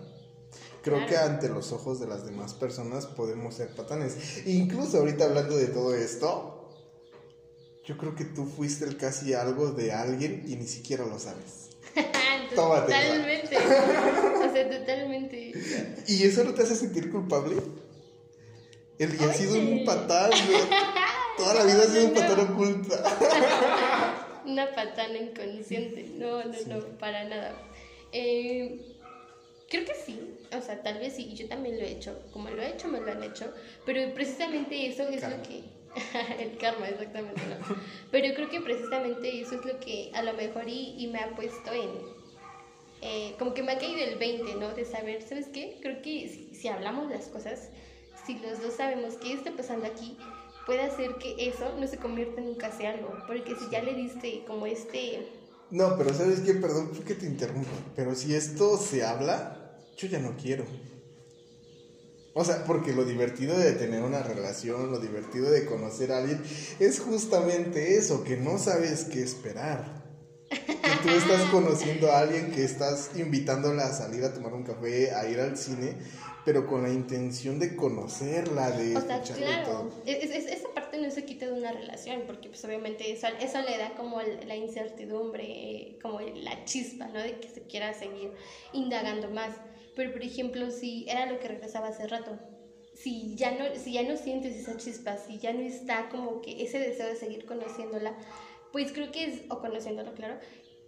Creo 0.81 0.95
Claro. 0.97 1.09
que 1.09 1.17
ante 1.17 1.49
los 1.49 1.71
ojos 1.73 1.99
de 1.99 2.07
las 2.07 2.25
demás 2.25 2.53
personas 2.53 3.05
podemos 3.05 3.55
ser 3.55 3.75
patanes. 3.75 4.45
Incluso 4.47 4.97
ahorita 4.99 5.25
hablando 5.25 5.55
de 5.57 5.67
todo 5.67 5.93
esto, 5.93 6.69
yo 7.85 7.97
creo 7.97 8.15
que 8.15 8.23
tú 8.25 8.45
fuiste 8.45 8.85
el 8.85 8.97
casi 8.97 9.33
algo 9.33 9.71
de 9.71 9.91
alguien 9.91 10.43
y 10.47 10.55
ni 10.55 10.65
siquiera 10.67 11.05
lo 11.05 11.19
sabes. 11.19 11.69
Tómatela. 12.55 12.99
Totalmente. 13.01 13.57
O 13.57 14.53
sea, 14.53 14.69
totalmente. 14.79 15.51
¿Y 16.07 16.23
eso 16.23 16.43
no 16.43 16.53
te 16.53 16.63
hace 16.63 16.75
sentir 16.75 17.11
culpable? 17.11 17.57
El 18.97 19.17
que 19.17 19.25
ha 19.25 19.33
sido 19.33 19.55
un 19.59 19.83
patán. 19.85 20.31
Toda 21.37 21.53
la 21.53 21.63
vida 21.63 21.83
ha 21.83 21.85
sido 21.87 22.05
un 22.07 22.13
No, 22.13 22.19
patán 22.19 22.39
oculta. 22.53 24.25
Una 24.49 24.73
patana 24.73 25.17
inconsciente. 25.17 26.03
No, 26.13 26.43
no, 26.43 26.61
no, 26.67 26.79
para 26.97 27.23
nada. 27.25 27.53
Eh, 28.11 28.81
creo 29.69 29.85
que 29.85 29.93
sí. 29.95 30.37
O 30.57 30.61
sea, 30.61 30.81
tal 30.83 30.99
vez 30.99 31.15
sí. 31.15 31.29
y 31.31 31.35
Yo 31.35 31.47
también 31.47 31.77
lo 31.77 31.83
he 31.85 31.91
hecho. 31.91 32.23
Como 32.31 32.49
lo 32.49 32.61
he 32.61 32.69
hecho, 32.69 32.87
me 32.87 32.99
lo 33.01 33.11
han 33.11 33.23
hecho. 33.23 33.53
Pero 33.85 34.13
precisamente 34.13 34.87
eso 34.87 35.03
es 35.09 35.21
Karma. 35.21 35.37
lo 35.37 35.41
que. 35.43 35.63
el 36.39 36.57
karma, 36.57 36.87
exactamente. 36.89 37.47
¿no? 37.47 37.57
Pero 38.11 38.33
creo 38.35 38.49
que 38.49 38.61
precisamente 38.61 39.41
eso 39.41 39.55
es 39.55 39.65
lo 39.65 39.79
que 39.79 40.11
a 40.13 40.21
lo 40.23 40.33
mejor 40.33 40.67
y, 40.69 40.95
y 40.97 41.07
me 41.07 41.19
ha 41.19 41.35
puesto 41.35 41.73
en. 41.73 41.89
eh, 43.01 43.35
como 43.39 43.53
que 43.53 43.63
me 43.63 43.71
ha 43.73 43.77
caído 43.77 43.99
el 44.03 44.17
20, 44.17 44.55
¿no? 44.55 44.73
De 44.73 44.85
saber, 44.85 45.21
¿sabes 45.21 45.47
qué? 45.49 45.77
Creo 45.81 46.01
que 46.01 46.27
si, 46.29 46.53
si 46.53 46.67
hablamos 46.67 47.09
las 47.09 47.27
cosas, 47.29 47.71
si 48.25 48.39
los 48.39 48.61
dos 48.61 48.75
sabemos 48.75 49.15
qué 49.17 49.33
está 49.33 49.51
pasando 49.55 49.87
aquí, 49.87 50.17
puede 50.69 50.83
hacer 50.83 51.15
que 51.15 51.49
eso 51.49 51.75
no 51.79 51.87
se 51.87 51.97
convierta 51.97 52.41
en 52.41 52.49
un 52.49 52.53
casi 52.53 52.85
algo. 52.85 53.11
Porque 53.25 53.55
si 53.55 53.71
ya 53.71 53.81
le 53.81 53.95
diste 53.95 54.43
como 54.45 54.67
este. 54.67 55.27
No, 55.71 55.97
pero 55.97 56.13
¿sabes 56.13 56.41
qué? 56.41 56.53
Perdón 56.53 56.91
que 56.91 57.15
te 57.15 57.25
interrumpa. 57.25 57.71
Pero 57.95 58.13
si 58.13 58.35
esto 58.35 58.77
se 58.77 59.03
habla, 59.03 59.79
yo 59.97 60.07
ya 60.07 60.19
no 60.19 60.37
quiero. 60.37 60.65
O 62.35 62.45
sea, 62.45 62.65
porque 62.65 62.93
lo 62.93 63.03
divertido 63.03 63.57
de 63.57 63.71
tener 63.71 64.03
una 64.03 64.21
relación, 64.21 64.91
lo 64.91 64.99
divertido 64.99 65.49
de 65.49 65.65
conocer 65.65 66.11
a 66.11 66.19
alguien, 66.19 66.39
es 66.79 66.99
justamente 66.99 67.97
eso, 67.97 68.23
que 68.23 68.37
no 68.37 68.59
sabes 68.59 69.05
qué 69.05 69.23
esperar. 69.23 70.03
Que 70.49 70.95
tú 71.01 71.09
estás 71.09 71.49
conociendo 71.49 72.11
a 72.11 72.19
alguien, 72.19 72.51
que 72.51 72.63
estás 72.63 73.09
invitándola 73.15 73.87
a 73.87 73.93
salir 73.93 74.23
a 74.23 74.35
tomar 74.35 74.53
un 74.53 74.63
café, 74.63 75.15
a 75.15 75.27
ir 75.27 75.39
al 75.39 75.57
cine, 75.57 75.97
pero 76.49 76.65
con 76.65 76.81
la 76.81 76.89
intención 76.89 77.59
de 77.59 77.75
conocerla, 77.75 78.71
de 78.71 78.95
O 78.97 79.01
sea, 79.01 79.21
claro, 79.21 79.87
es- 80.03 80.31
es- 80.31 80.47
esa 80.47 80.67
parte 80.73 80.97
no 80.97 81.11
se 81.11 81.23
quita 81.23 81.45
de 81.45 81.51
una 81.51 81.71
relación, 81.71 82.23
porque 82.25 82.49
pues 82.49 82.65
obviamente 82.65 83.11
eso, 83.11 83.27
eso 83.39 83.61
le 83.61 83.77
da 83.77 83.93
como 83.93 84.19
la 84.19 84.55
incertidumbre, 84.55 85.99
como 86.01 86.21
la 86.21 86.65
chispa, 86.65 87.07
¿no? 87.07 87.19
De 87.21 87.39
que 87.39 87.49
se 87.49 87.67
quiera 87.67 87.93
seguir 87.93 88.31
indagando 88.73 89.29
más. 89.29 89.53
Pero 89.93 90.11
por 90.11 90.23
ejemplo, 90.23 90.71
si 90.71 91.05
era 91.07 91.27
lo 91.27 91.37
que 91.39 91.49
regresaba 91.49 91.89
hace 91.89 92.07
rato, 92.07 92.39
si 92.95 93.35
ya 93.35 93.51
no, 93.51 93.65
si 93.75 93.91
ya 93.91 94.01
no 94.01 94.17
sientes 94.17 94.55
esa 94.55 94.75
chispa, 94.75 95.17
si 95.17 95.37
ya 95.37 95.53
no 95.53 95.59
está 95.61 96.09
como 96.09 96.41
que 96.41 96.63
ese 96.63 96.79
deseo 96.79 97.05
de 97.05 97.15
seguir 97.15 97.45
conociéndola, 97.45 98.15
pues 98.71 98.91
creo 98.91 99.11
que 99.11 99.25
es, 99.25 99.43
o 99.49 99.59
conociéndola, 99.59 100.13
claro, 100.13 100.39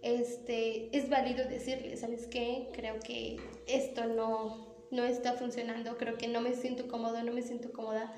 este, 0.02 0.88
es 0.90 1.08
válido 1.08 1.46
decirle, 1.46 1.96
¿sabes 1.96 2.26
qué? 2.26 2.66
Creo 2.72 2.98
que 2.98 3.36
esto 3.66 4.06
no, 4.06 4.71
no 4.92 5.04
está 5.04 5.32
funcionando, 5.34 5.96
creo 5.98 6.16
que 6.18 6.28
no 6.28 6.40
me 6.40 6.54
siento 6.54 6.86
cómodo, 6.88 7.22
no 7.22 7.32
me 7.32 7.42
siento 7.42 7.72
cómoda, 7.72 8.12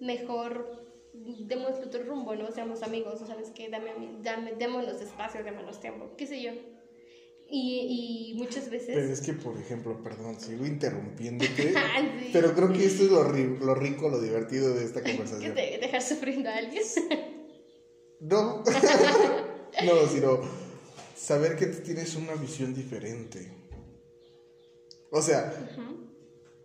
mejor 0.00 0.84
demos 1.14 1.78
otro 1.84 2.02
rumbo, 2.04 2.34
¿no? 2.34 2.50
Seamos 2.52 2.82
amigos, 2.82 3.20
¿sabes 3.26 3.50
qué? 3.54 3.68
Dame, 3.70 3.92
dame, 4.22 4.52
démonos 4.54 5.00
espacio, 5.00 5.42
démonos 5.42 5.80
tiempo, 5.80 6.10
qué 6.18 6.26
sé 6.26 6.42
yo. 6.42 6.50
Y, 7.48 8.32
y 8.34 8.38
muchas 8.38 8.68
veces... 8.70 8.88
Pero 8.92 9.12
es 9.12 9.20
que, 9.20 9.32
por 9.32 9.56
ejemplo, 9.56 10.02
perdón, 10.02 10.38
sigo 10.40 10.66
interrumpiéndote, 10.66 11.72
sí. 12.18 12.30
pero 12.32 12.52
creo 12.54 12.72
que 12.72 12.84
esto 12.84 13.04
es 13.04 13.10
lo, 13.10 13.24
ri- 13.24 13.58
lo 13.60 13.74
rico, 13.76 14.08
lo 14.08 14.20
divertido 14.20 14.74
de 14.74 14.84
esta 14.84 15.00
¿Qué 15.04 15.12
conversación. 15.12 15.54
dejar 15.54 16.02
sufriendo 16.02 16.50
a 16.50 16.56
alguien. 16.56 16.82
No, 18.18 18.64
no, 19.84 20.06
sino 20.08 20.40
saber 21.14 21.54
que 21.54 21.66
tú 21.66 21.82
tienes 21.82 22.16
una 22.16 22.34
visión 22.34 22.72
diferente. 22.74 23.52
O 25.10 25.20
sea, 25.20 25.52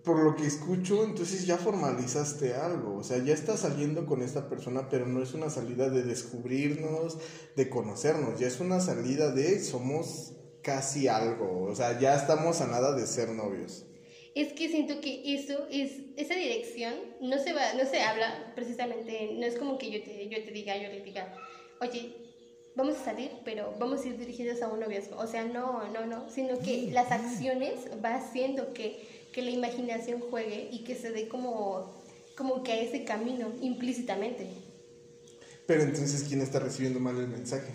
por 0.04 0.24
lo 0.24 0.36
que 0.36 0.48
escucho, 0.48 1.04
entonces 1.04 1.46
ya 1.46 1.58
formalizaste 1.58 2.54
algo. 2.56 2.98
O 2.98 3.04
sea, 3.04 3.24
ya 3.24 3.34
estás 3.34 3.62
saliendo 3.62 4.06
con 4.06 4.22
esta 4.22 4.50
persona, 4.50 4.90
pero 4.90 5.06
no 5.06 5.22
es 5.22 5.34
una 5.34 5.50
salida 5.50 5.90
de 5.90 6.04
descubrirnos, 6.04 7.18
de 7.56 7.70
conocernos. 7.70 8.40
Ya 8.40 8.48
es 8.48 8.60
una 8.60 8.80
salida 8.80 9.32
de 9.32 9.60
somos 9.64 10.34
casi 10.64 11.08
algo. 11.08 11.64
O 11.64 11.76
sea, 11.76 12.00
ya 12.00 12.16
estamos 12.16 12.62
a 12.62 12.68
nada 12.68 12.94
de 12.94 13.06
ser 13.06 13.30
novios. 13.30 13.86
Es 14.34 14.54
que 14.54 14.70
siento 14.70 15.02
que 15.02 15.36
eso 15.36 15.68
es, 15.70 15.92
esa 16.16 16.36
dirección 16.36 16.94
no 17.20 17.38
se 17.38 17.54
va, 17.54 17.74
no 17.74 17.86
se 17.86 18.02
habla 18.02 18.54
precisamente, 18.56 19.32
no 19.34 19.46
es 19.46 19.58
como 19.58 19.78
que 19.78 19.92
yo 19.92 20.02
te, 20.04 20.30
yo 20.30 20.42
te 20.42 20.52
diga, 20.52 20.78
yo 20.78 20.88
le 20.88 21.02
diga, 21.02 21.36
oye, 21.82 22.16
vamos 22.76 22.96
a 22.96 23.04
salir, 23.04 23.32
pero 23.44 23.74
vamos 23.78 24.02
a 24.02 24.08
ir 24.08 24.18
dirigidos 24.18 24.62
a 24.62 24.70
un 24.70 24.80
noviazgo. 24.80 25.18
O 25.18 25.28
sea, 25.28 25.44
no, 25.44 25.88
no, 25.90 26.06
no, 26.06 26.30
sino 26.30 26.60
que 26.60 26.90
las 26.92 27.12
acciones 27.12 27.74
va 28.04 28.16
haciendo 28.16 28.74
que, 28.74 29.21
que 29.32 29.42
la 29.42 29.52
imaginación 29.52 30.22
juegue 30.22 30.70
y 30.72 30.84
que 30.84 30.96
se 30.96 31.12
dé 31.12 31.28
como, 31.28 32.04
como 32.36 32.64
que 32.64 32.74
a 32.74 32.82
ese 32.82 33.04
camino 33.04 33.52
implícitamente. 33.62 34.48
Pero 35.66 35.84
entonces, 35.84 36.26
¿quién 36.28 36.42
está 36.42 36.60
recibiendo 36.60 37.00
mal 37.00 37.18
el 37.18 37.28
mensaje? 37.28 37.72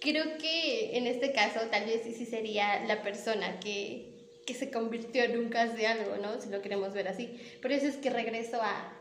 Creo 0.00 0.36
que 0.38 0.96
en 0.98 1.06
este 1.06 1.32
caso 1.32 1.60
tal 1.70 1.86
vez 1.86 2.02
sí, 2.04 2.26
sería 2.26 2.84
la 2.84 3.02
persona 3.02 3.58
que, 3.60 4.42
que 4.46 4.54
se 4.54 4.70
convirtió 4.70 5.24
en 5.24 5.38
un 5.38 5.48
casi 5.48 5.84
algo, 5.84 6.16
¿no? 6.18 6.40
Si 6.40 6.50
lo 6.50 6.60
queremos 6.60 6.92
ver 6.92 7.08
así. 7.08 7.40
Por 7.62 7.72
eso 7.72 7.86
es 7.86 7.96
que 7.96 8.10
regreso 8.10 8.60
a, 8.60 8.92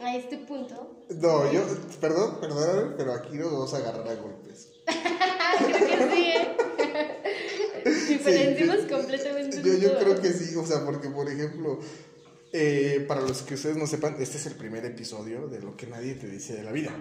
a 0.00 0.16
este 0.16 0.38
punto. 0.38 0.96
No, 1.08 1.52
yo, 1.52 1.62
perdón, 2.00 2.38
perdóname, 2.40 2.94
pero 2.96 3.14
aquí 3.14 3.36
nos 3.36 3.50
vamos 3.50 3.74
a 3.74 3.78
agarrar 3.78 4.08
a 4.08 4.14
golpes. 4.14 4.68
creo 5.66 5.86
que 5.86 6.14
sí, 6.14 6.22
¿eh? 6.30 6.53
Diferenciamos 8.24 8.84
completamente 8.90 9.62
Yo, 9.62 9.74
yo 9.74 9.98
creo 9.98 10.20
que 10.20 10.32
sí, 10.32 10.56
o 10.56 10.66
sea, 10.66 10.84
porque 10.84 11.08
por 11.08 11.28
ejemplo, 11.28 11.80
eh, 12.52 13.04
para 13.08 13.20
los 13.20 13.42
que 13.42 13.54
ustedes 13.54 13.76
no 13.76 13.86
sepan, 13.86 14.16
este 14.20 14.36
es 14.36 14.46
el 14.46 14.54
primer 14.54 14.84
episodio 14.84 15.48
de 15.48 15.60
lo 15.60 15.76
que 15.76 15.86
nadie 15.86 16.14
te 16.14 16.26
dice 16.28 16.54
de 16.54 16.62
la 16.62 16.72
vida. 16.72 16.92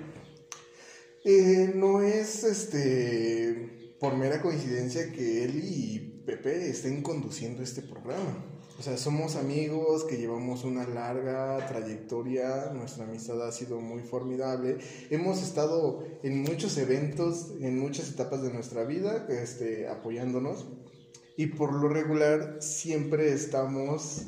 Eh, 1.25 1.71
no 1.75 2.01
es 2.01 2.43
este 2.43 3.95
por 3.99 4.17
mera 4.17 4.41
coincidencia 4.41 5.13
que 5.13 5.45
él 5.45 5.61
y 5.63 6.21
Pepe 6.25 6.69
estén 6.69 7.01
conduciendo 7.01 7.63
este 7.63 7.81
programa. 7.81 8.53
O 8.77 8.81
sea, 8.81 8.97
somos 8.97 9.35
amigos 9.35 10.03
que 10.03 10.17
llevamos 10.17 10.63
una 10.63 10.87
larga 10.87 11.65
trayectoria, 11.67 12.71
nuestra 12.73 13.05
amistad 13.05 13.47
ha 13.47 13.51
sido 13.51 13.79
muy 13.79 14.01
formidable. 14.01 14.79
Hemos 15.09 15.41
estado 15.43 16.03
en 16.23 16.41
muchos 16.41 16.77
eventos, 16.77 17.51
en 17.61 17.79
muchas 17.79 18.09
etapas 18.09 18.41
de 18.41 18.51
nuestra 18.51 18.83
vida, 18.83 19.27
este, 19.29 19.87
apoyándonos. 19.87 20.65
Y 21.35 21.47
por 21.47 21.73
lo 21.73 21.89
regular 21.89 22.57
siempre 22.59 23.31
estamos 23.33 24.23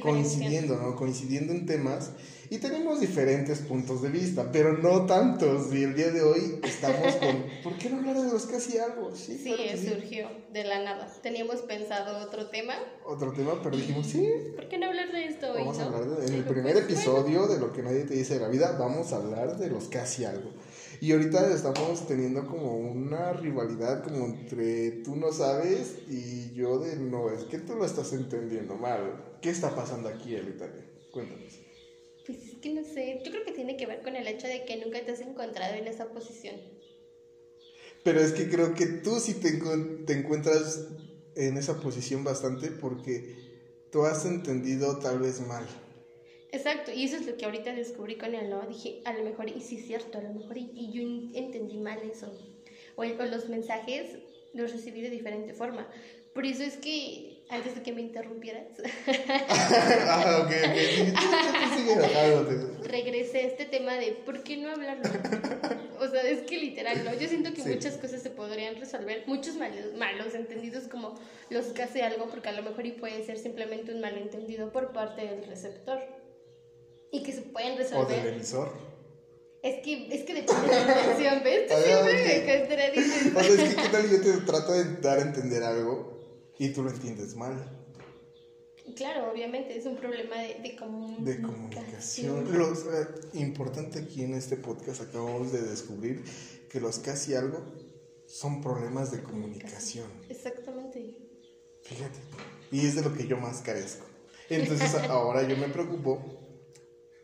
coincidiendo, 0.00 0.76
¿no? 0.76 0.96
Coincidiendo 0.96 1.52
en 1.52 1.66
temas 1.66 2.12
y 2.48 2.58
tenemos 2.58 3.00
diferentes 3.00 3.60
puntos 3.60 4.02
de 4.02 4.10
vista, 4.10 4.50
pero 4.52 4.76
no 4.76 5.06
tantos. 5.06 5.72
Y 5.72 5.84
el 5.84 5.94
día 5.94 6.10
de 6.10 6.22
hoy 6.22 6.60
estamos 6.62 7.14
con, 7.16 7.44
¿por 7.62 7.78
qué 7.78 7.88
no 7.90 7.98
hablar 7.98 8.20
de 8.20 8.30
los 8.30 8.46
casi 8.46 8.78
algo? 8.78 9.14
Sí, 9.14 9.38
Sí, 9.38 9.44
claro 9.54 9.62
que 9.62 9.76
sí. 9.76 9.88
surgió 9.88 10.28
de 10.52 10.64
la 10.64 10.82
nada. 10.82 11.10
Teníamos 11.22 11.62
pensado 11.62 12.18
otro 12.26 12.48
tema. 12.50 12.74
Otro 13.06 13.32
tema, 13.32 13.60
pero 13.62 13.76
dijimos, 13.76 14.06
sí, 14.06 14.28
¿Por 14.54 14.68
qué 14.68 14.78
no 14.78 14.86
hablar 14.86 15.12
de 15.12 15.26
esto 15.26 15.50
hoy? 15.52 15.60
vamos 15.60 15.78
a 15.78 15.84
no? 15.90 15.96
hablar 15.96 16.16
de, 16.18 16.26
en 16.26 16.34
el 16.34 16.44
primer 16.44 16.72
pues, 16.74 16.84
episodio 16.84 17.46
de 17.46 17.58
lo 17.58 17.72
que 17.72 17.82
nadie 17.82 18.04
te 18.04 18.14
dice 18.14 18.34
de 18.34 18.40
la 18.40 18.48
vida, 18.48 18.76
vamos 18.78 19.12
a 19.12 19.16
hablar 19.16 19.56
de 19.58 19.68
los 19.70 19.88
casi 19.88 20.24
algo. 20.24 20.50
Y 21.02 21.10
ahorita 21.10 21.52
estamos 21.52 22.06
teniendo 22.06 22.46
como 22.46 22.76
una 22.76 23.32
rivalidad 23.32 24.04
como 24.04 24.24
entre 24.24 25.02
tú 25.02 25.16
no 25.16 25.32
sabes 25.32 25.96
y 26.08 26.54
yo 26.54 26.78
de 26.78 26.94
no, 26.94 27.28
es 27.28 27.42
que 27.42 27.58
tú 27.58 27.74
lo 27.74 27.84
estás 27.84 28.12
entendiendo 28.12 28.76
mal. 28.76 29.36
¿Qué 29.42 29.50
está 29.50 29.74
pasando 29.74 30.08
aquí, 30.08 30.32
Elita? 30.36 30.72
Cuéntanos. 31.10 31.58
Pues 32.24 32.38
es 32.38 32.54
que 32.60 32.72
no 32.72 32.84
sé, 32.84 33.20
yo 33.24 33.32
creo 33.32 33.44
que 33.44 33.50
tiene 33.50 33.76
que 33.76 33.88
ver 33.88 34.04
con 34.04 34.14
el 34.14 34.28
hecho 34.28 34.46
de 34.46 34.64
que 34.64 34.76
nunca 34.76 35.04
te 35.04 35.10
has 35.10 35.20
encontrado 35.20 35.74
en 35.74 35.88
esa 35.88 36.06
posición. 36.12 36.54
Pero 38.04 38.20
es 38.20 38.30
que 38.30 38.48
creo 38.48 38.72
que 38.72 38.86
tú 38.86 39.18
sí 39.18 39.34
te, 39.34 39.60
te 40.06 40.12
encuentras 40.12 40.86
en 41.34 41.56
esa 41.56 41.80
posición 41.80 42.22
bastante 42.22 42.70
porque 42.70 43.88
tú 43.90 44.04
has 44.04 44.24
entendido 44.24 45.00
tal 45.00 45.18
vez 45.18 45.40
mal. 45.40 45.66
Exacto, 46.52 46.92
y 46.92 47.04
eso 47.04 47.16
es 47.16 47.26
lo 47.26 47.36
que 47.36 47.46
ahorita 47.46 47.72
descubrí 47.72 48.16
con 48.16 48.34
él, 48.34 48.50
¿no? 48.50 48.66
Dije, 48.66 49.00
a 49.04 49.12
lo 49.12 49.22
mejor, 49.24 49.48
y 49.48 49.60
sí 49.62 49.76
es 49.76 49.86
cierto, 49.86 50.18
a 50.18 50.20
lo 50.20 50.30
mejor, 50.30 50.56
y, 50.58 50.70
y 50.74 50.92
yo 50.92 51.02
entendí 51.34 51.78
mal 51.78 51.98
eso. 52.02 52.38
O, 52.94 53.04
los 53.04 53.48
mensajes 53.48 54.18
los 54.52 54.70
recibí 54.70 55.00
de 55.00 55.08
diferente 55.08 55.54
forma. 55.54 55.88
Por 56.34 56.44
eso 56.46 56.62
es 56.62 56.76
que, 56.76 57.42
antes 57.48 57.74
de 57.74 57.82
que 57.82 57.92
me 57.92 58.02
interrumpieras, 58.02 58.66
ah, 59.48 60.42
ok, 60.44 60.52
ok. 60.68 60.76
Sí, 60.94 61.12
tú- 61.12 61.20
tú- 61.20 61.68
tú 61.68 61.74
sigue 61.78 61.98
bajándote. 61.98 62.88
regresé 62.88 63.38
a 63.38 63.46
este 63.46 63.64
tema 63.64 63.94
de 63.98 64.12
por 64.12 64.42
qué 64.42 64.56
no 64.58 64.68
hablarlo. 64.70 65.04
O 66.00 66.08
sea, 66.08 66.22
es 66.26 66.42
que 66.42 66.58
literal, 66.58 67.04
¿no? 67.04 67.14
Yo 67.14 67.28
siento 67.28 67.52
que 67.54 67.62
Sí. 67.62 67.68
muchas 67.70 67.96
cosas 67.96 68.20
se 68.22 68.30
podrían 68.30 68.76
resolver, 68.76 69.22
muchos 69.26 69.56
malos, 69.56 69.94
malos 69.94 70.34
entendidos 70.34 70.88
como 70.88 71.14
los 71.48 71.66
que 71.72 71.82
hace 71.82 72.02
algo, 72.02 72.28
porque 72.28 72.48
a 72.48 72.52
lo 72.52 72.62
mejor 72.62 72.86
y 72.86 72.92
puede 72.92 73.22
ser 73.24 73.38
simplemente 73.38 73.92
un 73.94 74.00
malentendido 74.00 74.70
por 74.72 74.92
parte 74.92 75.22
del 75.22 75.44
receptor. 75.44 76.00
Y 77.12 77.22
que 77.22 77.32
se 77.32 77.42
pueden 77.42 77.74
O 77.74 77.78
resolver. 77.78 78.24
del 78.24 78.34
emisor. 78.34 78.72
Es 79.62 79.80
que, 79.84 80.12
es 80.12 80.24
que 80.24 80.34
depende 80.34 80.62
de 80.62 80.84
la 80.84 80.90
intención, 80.90 81.44
¿ves? 81.44 81.68
Tú 81.68 81.74
siempre 81.84 82.24
me 82.24 82.58
contradices. 82.58 83.36
O 83.36 83.40
sea, 83.40 83.64
es 83.64 83.74
que 83.74 83.82
qué 83.82 83.88
tal 83.90 84.10
yo 84.10 84.20
te 84.20 84.32
trato 84.44 84.72
de 84.72 84.96
dar 84.96 85.18
a 85.20 85.22
entender 85.22 85.62
algo 85.62 86.52
y 86.58 86.70
tú 86.70 86.82
lo 86.82 86.90
entiendes 86.90 87.36
mal. 87.36 87.78
Claro, 88.96 89.30
obviamente, 89.30 89.78
es 89.78 89.86
un 89.86 89.96
problema 89.96 90.36
de, 90.40 90.54
de 90.60 90.74
comunicación. 90.74 91.24
De 91.24 91.40
comunicación. 91.40 92.58
Lo 92.58 92.72
eh, 92.72 93.06
importante 93.34 94.00
aquí 94.00 94.24
en 94.24 94.34
este 94.34 94.56
podcast 94.56 95.02
acabamos 95.02 95.52
de 95.52 95.62
descubrir 95.62 96.24
que 96.68 96.80
los 96.80 96.98
casi 96.98 97.34
algo 97.34 97.62
son 98.26 98.60
problemas 98.62 99.12
de 99.12 99.22
comunicación. 99.22 100.06
Exactamente. 100.28 101.16
Fíjate. 101.84 102.18
Y 102.72 102.86
es 102.86 102.96
de 102.96 103.02
lo 103.02 103.14
que 103.14 103.26
yo 103.26 103.36
más 103.36 103.60
carezco. 103.60 104.06
Entonces 104.48 104.94
ahora 105.08 105.46
yo 105.46 105.56
me 105.56 105.68
preocupo 105.68 106.41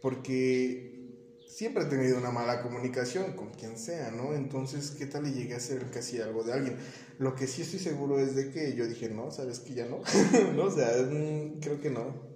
porque 0.01 0.99
siempre 1.47 1.85
he 1.85 1.87
tenido 1.87 2.19
una 2.19 2.31
mala 2.31 2.63
comunicación 2.63 3.33
con 3.33 3.51
quien 3.51 3.79
sea, 3.79 4.11
¿no? 4.11 4.35
Entonces, 4.35 4.91
¿qué 4.93 5.07
tal 5.07 5.25
le 5.25 5.33
llegué 5.33 5.55
a 5.55 5.57
hacer 5.57 5.91
casi 5.91 6.21
algo 6.21 6.45
de 6.45 6.53
alguien? 6.53 6.77
Lo 7.19 7.35
que 7.35 7.47
sí 7.47 7.63
estoy 7.63 7.81
seguro 7.81 8.21
es 8.21 8.35
de 8.35 8.51
que 8.51 8.75
yo 8.75 8.87
dije, 8.87 9.09
no, 9.09 9.31
¿sabes 9.31 9.61
que 9.61 9.75
ya 9.75 9.87
no? 9.87 10.01
no, 10.55 10.65
o 10.65 10.71
sea, 10.71 10.93
creo 11.61 11.81
que 11.81 11.91
no. 11.91 12.29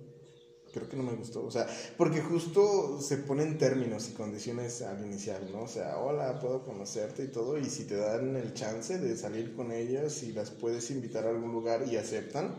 Creo 0.72 0.88
que 0.88 0.96
no 0.96 1.02
me 1.02 1.14
gustó, 1.14 1.44
o 1.44 1.50
sea, 1.50 1.66
porque 1.98 2.22
justo 2.22 2.98
se 2.98 3.18
ponen 3.18 3.58
términos 3.58 4.08
y 4.08 4.12
condiciones 4.14 4.80
al 4.80 5.04
inicial, 5.04 5.52
¿no? 5.52 5.64
O 5.64 5.68
sea, 5.68 5.98
hola, 5.98 6.38
puedo 6.38 6.64
conocerte 6.64 7.24
y 7.24 7.28
todo, 7.28 7.58
y 7.58 7.66
si 7.66 7.84
te 7.84 7.96
dan 7.96 8.36
el 8.36 8.54
chance 8.54 8.98
de 8.98 9.14
salir 9.14 9.54
con 9.54 9.70
ellas 9.70 10.22
y 10.22 10.32
las 10.32 10.50
puedes 10.50 10.90
invitar 10.90 11.26
a 11.26 11.28
algún 11.28 11.52
lugar 11.52 11.84
y 11.86 11.96
aceptan, 11.96 12.54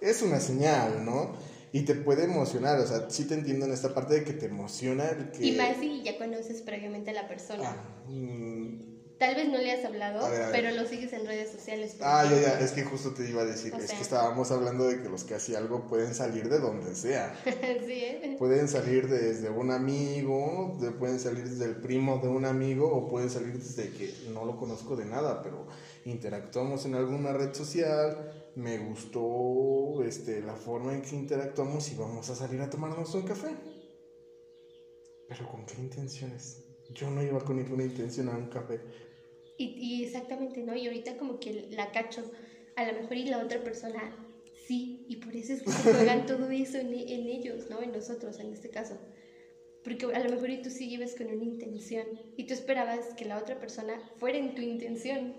es 0.00 0.22
una 0.22 0.38
señal, 0.38 1.04
¿no? 1.04 1.32
Y 1.72 1.82
te 1.82 1.94
puede 1.94 2.24
emocionar, 2.24 2.80
o 2.80 2.86
sea, 2.86 3.08
sí 3.10 3.26
te 3.26 3.34
entiendo 3.34 3.66
en 3.66 3.72
esta 3.72 3.94
parte 3.94 4.14
de 4.14 4.24
que 4.24 4.32
te 4.32 4.46
emociona 4.46 5.08
el 5.10 5.30
que... 5.30 5.46
Y 5.46 5.52
más 5.52 5.78
si 5.78 6.02
ya 6.02 6.18
conoces 6.18 6.62
previamente 6.62 7.10
a 7.10 7.14
la 7.14 7.28
persona. 7.28 7.62
Ah, 7.64 8.00
Tal 9.20 9.34
vez 9.36 9.48
no 9.50 9.58
le 9.58 9.70
has 9.70 9.84
hablado, 9.84 10.24
A 10.24 10.30
ver, 10.30 10.42
a 10.42 10.48
ver. 10.48 10.62
pero 10.62 10.74
lo 10.82 10.88
sigues 10.88 11.12
en 11.12 11.26
redes 11.26 11.52
sociales. 11.52 11.96
ah, 12.00 12.24
ya, 12.24 12.40
ya, 12.40 12.60
es 12.60 12.72
que 12.72 12.82
justo 12.84 13.12
te 13.12 13.28
iba 13.28 13.42
a 13.42 13.44
decir, 13.44 13.74
O 13.74 13.76
es 13.76 13.88
sea. 13.88 13.96
que 13.96 14.02
estábamos 14.02 14.50
hablando 14.50 14.86
de 14.88 15.02
que 15.02 15.10
los 15.10 15.24
que 15.24 15.34
hacía 15.34 15.58
algo 15.58 15.86
pueden 15.86 16.14
salir 16.14 16.48
de 16.48 16.58
donde 16.58 16.94
sea. 16.96 17.38
sí, 17.44 17.92
¿eh? 17.92 18.36
Pueden 18.38 18.66
salir 18.66 19.08
desde 19.08 19.50
un 19.50 19.70
amigo, 19.72 20.78
de- 20.80 20.92
pueden 20.92 21.20
salir 21.20 21.46
desde 21.46 21.66
el 21.66 21.76
primo 21.76 22.16
de 22.18 22.28
un 22.28 22.46
amigo 22.46 22.90
o 22.90 23.08
pueden 23.08 23.28
salir 23.28 23.58
desde 23.58 23.90
que 23.92 24.10
no 24.32 24.46
lo 24.46 24.56
conozco 24.56 24.96
de 24.96 25.04
nada, 25.04 25.42
pero 25.42 25.66
interactuamos 26.06 26.86
en 26.86 26.94
alguna 26.94 27.34
red 27.34 27.52
social, 27.52 28.50
me 28.56 28.78
gustó 28.78 30.02
este, 30.02 30.40
la 30.40 30.54
forma 30.56 30.94
en 30.94 31.02
que 31.02 31.14
interactuamos 31.14 31.92
y 31.92 31.94
vamos 31.94 32.30
a 32.30 32.34
salir 32.34 32.62
a 32.62 32.70
tomarnos 32.70 33.14
un 33.14 33.22
café. 33.22 33.54
Pero 35.28 35.46
¿con 35.46 35.66
qué 35.66 35.74
intenciones? 35.78 36.56
Yo 36.88 37.10
no 37.10 37.22
iba 37.22 37.38
con 37.44 37.56
ninguna 37.56 37.84
intención 37.84 38.28
a 38.30 38.32
un 38.36 38.46
café. 38.48 38.80
Y, 39.60 39.74
y 39.76 40.04
exactamente, 40.04 40.62
¿no? 40.62 40.74
Y 40.74 40.86
ahorita 40.86 41.18
como 41.18 41.38
que 41.38 41.66
la 41.70 41.92
cacho, 41.92 42.30
a 42.76 42.84
lo 42.86 42.94
mejor 42.94 43.18
y 43.18 43.26
la 43.26 43.40
otra 43.40 43.62
persona 43.62 44.10
sí, 44.66 45.04
y 45.06 45.16
por 45.16 45.36
eso 45.36 45.52
es 45.52 45.60
que 45.60 45.70
se 45.70 45.92
juegan 45.92 46.24
todo 46.32 46.48
eso 46.48 46.78
en, 46.78 46.94
en 46.94 47.28
ellos, 47.28 47.68
¿no? 47.68 47.82
En 47.82 47.92
nosotros, 47.92 48.40
en 48.40 48.54
este 48.54 48.70
caso. 48.70 48.98
Porque 49.84 50.06
a 50.06 50.18
lo 50.18 50.30
mejor 50.30 50.48
y 50.48 50.62
tú 50.62 50.70
sí 50.70 50.88
llevas 50.88 51.14
con 51.14 51.26
una 51.26 51.44
intención 51.44 52.06
y 52.38 52.46
tú 52.46 52.54
esperabas 52.54 53.12
que 53.18 53.26
la 53.26 53.36
otra 53.36 53.60
persona 53.60 54.00
fuera 54.16 54.38
en 54.38 54.54
tu 54.54 54.62
intención. 54.62 55.34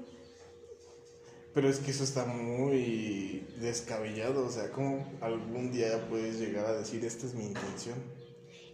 Pero 1.56 1.68
es 1.68 1.80
que 1.80 1.90
eso 1.90 2.04
está 2.04 2.24
muy 2.26 3.44
descabellado, 3.60 4.46
o 4.46 4.52
sea, 4.52 4.70
¿cómo 4.72 5.04
algún 5.22 5.72
día 5.72 6.08
puedes 6.10 6.40
llegar 6.40 6.68
a 6.68 6.78
decir 6.78 7.04
esta 7.04 7.26
es 7.26 7.34
mi 7.34 7.46
intención? 7.46 7.98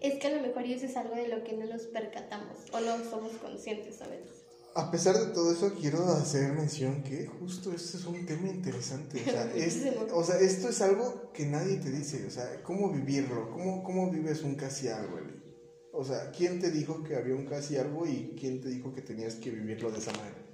Es 0.01 0.19
que 0.19 0.27
a 0.27 0.31
lo 0.31 0.41
mejor 0.41 0.65
eso 0.65 0.85
es 0.85 0.97
algo 0.97 1.15
de 1.15 1.29
lo 1.29 1.41
que 1.45 1.53
no 1.53 1.65
nos 1.65 1.83
percatamos 1.87 2.57
o 2.73 2.81
no 2.81 3.01
somos 3.09 3.31
conscientes, 3.37 3.95
¿sabes? 3.95 4.36
A 4.79 4.91
pesar 4.91 5.17
de 5.17 5.33
todo 5.33 5.51
eso, 5.51 5.73
quiero 5.73 6.03
hacer 6.09 6.53
mención 6.53 7.01
que 7.01 7.25
justo 7.25 7.73
este 7.73 7.97
es 7.97 8.05
un 8.05 8.27
tema 8.27 8.47
interesante. 8.47 9.19
O 9.19 9.31
sea, 9.31 9.51
es- 9.55 9.77
Muchísimo. 9.77 10.05
o 10.13 10.23
sea, 10.23 10.39
esto 10.39 10.69
es 10.69 10.81
algo 10.81 11.31
que 11.33 11.47
nadie 11.47 11.77
te 11.77 11.89
dice. 11.89 12.25
O 12.27 12.29
sea, 12.29 12.61
¿cómo 12.61 12.91
vivirlo? 12.91 13.49
¿Cómo, 13.49 13.81
cómo 13.83 14.11
vives 14.11 14.43
un 14.43 14.53
casi 14.55 14.87
algo, 14.87 15.17
Eli? 15.17 15.33
O 15.93 16.03
sea, 16.03 16.29
¿quién 16.31 16.59
te 16.61 16.69
dijo 16.69 17.03
que 17.03 17.15
había 17.15 17.33
un 17.33 17.47
casi 17.47 17.75
algo 17.77 18.05
y 18.05 18.35
quién 18.39 18.61
te 18.61 18.69
dijo 18.69 18.93
que 18.93 19.01
tenías 19.01 19.33
que 19.35 19.49
vivirlo 19.49 19.89
de 19.89 19.97
esa 19.97 20.11
manera? 20.11 20.45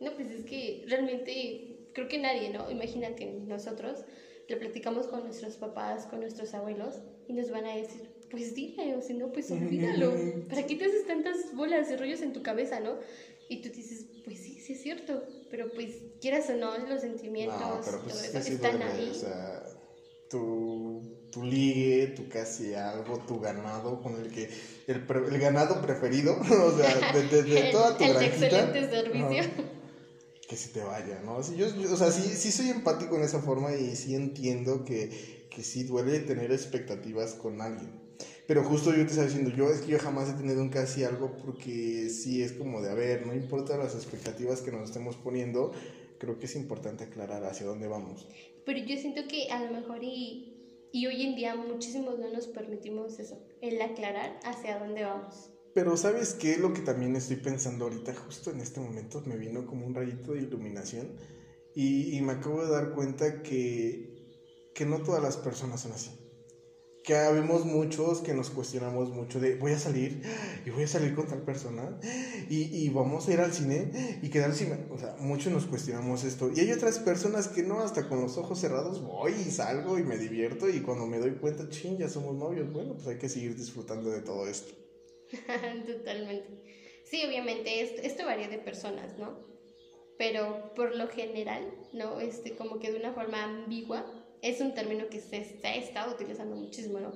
No, 0.00 0.14
pues 0.14 0.30
es 0.30 0.44
que 0.44 0.84
realmente 0.86 1.90
creo 1.92 2.06
que 2.08 2.18
nadie, 2.18 2.50
¿no? 2.52 2.70
Imagínate, 2.70 3.32
nosotros 3.48 4.04
lo 4.48 4.58
platicamos 4.60 5.08
con 5.08 5.24
nuestros 5.24 5.56
papás, 5.56 6.06
con 6.06 6.20
nuestros 6.20 6.54
abuelos 6.54 7.00
y 7.26 7.32
nos 7.32 7.50
van 7.50 7.64
a 7.66 7.74
decir, 7.74 8.13
pues 8.34 8.54
dile, 8.54 8.94
o 8.96 9.00
si 9.02 9.14
no, 9.14 9.32
pues 9.32 9.50
olvídalo. 9.50 10.12
¿Para 10.48 10.66
qué 10.66 10.74
te 10.76 10.84
haces 10.86 11.06
tantas 11.06 11.36
bolas 11.54 11.90
y 11.90 11.96
rollos 11.96 12.20
en 12.22 12.32
tu 12.32 12.42
cabeza, 12.42 12.80
no? 12.80 12.98
Y 13.48 13.56
tú 13.62 13.68
dices, 13.70 14.06
pues 14.24 14.38
sí, 14.42 14.58
sí 14.60 14.72
es 14.72 14.82
cierto, 14.82 15.22
pero 15.50 15.72
pues 15.74 15.92
quieras 16.20 16.48
o 16.50 16.56
no, 16.56 16.76
los 16.78 17.00
sentimientos, 17.00 17.60
No, 17.60 17.80
pero 17.84 17.98
pues 18.00 18.14
todo 18.14 18.22
es 18.24 18.30
que 18.30 18.38
eso 18.38 18.48
sí 18.48 18.54
están 18.54 18.80
duele, 18.80 18.90
ahí. 18.90 19.10
O 19.10 19.14
sea, 19.14 19.62
tu, 20.30 21.02
tu 21.30 21.42
ligue, 21.44 22.08
tu 22.16 22.28
casi 22.28 22.74
algo, 22.74 23.18
tu 23.18 23.38
ganado 23.40 24.00
con 24.02 24.16
el 24.20 24.30
que... 24.32 24.48
El, 24.86 25.00
pre- 25.06 25.28
el 25.28 25.38
ganado 25.38 25.80
preferido, 25.80 26.36
o 26.40 26.72
sea, 26.72 27.12
de, 27.12 27.22
de- 27.28 27.42
de 27.42 27.62
toda 27.72 27.96
tu 27.96 28.04
el 28.04 28.12
de 28.12 28.18
granjita. 28.18 28.60
excelente 28.60 28.88
servicio. 28.90 29.42
Ajá. 29.42 29.64
que 30.48 30.56
se 30.56 30.68
te 30.68 30.80
vaya, 30.82 31.20
¿no? 31.20 31.42
Sí, 31.42 31.56
yo, 31.56 31.68
yo- 31.68 31.92
o 31.92 31.96
sea, 31.96 32.10
sí, 32.10 32.36
sí 32.36 32.52
soy 32.52 32.68
empático 32.70 33.16
en 33.16 33.22
esa 33.22 33.40
forma 33.40 33.74
y 33.74 33.94
sí 33.96 34.14
entiendo 34.14 34.84
que, 34.84 35.10
que 35.50 35.62
sí 35.62 35.84
duele 35.84 36.20
tener 36.20 36.52
expectativas 36.52 37.34
con 37.34 37.60
alguien. 37.62 38.03
Pero 38.46 38.62
justo 38.62 38.90
yo 38.90 39.04
te 39.04 39.10
estaba 39.10 39.26
diciendo, 39.26 39.50
yo 39.50 39.70
es 39.70 39.80
que 39.80 39.92
yo 39.92 39.98
jamás 39.98 40.28
he 40.28 40.34
tenido 40.34 40.60
un 40.60 40.68
casi 40.68 41.02
algo 41.02 41.36
porque 41.36 42.10
sí 42.10 42.42
es 42.42 42.52
como 42.52 42.82
de, 42.82 42.90
a 42.90 42.94
ver, 42.94 43.26
no 43.26 43.34
importa 43.34 43.78
las 43.78 43.94
expectativas 43.94 44.60
que 44.60 44.70
nos 44.70 44.90
estemos 44.90 45.16
poniendo, 45.16 45.72
creo 46.18 46.38
que 46.38 46.46
es 46.46 46.54
importante 46.54 47.04
aclarar 47.04 47.44
hacia 47.44 47.66
dónde 47.66 47.86
vamos. 47.88 48.28
Pero 48.66 48.78
yo 48.80 48.96
siento 48.98 49.22
que 49.28 49.48
a 49.50 49.62
lo 49.64 49.70
mejor 49.72 50.00
y, 50.02 50.88
y 50.92 51.06
hoy 51.06 51.22
en 51.22 51.36
día 51.36 51.54
muchísimos 51.54 52.18
no 52.18 52.30
nos 52.30 52.46
permitimos 52.48 53.18
eso, 53.18 53.38
el 53.62 53.80
aclarar 53.80 54.38
hacia 54.44 54.78
dónde 54.78 55.04
vamos. 55.04 55.50
Pero 55.72 55.96
¿sabes 55.96 56.34
qué? 56.34 56.58
Lo 56.58 56.72
que 56.72 56.82
también 56.82 57.16
estoy 57.16 57.36
pensando 57.36 57.84
ahorita, 57.84 58.14
justo 58.14 58.50
en 58.50 58.60
este 58.60 58.78
momento, 58.80 59.22
me 59.24 59.36
vino 59.36 59.66
como 59.66 59.86
un 59.86 59.94
rayito 59.94 60.32
de 60.32 60.40
iluminación 60.40 61.16
y, 61.74 62.16
y 62.16 62.20
me 62.22 62.34
acabo 62.34 62.62
de 62.62 62.70
dar 62.70 62.90
cuenta 62.92 63.42
que, 63.42 64.12
que 64.74 64.84
no 64.84 65.02
todas 65.02 65.22
las 65.22 65.36
personas 65.36 65.80
son 65.80 65.92
así. 65.92 66.23
Que 67.04 67.14
habemos 67.16 67.66
muchos 67.66 68.20
que 68.20 68.32
nos 68.32 68.48
cuestionamos 68.48 69.10
mucho 69.10 69.38
de 69.38 69.56
voy 69.56 69.72
a 69.72 69.78
salir 69.78 70.22
y 70.64 70.70
voy 70.70 70.84
a 70.84 70.88
salir 70.88 71.14
con 71.14 71.28
tal 71.28 71.42
persona 71.42 72.00
y, 72.48 72.62
y 72.74 72.88
vamos 72.88 73.28
a 73.28 73.32
ir 73.34 73.40
al 73.40 73.52
cine 73.52 74.18
y 74.22 74.30
quedar 74.30 74.54
sin... 74.54 74.72
O 74.90 74.98
sea, 74.98 75.14
muchos 75.20 75.52
nos 75.52 75.66
cuestionamos 75.66 76.24
esto. 76.24 76.50
Y 76.50 76.60
hay 76.60 76.72
otras 76.72 76.98
personas 76.98 77.48
que 77.48 77.62
no, 77.62 77.80
hasta 77.80 78.08
con 78.08 78.22
los 78.22 78.38
ojos 78.38 78.58
cerrados 78.58 79.02
voy 79.02 79.32
y 79.32 79.50
salgo 79.50 79.98
y 79.98 80.02
me 80.02 80.16
divierto 80.16 80.68
y 80.70 80.80
cuando 80.80 81.06
me 81.06 81.18
doy 81.18 81.32
cuenta, 81.32 81.68
ching, 81.68 81.98
ya 81.98 82.08
somos 82.08 82.36
novios. 82.36 82.72
Bueno, 82.72 82.94
pues 82.94 83.06
hay 83.06 83.18
que 83.18 83.28
seguir 83.28 83.54
disfrutando 83.54 84.08
de 84.10 84.22
todo 84.22 84.48
esto. 84.48 84.74
Totalmente. 85.86 87.02
Sí, 87.04 87.22
obviamente 87.26 87.82
esto, 87.82 88.00
esto 88.02 88.24
varía 88.24 88.48
de 88.48 88.58
personas, 88.58 89.18
¿no? 89.18 89.38
Pero 90.16 90.72
por 90.74 90.96
lo 90.96 91.08
general, 91.08 91.70
¿no? 91.92 92.20
Este, 92.20 92.56
como 92.56 92.78
que 92.78 92.90
de 92.90 92.98
una 92.98 93.12
forma 93.12 93.44
ambigua, 93.44 94.23
es 94.44 94.60
un 94.60 94.74
término 94.74 95.08
que 95.08 95.20
se, 95.20 95.42
se 95.44 95.66
ha 95.66 95.74
estado 95.74 96.14
utilizando 96.14 96.54
muchísimo, 96.54 97.00
¿no? 97.00 97.12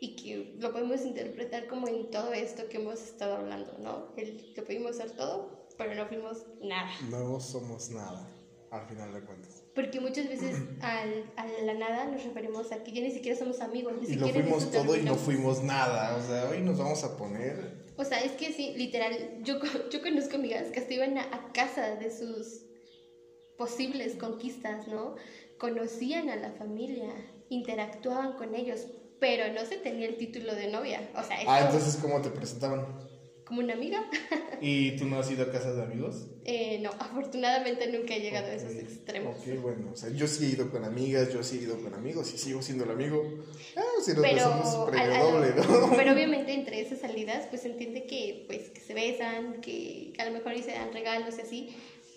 Y 0.00 0.16
que 0.16 0.56
lo 0.58 0.72
podemos 0.72 1.04
interpretar 1.04 1.68
como 1.68 1.86
en 1.86 2.10
todo 2.10 2.32
esto 2.32 2.68
que 2.68 2.78
hemos 2.78 3.00
estado 3.02 3.36
hablando, 3.36 3.76
¿no? 3.78 4.14
El 4.16 4.52
que 4.54 4.62
pudimos 4.62 4.92
hacer 4.98 5.12
todo, 5.12 5.66
pero 5.76 5.94
no 5.94 6.06
fuimos 6.06 6.46
nada. 6.62 6.90
No 7.10 7.38
somos 7.38 7.90
nada, 7.90 8.26
al 8.70 8.88
final 8.88 9.12
de 9.12 9.20
cuentas. 9.20 9.62
Porque 9.74 10.00
muchas 10.00 10.28
veces 10.28 10.56
al, 10.80 11.30
a 11.36 11.46
la 11.46 11.74
nada 11.74 12.06
nos 12.06 12.24
referimos 12.24 12.72
a 12.72 12.82
que 12.82 12.90
ya 12.90 13.02
ni 13.02 13.10
siquiera 13.10 13.38
somos 13.38 13.60
amigos, 13.60 13.92
ni 14.00 14.08
Y 14.08 14.14
lo 14.14 14.26
siquiera 14.26 14.38
en 14.38 14.44
fuimos 14.46 14.70
todo 14.70 14.96
y 14.96 15.02
no 15.02 15.14
fuimos 15.14 15.62
nada. 15.62 16.16
O 16.16 16.22
sea, 16.26 16.48
hoy 16.48 16.62
nos 16.62 16.78
vamos 16.78 17.04
a 17.04 17.18
poner 17.18 17.92
O 17.96 18.04
sea, 18.04 18.24
es 18.24 18.32
que 18.32 18.50
sí, 18.52 18.72
literal, 18.76 19.42
yo, 19.42 19.60
yo 19.90 20.00
conozco 20.00 20.36
amigas 20.36 20.70
que 20.72 20.80
hasta 20.80 20.94
iban 20.94 21.18
a, 21.18 21.24
a 21.24 21.52
casa 21.52 21.96
de 21.96 22.10
sus 22.10 22.64
posibles 23.58 24.16
conquistas, 24.16 24.88
¿no? 24.88 25.14
Conocían 25.62 26.28
a 26.28 26.34
la 26.34 26.50
familia, 26.50 27.14
interactuaban 27.48 28.32
con 28.32 28.56
ellos, 28.56 28.88
pero 29.20 29.48
no 29.54 29.64
se 29.64 29.76
tenía 29.76 30.08
el 30.08 30.16
título 30.16 30.56
de 30.56 30.66
novia. 30.66 31.08
O 31.14 31.22
sea, 31.22 31.36
Ah, 31.46 31.60
entonces, 31.60 31.96
¿cómo 32.02 32.20
te 32.20 32.30
presentaban? 32.30 32.84
como 33.44 33.60
una 33.60 33.74
amiga. 33.74 34.00
¿Y 34.60 34.96
tú 34.96 35.06
no 35.06 35.20
has 35.20 35.30
ido 35.30 35.44
a 35.44 35.50
casas 35.52 35.76
de 35.76 35.82
amigos? 35.82 36.26
Eh, 36.44 36.78
no, 36.80 36.90
afortunadamente 36.98 37.86
nunca 37.86 38.14
he 38.14 38.20
llegado 38.20 38.48
a 38.48 38.54
esos 38.54 38.72
extremos. 38.72 39.36
Ok, 39.38 39.60
bueno, 39.60 39.92
o 39.92 39.96
sea, 39.96 40.08
yo 40.10 40.26
sí 40.26 40.46
he 40.46 40.48
ido 40.48 40.68
con 40.68 40.84
amigas, 40.84 41.32
yo 41.32 41.44
sí 41.44 41.58
he 41.58 41.62
ido 41.62 41.80
con 41.80 41.94
amigos 41.94 42.34
y 42.34 42.38
sigo 42.38 42.60
siendo 42.60 42.82
el 42.82 42.90
amigo. 42.90 43.22
Ah, 43.76 43.80
si 44.04 44.14
nos 44.14 44.22
Pero, 44.22 44.44
besamos 44.44 44.90
premio 44.90 45.12
al- 45.12 45.20
doble, 45.20 45.54
¿no? 45.54 45.62
pero 45.96 46.12
obviamente 46.14 46.52
entre 46.54 46.80
esas 46.80 46.98
salidas 46.98 47.46
pues 47.46 47.62
se 47.62 47.68
entiende 47.68 48.04
que 48.06 48.44
pues 48.48 48.70
que 48.70 48.80
se 48.80 48.94
besan, 48.94 49.60
que 49.60 50.12
a 50.18 50.24
lo 50.24 50.32
mejor 50.32 50.54
y 50.54 50.62
se 50.62 50.72
dan 50.72 50.92
regalos 50.92 51.38
y 51.38 51.42
así, 51.42 51.68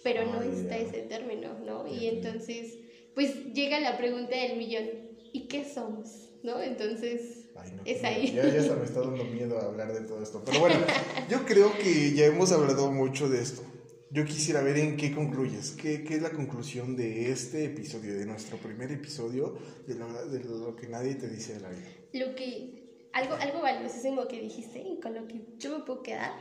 pero 0.03 0.23
no 0.25 0.39
Ah, 0.39 0.45
está 0.45 0.77
ese 0.77 1.01
término, 1.03 1.53
¿no? 1.63 1.85
Y 1.87 2.05
Ya. 2.05 2.09
entonces 2.09 2.79
pues 3.15 3.53
llega 3.53 3.79
la 3.79 3.97
pregunta 3.97 4.35
del 4.35 4.57
millón, 4.57 4.85
¿y 5.33 5.47
qué 5.47 5.65
somos? 5.65 6.29
¿No? 6.43 6.61
Entonces 6.61 7.49
Ay, 7.55 7.71
no, 7.75 7.81
es 7.85 8.03
ahí. 8.03 8.33
Ya, 8.33 8.47
ya 8.47 8.59
hasta 8.59 8.75
me 8.75 8.85
está 8.85 8.99
dando 8.99 9.23
miedo 9.23 9.59
hablar 9.59 9.93
de 9.93 10.01
todo 10.01 10.21
esto. 10.21 10.43
Pero 10.45 10.59
bueno, 10.59 10.75
yo 11.29 11.45
creo 11.45 11.71
que 11.77 12.13
ya 12.13 12.25
hemos 12.25 12.51
hablado 12.51 12.91
mucho 12.91 13.29
de 13.29 13.41
esto. 13.41 13.63
Yo 14.11 14.25
quisiera 14.25 14.61
ver 14.61 14.77
en 14.77 14.97
qué 14.97 15.13
concluyes, 15.13 15.71
qué, 15.71 16.03
qué 16.03 16.15
es 16.15 16.21
la 16.21 16.31
conclusión 16.31 16.95
de 16.95 17.31
este 17.31 17.65
episodio, 17.65 18.17
de 18.17 18.25
nuestro 18.25 18.57
primer 18.57 18.91
episodio, 18.91 19.57
de 19.87 19.95
lo, 19.95 20.29
de 20.29 20.43
lo 20.43 20.75
que 20.75 20.87
nadie 20.87 21.15
te 21.15 21.27
dice 21.27 21.55
de 21.55 21.59
la 21.61 21.69
vida. 21.69 21.89
Lo 22.13 22.35
que, 22.35 23.09
algo, 23.13 23.33
algo 23.35 23.61
valiosísimo 23.61 24.27
que 24.27 24.39
dijiste 24.39 24.79
y 24.79 24.99
con 24.99 25.15
lo 25.15 25.27
que 25.27 25.41
yo 25.57 25.77
me 25.77 25.83
puedo 25.83 26.03
quedar 26.03 26.31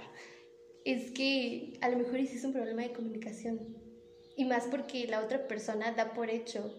es 0.85 1.11
que 1.13 1.79
a 1.81 1.89
lo 1.89 1.99
mejor 1.99 2.17
es 2.17 2.45
un 2.45 2.53
problema 2.53 2.83
de 2.83 2.93
comunicación. 2.93 3.84
Y 4.37 4.45
más 4.45 4.67
porque 4.67 5.07
la 5.07 5.21
otra 5.21 5.47
persona 5.47 5.93
da 5.93 6.13
por 6.13 6.31
hecho 6.31 6.71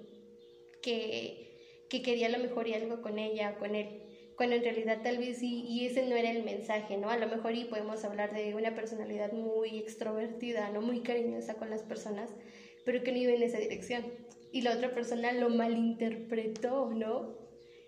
que, 0.81 1.85
que 1.89 2.01
quería 2.01 2.27
a 2.27 2.29
lo 2.29 2.39
mejor 2.39 2.67
y 2.67 2.73
algo 2.73 3.01
con 3.01 3.19
ella 3.19 3.51
o 3.51 3.59
con 3.59 3.75
él. 3.75 4.01
Cuando 4.35 4.55
en 4.55 4.63
realidad 4.63 5.01
tal 5.01 5.17
vez 5.17 5.39
sí, 5.39 5.61
y 5.65 5.85
ese 5.85 6.03
no 6.03 6.15
era 6.15 6.29
el 6.29 6.43
mensaje, 6.43 6.97
¿no? 6.97 7.09
A 7.09 7.17
lo 7.17 7.27
mejor 7.27 7.55
y 7.55 7.65
podemos 7.65 8.03
hablar 8.03 8.33
de 8.33 8.53
una 8.55 8.75
personalidad 8.75 9.31
muy 9.31 9.77
extrovertida, 9.77 10.69
¿no? 10.69 10.81
Muy 10.81 11.01
cariñosa 11.03 11.55
con 11.57 11.69
las 11.69 11.83
personas, 11.83 12.35
pero 12.83 13.01
que 13.03 13.11
no 13.11 13.17
iba 13.19 13.31
en 13.31 13.43
esa 13.43 13.57
dirección. 13.59 14.11
Y 14.51 14.61
la 14.61 14.73
otra 14.73 14.93
persona 14.93 15.31
lo 15.31 15.49
malinterpretó, 15.49 16.93
¿no? 16.93 17.37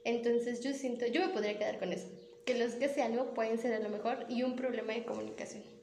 Entonces 0.06 0.62
yo 0.62 0.74
siento, 0.74 1.06
yo 1.06 1.22
me 1.22 1.30
podría 1.30 1.58
quedar 1.58 1.80
con 1.80 1.92
eso, 1.94 2.08
que 2.46 2.56
los 2.56 2.76
que 2.76 2.86
hace 2.86 3.02
algo 3.02 3.34
pueden 3.34 3.58
ser 3.60 3.74
a 3.74 3.80
lo 3.80 3.90
mejor 3.90 4.26
y 4.30 4.44
un 4.44 4.56
problema 4.56 4.94
de 4.94 5.06
comunicación. 5.06 5.77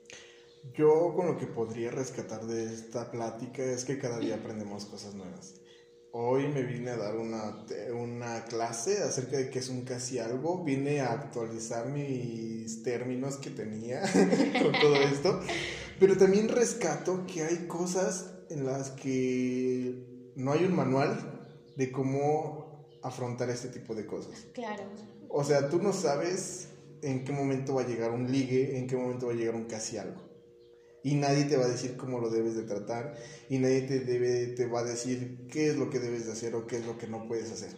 Yo 0.73 1.12
con 1.15 1.27
lo 1.27 1.39
que 1.39 1.47
podría 1.47 1.91
rescatar 1.91 2.47
de 2.47 2.65
esta 2.65 3.11
plática 3.11 3.62
es 3.62 3.85
que 3.85 3.99
cada 3.99 4.19
día 4.19 4.37
aprendemos 4.37 4.87
cosas 4.87 5.15
nuevas. 5.15 5.55
Hoy 6.12 6.49
me 6.49 6.62
vine 6.62 6.91
a 6.91 6.97
dar 6.97 7.17
una, 7.17 7.65
una 7.93 8.45
clase 8.45 9.03
acerca 9.03 9.37
de 9.37 9.51
qué 9.51 9.59
es 9.59 9.69
un 9.69 9.83
casi 9.83 10.19
algo. 10.19 10.65
Vine 10.65 11.01
a 11.01 11.12
actualizar 11.12 11.89
mis 11.89 12.83
términos 12.83 13.37
que 13.37 13.51
tenía 13.51 14.01
con 14.62 14.73
todo 14.81 14.95
esto. 14.97 15.41
Pero 15.99 16.17
también 16.17 16.49
rescato 16.49 17.27
que 17.27 17.43
hay 17.43 17.67
cosas 17.67 18.31
en 18.49 18.65
las 18.65 18.91
que 18.91 20.33
no 20.37 20.53
hay 20.53 20.65
un 20.65 20.75
manual 20.75 21.49
de 21.77 21.91
cómo 21.91 22.89
afrontar 23.03 23.51
este 23.51 23.69
tipo 23.69 23.95
de 23.95 24.07
cosas. 24.07 24.47
Claro. 24.53 24.85
O 25.29 25.45
sea, 25.45 25.69
tú 25.69 25.83
no 25.83 25.93
sabes 25.93 26.69
en 27.03 27.25
qué 27.25 27.33
momento 27.33 27.75
va 27.75 27.83
a 27.83 27.87
llegar 27.87 28.11
un 28.11 28.31
ligue, 28.31 28.79
en 28.79 28.87
qué 28.87 28.97
momento 28.97 29.27
va 29.27 29.33
a 29.33 29.37
llegar 29.37 29.55
un 29.55 29.65
casi 29.65 29.99
algo. 29.99 30.23
Y 31.05 31.14
nadie 31.14 31.44
te 31.44 31.57
va 31.57 31.66
a 31.66 31.68
decir 31.68 31.96
cómo 31.96 32.18
lo 32.18 32.30
debes 32.30 32.57
de 32.57 32.62
tratar 32.62 33.14
y 33.48 33.59
nadie 33.59 33.82
te, 33.82 34.00
debe, 34.00 34.48
te 34.48 34.66
va 34.66 34.80
a 34.80 34.84
decir 34.84 35.46
qué 35.52 35.68
es 35.68 35.76
lo 35.76 35.90
que 35.90 36.00
debes 36.00 36.26
de 36.26 36.32
hacer 36.32 36.55
o 36.55 36.66
qué 36.66 36.78
es 36.78 36.86
lo 36.86 36.98
que 36.98 37.07
no 37.07 37.28
puedes 37.28 37.52
hacer. 37.52 37.76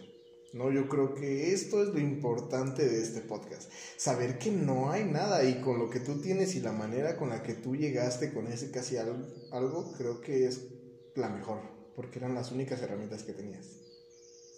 No, 0.53 0.71
yo 0.71 0.87
creo 0.87 1.13
que 1.13 1.53
esto 1.53 1.83
es 1.83 1.89
lo 1.89 1.99
importante 1.99 2.87
de 2.87 3.01
este 3.01 3.19
podcast. 3.19 3.69
Saber 3.97 4.39
que 4.39 4.49
no 4.49 4.91
hay 4.91 5.03
nada 5.03 5.43
y 5.43 5.59
con 5.59 5.77
lo 5.77 5.89
que 5.89 5.99
tú 5.99 6.21
tienes 6.21 6.55
y 6.55 6.61
la 6.61 6.71
manera 6.71 7.17
con 7.17 7.29
la 7.29 7.43
que 7.43 7.53
tú 7.53 7.75
llegaste 7.75 8.33
con 8.33 8.47
ese 8.47 8.71
casi 8.71 8.95
algo, 8.95 9.27
algo 9.51 9.93
creo 9.97 10.21
que 10.21 10.47
es 10.47 10.69
la 11.15 11.27
mejor, 11.27 11.59
porque 11.95 12.19
eran 12.19 12.33
las 12.33 12.51
únicas 12.53 12.81
herramientas 12.81 13.23
que 13.23 13.33
tenías. 13.33 13.86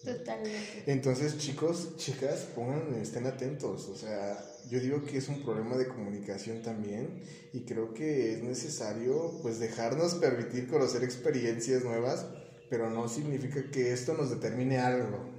Totalmente. 0.04 0.84
Entonces, 0.88 1.38
chicos, 1.38 1.98
chicas, 1.98 2.48
pongan, 2.56 2.94
estén 2.96 3.28
atentos. 3.28 3.90
O 3.90 3.96
sea, 3.96 4.38
yo 4.70 4.80
digo 4.80 5.04
que 5.04 5.18
es 5.18 5.28
un 5.28 5.44
problema 5.44 5.76
de 5.78 5.88
comunicación 5.88 6.62
también 6.62 7.22
y 7.52 7.62
creo 7.62 7.94
que 7.94 8.34
es 8.34 8.44
necesario, 8.44 9.40
pues, 9.42 9.60
dejarnos 9.60 10.16
permitir 10.16 10.70
conocer 10.70 11.04
experiencias 11.04 11.84
nuevas, 11.84 12.26
pero 12.70 12.90
no 12.90 13.10
significa 13.10 13.70
que 13.72 13.92
esto 13.92 14.14
nos 14.14 14.30
determine 14.30 14.78
algo. 14.78 15.30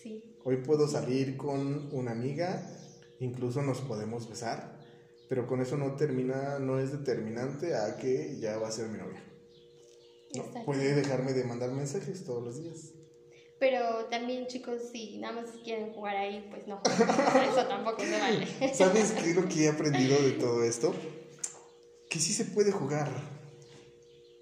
Sí. 0.00 0.38
Hoy 0.44 0.58
puedo 0.58 0.86
salir 0.86 1.36
con 1.36 1.92
una 1.92 2.12
amiga, 2.12 2.62
incluso 3.18 3.62
nos 3.62 3.80
podemos 3.80 4.28
besar, 4.28 4.78
pero 5.28 5.48
con 5.48 5.60
eso 5.60 5.76
no 5.76 5.96
termina, 5.96 6.60
no 6.60 6.78
es 6.78 6.92
determinante 6.92 7.74
a 7.74 7.96
que 7.96 8.38
ya 8.38 8.56
va 8.58 8.68
a 8.68 8.72
ser 8.72 8.88
mi 8.88 8.98
novia. 8.98 9.22
No, 10.36 10.64
puede 10.64 10.94
dejarme 10.94 11.32
de 11.32 11.44
mandar 11.44 11.72
mensajes 11.72 12.24
todos 12.24 12.44
los 12.44 12.62
días. 12.62 12.92
Pero 13.58 14.04
también, 14.10 14.46
chicos, 14.48 14.82
si 14.92 15.18
nada 15.18 15.40
más 15.40 15.46
quieren 15.64 15.92
jugar 15.94 16.16
ahí, 16.16 16.46
pues 16.50 16.66
no. 16.66 16.80
Eso 17.52 17.66
tampoco 17.66 18.02
se 18.02 18.18
vale. 18.20 18.46
¿Sabes 18.74 19.12
qué 19.12 19.30
es 19.30 19.36
lo 19.36 19.48
que 19.48 19.64
he 19.64 19.68
aprendido 19.68 20.20
de 20.20 20.32
todo 20.32 20.62
esto? 20.62 20.94
Que 22.10 22.18
sí 22.18 22.34
se 22.34 22.44
puede 22.44 22.70
jugar. 22.70 23.10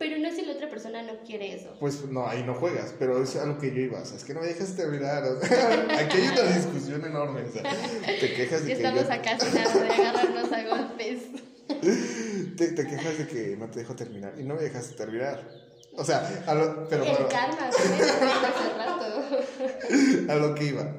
Pero 0.00 0.18
no 0.18 0.30
si 0.34 0.42
la 0.44 0.52
otra 0.54 0.68
persona 0.68 1.02
no 1.02 1.20
quiere 1.24 1.54
eso. 1.54 1.76
Pues 1.78 2.04
no, 2.06 2.26
ahí 2.26 2.42
no 2.42 2.54
juegas, 2.54 2.92
pero 2.98 3.22
es 3.22 3.36
a 3.36 3.46
lo 3.46 3.58
que 3.58 3.70
yo 3.72 3.80
iba. 3.80 4.00
O 4.00 4.04
sea, 4.04 4.16
es 4.16 4.24
que 4.24 4.34
no 4.34 4.40
me 4.40 4.48
dejas 4.48 4.74
terminar. 4.74 5.22
o 5.22 5.40
sea, 5.40 5.86
aquí 6.00 6.16
hay 6.18 6.28
una 6.28 6.56
discusión 6.56 7.04
enorme. 7.04 7.42
O 7.42 7.52
sea, 7.52 7.62
te 7.62 8.34
quejas 8.34 8.64
de 8.64 8.70
Ya 8.70 8.74
que 8.76 8.82
estamos 8.82 9.04
yo- 9.04 9.12
a 9.12 9.22
casi 9.22 9.54
nada 9.56 9.74
de 9.80 9.88
agarrarnos 9.90 10.52
a 10.52 10.62
golpes. 10.68 11.20
te, 12.56 12.66
te 12.72 12.86
quejas 12.86 13.18
de 13.18 13.26
que 13.28 13.56
no 13.56 13.70
te 13.70 13.78
dejo 13.78 13.94
terminar 13.94 14.34
y 14.38 14.42
no 14.42 14.56
me 14.56 14.62
dejas 14.62 14.94
terminar. 14.96 15.48
O 15.96 16.04
sea, 16.04 16.44
a 16.46 16.54
lo, 16.54 16.88
pero 16.88 17.04
El 17.04 17.10
bueno, 17.12 17.28
karma, 17.28 17.70
como 17.70 17.94
dijimos 17.94 18.10
hace 18.44 18.74
rato. 18.74 20.32
a 20.32 20.34
lo 20.36 20.54
que 20.54 20.64
iba. 20.64 20.96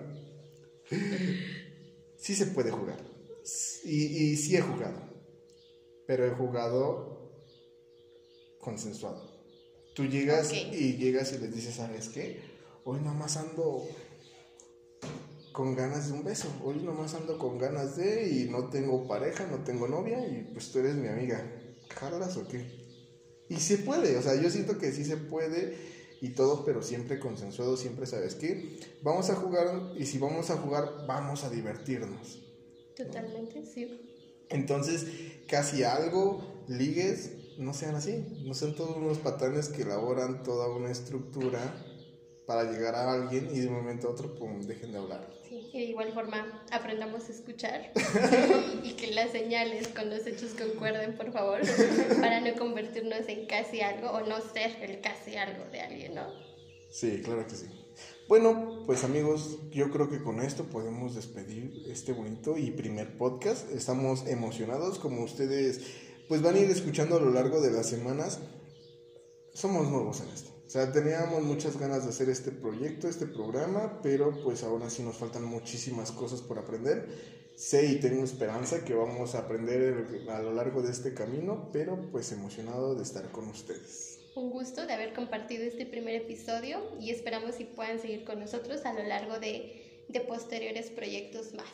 Sí 2.17 2.35
se 2.35 2.47
puede 2.47 2.71
jugar. 2.71 2.97
Y, 3.83 4.05
y 4.05 4.37
sí 4.37 4.55
he 4.55 4.61
jugado. 4.61 4.99
Pero 6.07 6.25
he 6.25 6.31
jugado 6.31 7.15
consensuado. 8.59 9.35
Tú 9.95 10.05
llegas 10.05 10.51
y 10.53 10.97
llegas 10.97 11.31
y 11.33 11.37
les 11.37 11.53
dices, 11.53 11.75
¿sabes 11.75 12.09
qué? 12.09 12.41
Hoy 12.83 12.99
nomás 12.99 13.37
ando 13.37 13.87
con 15.53 15.75
ganas 15.75 16.07
de 16.07 16.13
un 16.13 16.23
beso. 16.23 16.49
Hoy 16.63 16.75
nomás 16.83 17.13
ando 17.13 17.37
con 17.37 17.57
ganas 17.57 17.95
de 17.95 18.27
y 18.29 18.49
no 18.49 18.69
tengo 18.69 19.07
pareja, 19.07 19.47
no 19.47 19.63
tengo 19.63 19.87
novia 19.87 20.27
y 20.27 20.49
pues 20.51 20.71
tú 20.71 20.79
eres 20.79 20.95
mi 20.95 21.07
amiga. 21.07 21.49
¿Jalas 21.89 22.35
o 22.35 22.47
qué? 22.47 22.74
Y 23.49 23.57
se 23.57 23.79
puede, 23.79 24.17
o 24.17 24.21
sea, 24.21 24.41
yo 24.41 24.49
siento 24.49 24.77
que 24.77 24.91
sí 24.91 25.03
se 25.03 25.17
puede 25.17 25.75
y 26.21 26.29
todo, 26.29 26.65
pero 26.65 26.81
siempre 26.81 27.19
consensuado, 27.19 27.77
siempre 27.77 28.05
sabes 28.05 28.35
qué. 28.35 28.79
Vamos 29.03 29.29
a 29.29 29.35
jugar 29.35 29.91
y 29.97 30.05
si 30.05 30.17
vamos 30.17 30.49
a 30.49 30.57
jugar, 30.57 31.05
vamos 31.07 31.43
a 31.43 31.49
divertirnos. 31.49 32.41
Totalmente, 32.95 33.65
sí. 33.65 34.45
Entonces, 34.49 35.05
casi 35.47 35.83
algo, 35.83 36.63
ligues, 36.67 37.31
no 37.57 37.73
sean 37.73 37.95
así, 37.95 38.23
no 38.45 38.53
sean 38.53 38.75
todos 38.75 38.97
unos 38.97 39.19
patanes 39.19 39.69
que 39.69 39.83
elaboran 39.83 40.43
toda 40.43 40.69
una 40.69 40.91
estructura 40.91 41.73
para 42.45 42.71
llegar 42.71 42.95
a 42.95 43.11
alguien 43.11 43.49
y 43.51 43.59
de 43.59 43.67
un 43.67 43.73
momento 43.73 44.07
a 44.07 44.11
otro, 44.11 44.35
pum, 44.35 44.61
dejen 44.61 44.91
de 44.91 44.97
hablar. 44.99 45.27
Sí, 45.47 45.69
y 45.73 45.79
de 45.79 45.85
igual 45.85 46.13
forma 46.13 46.63
aprendamos 46.71 47.27
a 47.27 47.31
escuchar 47.31 47.91
y, 48.83 48.93
que 48.93 49.11
las 49.11 49.31
señales 49.31 49.87
con 49.89 50.09
los 50.09 50.25
hechos 50.25 50.51
concuerden, 50.53 51.15
por 51.15 51.31
favor, 51.31 51.59
para 52.21 52.41
no 52.41 52.53
convertirnos 52.57 53.27
en 53.27 53.47
casi 53.47 53.81
algo 53.81 54.09
o 54.09 54.21
no 54.21 54.39
ser 54.41 54.77
el 54.81 55.01
casi 55.01 55.35
algo 55.35 55.65
de 55.71 55.81
alguien, 55.81 56.15
¿no? 56.15 56.27
Sí, 56.91 57.21
claro 57.23 57.45
que 57.47 57.55
sí. 57.55 57.65
Bueno, 58.27 58.83
pues 58.85 59.03
amigos, 59.03 59.59
yo 59.71 59.91
creo 59.91 60.09
que 60.09 60.21
con 60.21 60.41
esto 60.41 60.63
podemos 60.63 61.15
despedir 61.15 61.83
este 61.87 62.11
bonito 62.11 62.57
y 62.57 62.71
primer 62.71 63.17
podcast. 63.17 63.71
Estamos 63.71 64.27
emocionados, 64.27 64.97
como 64.99 65.23
ustedes 65.23 65.81
pues 66.27 66.41
van 66.41 66.55
a 66.55 66.59
ir 66.59 66.69
escuchando 66.71 67.17
a 67.17 67.19
lo 67.19 67.31
largo 67.31 67.61
de 67.61 67.71
las 67.71 67.87
semanas. 67.87 68.39
Somos 69.53 69.89
nuevos 69.89 70.21
en 70.21 70.29
esto. 70.29 70.54
O 70.75 70.77
sea, 70.77 70.91
teníamos 70.91 71.41
muchas 71.41 71.79
ganas 71.79 72.03
de 72.03 72.09
hacer 72.09 72.27
este 72.27 72.51
proyecto, 72.51 73.07
este 73.07 73.25
programa, 73.25 74.01
pero 74.03 74.43
pues 74.43 74.61
ahora 74.61 74.89
sí 74.89 75.03
nos 75.03 75.15
faltan 75.15 75.45
muchísimas 75.45 76.11
cosas 76.11 76.41
por 76.41 76.59
aprender. 76.59 77.07
Sé 77.55 77.85
y 77.85 78.01
tengo 78.01 78.25
esperanza 78.25 78.83
que 78.83 78.93
vamos 78.93 79.35
a 79.35 79.39
aprender 79.39 80.05
a 80.29 80.41
lo 80.41 80.51
largo 80.51 80.81
de 80.81 80.91
este 80.91 81.13
camino, 81.13 81.69
pero 81.71 82.11
pues 82.11 82.29
emocionado 82.33 82.93
de 82.93 83.03
estar 83.03 83.31
con 83.31 83.47
ustedes. 83.47 84.19
Un 84.35 84.49
gusto 84.49 84.85
de 84.85 84.91
haber 84.91 85.13
compartido 85.13 85.63
este 85.63 85.85
primer 85.85 86.15
episodio 86.15 86.81
y 86.99 87.11
esperamos 87.11 87.55
si 87.55 87.63
puedan 87.63 88.01
seguir 88.01 88.25
con 88.25 88.41
nosotros 88.41 88.85
a 88.85 88.91
lo 88.91 89.03
largo 89.03 89.39
de, 89.39 90.03
de 90.09 90.19
posteriores 90.19 90.89
proyectos 90.89 91.53
más. 91.53 91.71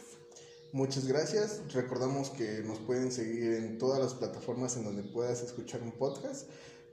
Muchas 0.74 1.08
gracias. 1.08 1.64
Recordamos 1.74 2.30
que 2.30 2.62
nos 2.64 2.78
pueden 2.78 3.12
seguir 3.12 3.54
en 3.54 3.80
todas 3.80 4.00
las 4.00 4.14
plataformas 4.14 4.78
en 4.78 4.84
donde 4.84 5.02
puedas 5.02 5.42
escuchar 5.42 5.82
un 5.82 5.92
podcast. 5.92 6.48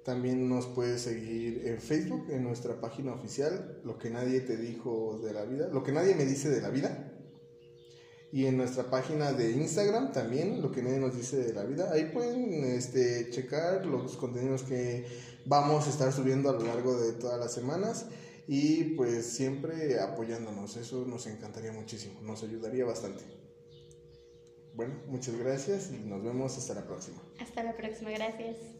También 0.09 0.49
nos 0.49 0.65
puedes 0.65 1.03
seguir 1.03 1.67
en 1.67 1.83
Facebook, 1.83 2.29
en 2.31 2.43
nuestra 2.43 2.81
página 2.81 3.13
oficial, 3.13 3.83
Lo 3.85 3.99
que 3.99 4.09
nadie 4.09 4.41
te 4.41 4.57
dijo 4.57 5.21
de 5.23 5.35
la 5.35 5.45
vida, 5.45 5.69
Lo 5.69 5.83
que 5.83 5.93
nadie 5.93 6.15
me 6.15 6.25
dice 6.25 6.49
de 6.49 6.63
la 6.63 6.71
vida. 6.71 7.13
Y 8.33 8.47
en 8.47 8.57
nuestra 8.57 8.85
página 8.85 9.35
de 9.35 9.51
Instagram 9.51 10.13
también, 10.13 10.63
Lo 10.63 10.73
que 10.73 10.83
nadie 10.83 10.99
nos 10.99 11.15
dice 11.15 11.37
de 11.37 11.53
la 11.53 11.65
vida. 11.65 11.91
Ahí 11.93 12.07
pueden 12.07 12.65
este, 12.65 13.29
checar 13.29 13.85
los 13.85 14.17
contenidos 14.17 14.63
que 14.63 15.05
vamos 15.45 15.87
a 15.87 15.91
estar 15.91 16.11
subiendo 16.11 16.49
a 16.49 16.55
lo 16.55 16.63
largo 16.63 16.99
de 16.99 17.13
todas 17.13 17.39
las 17.39 17.53
semanas. 17.53 18.07
Y 18.47 18.95
pues 18.97 19.27
siempre 19.27 20.01
apoyándonos, 20.01 20.79
eso 20.79 21.05
nos 21.05 21.27
encantaría 21.27 21.73
muchísimo, 21.73 22.23
nos 22.23 22.43
ayudaría 22.43 22.87
bastante. 22.87 23.25
Bueno, 24.73 25.03
muchas 25.07 25.37
gracias 25.37 25.91
y 25.93 25.99
nos 25.99 26.25
vemos 26.25 26.57
hasta 26.57 26.73
la 26.73 26.87
próxima. 26.87 27.23
Hasta 27.39 27.63
la 27.63 27.77
próxima, 27.77 28.11
gracias. 28.11 28.78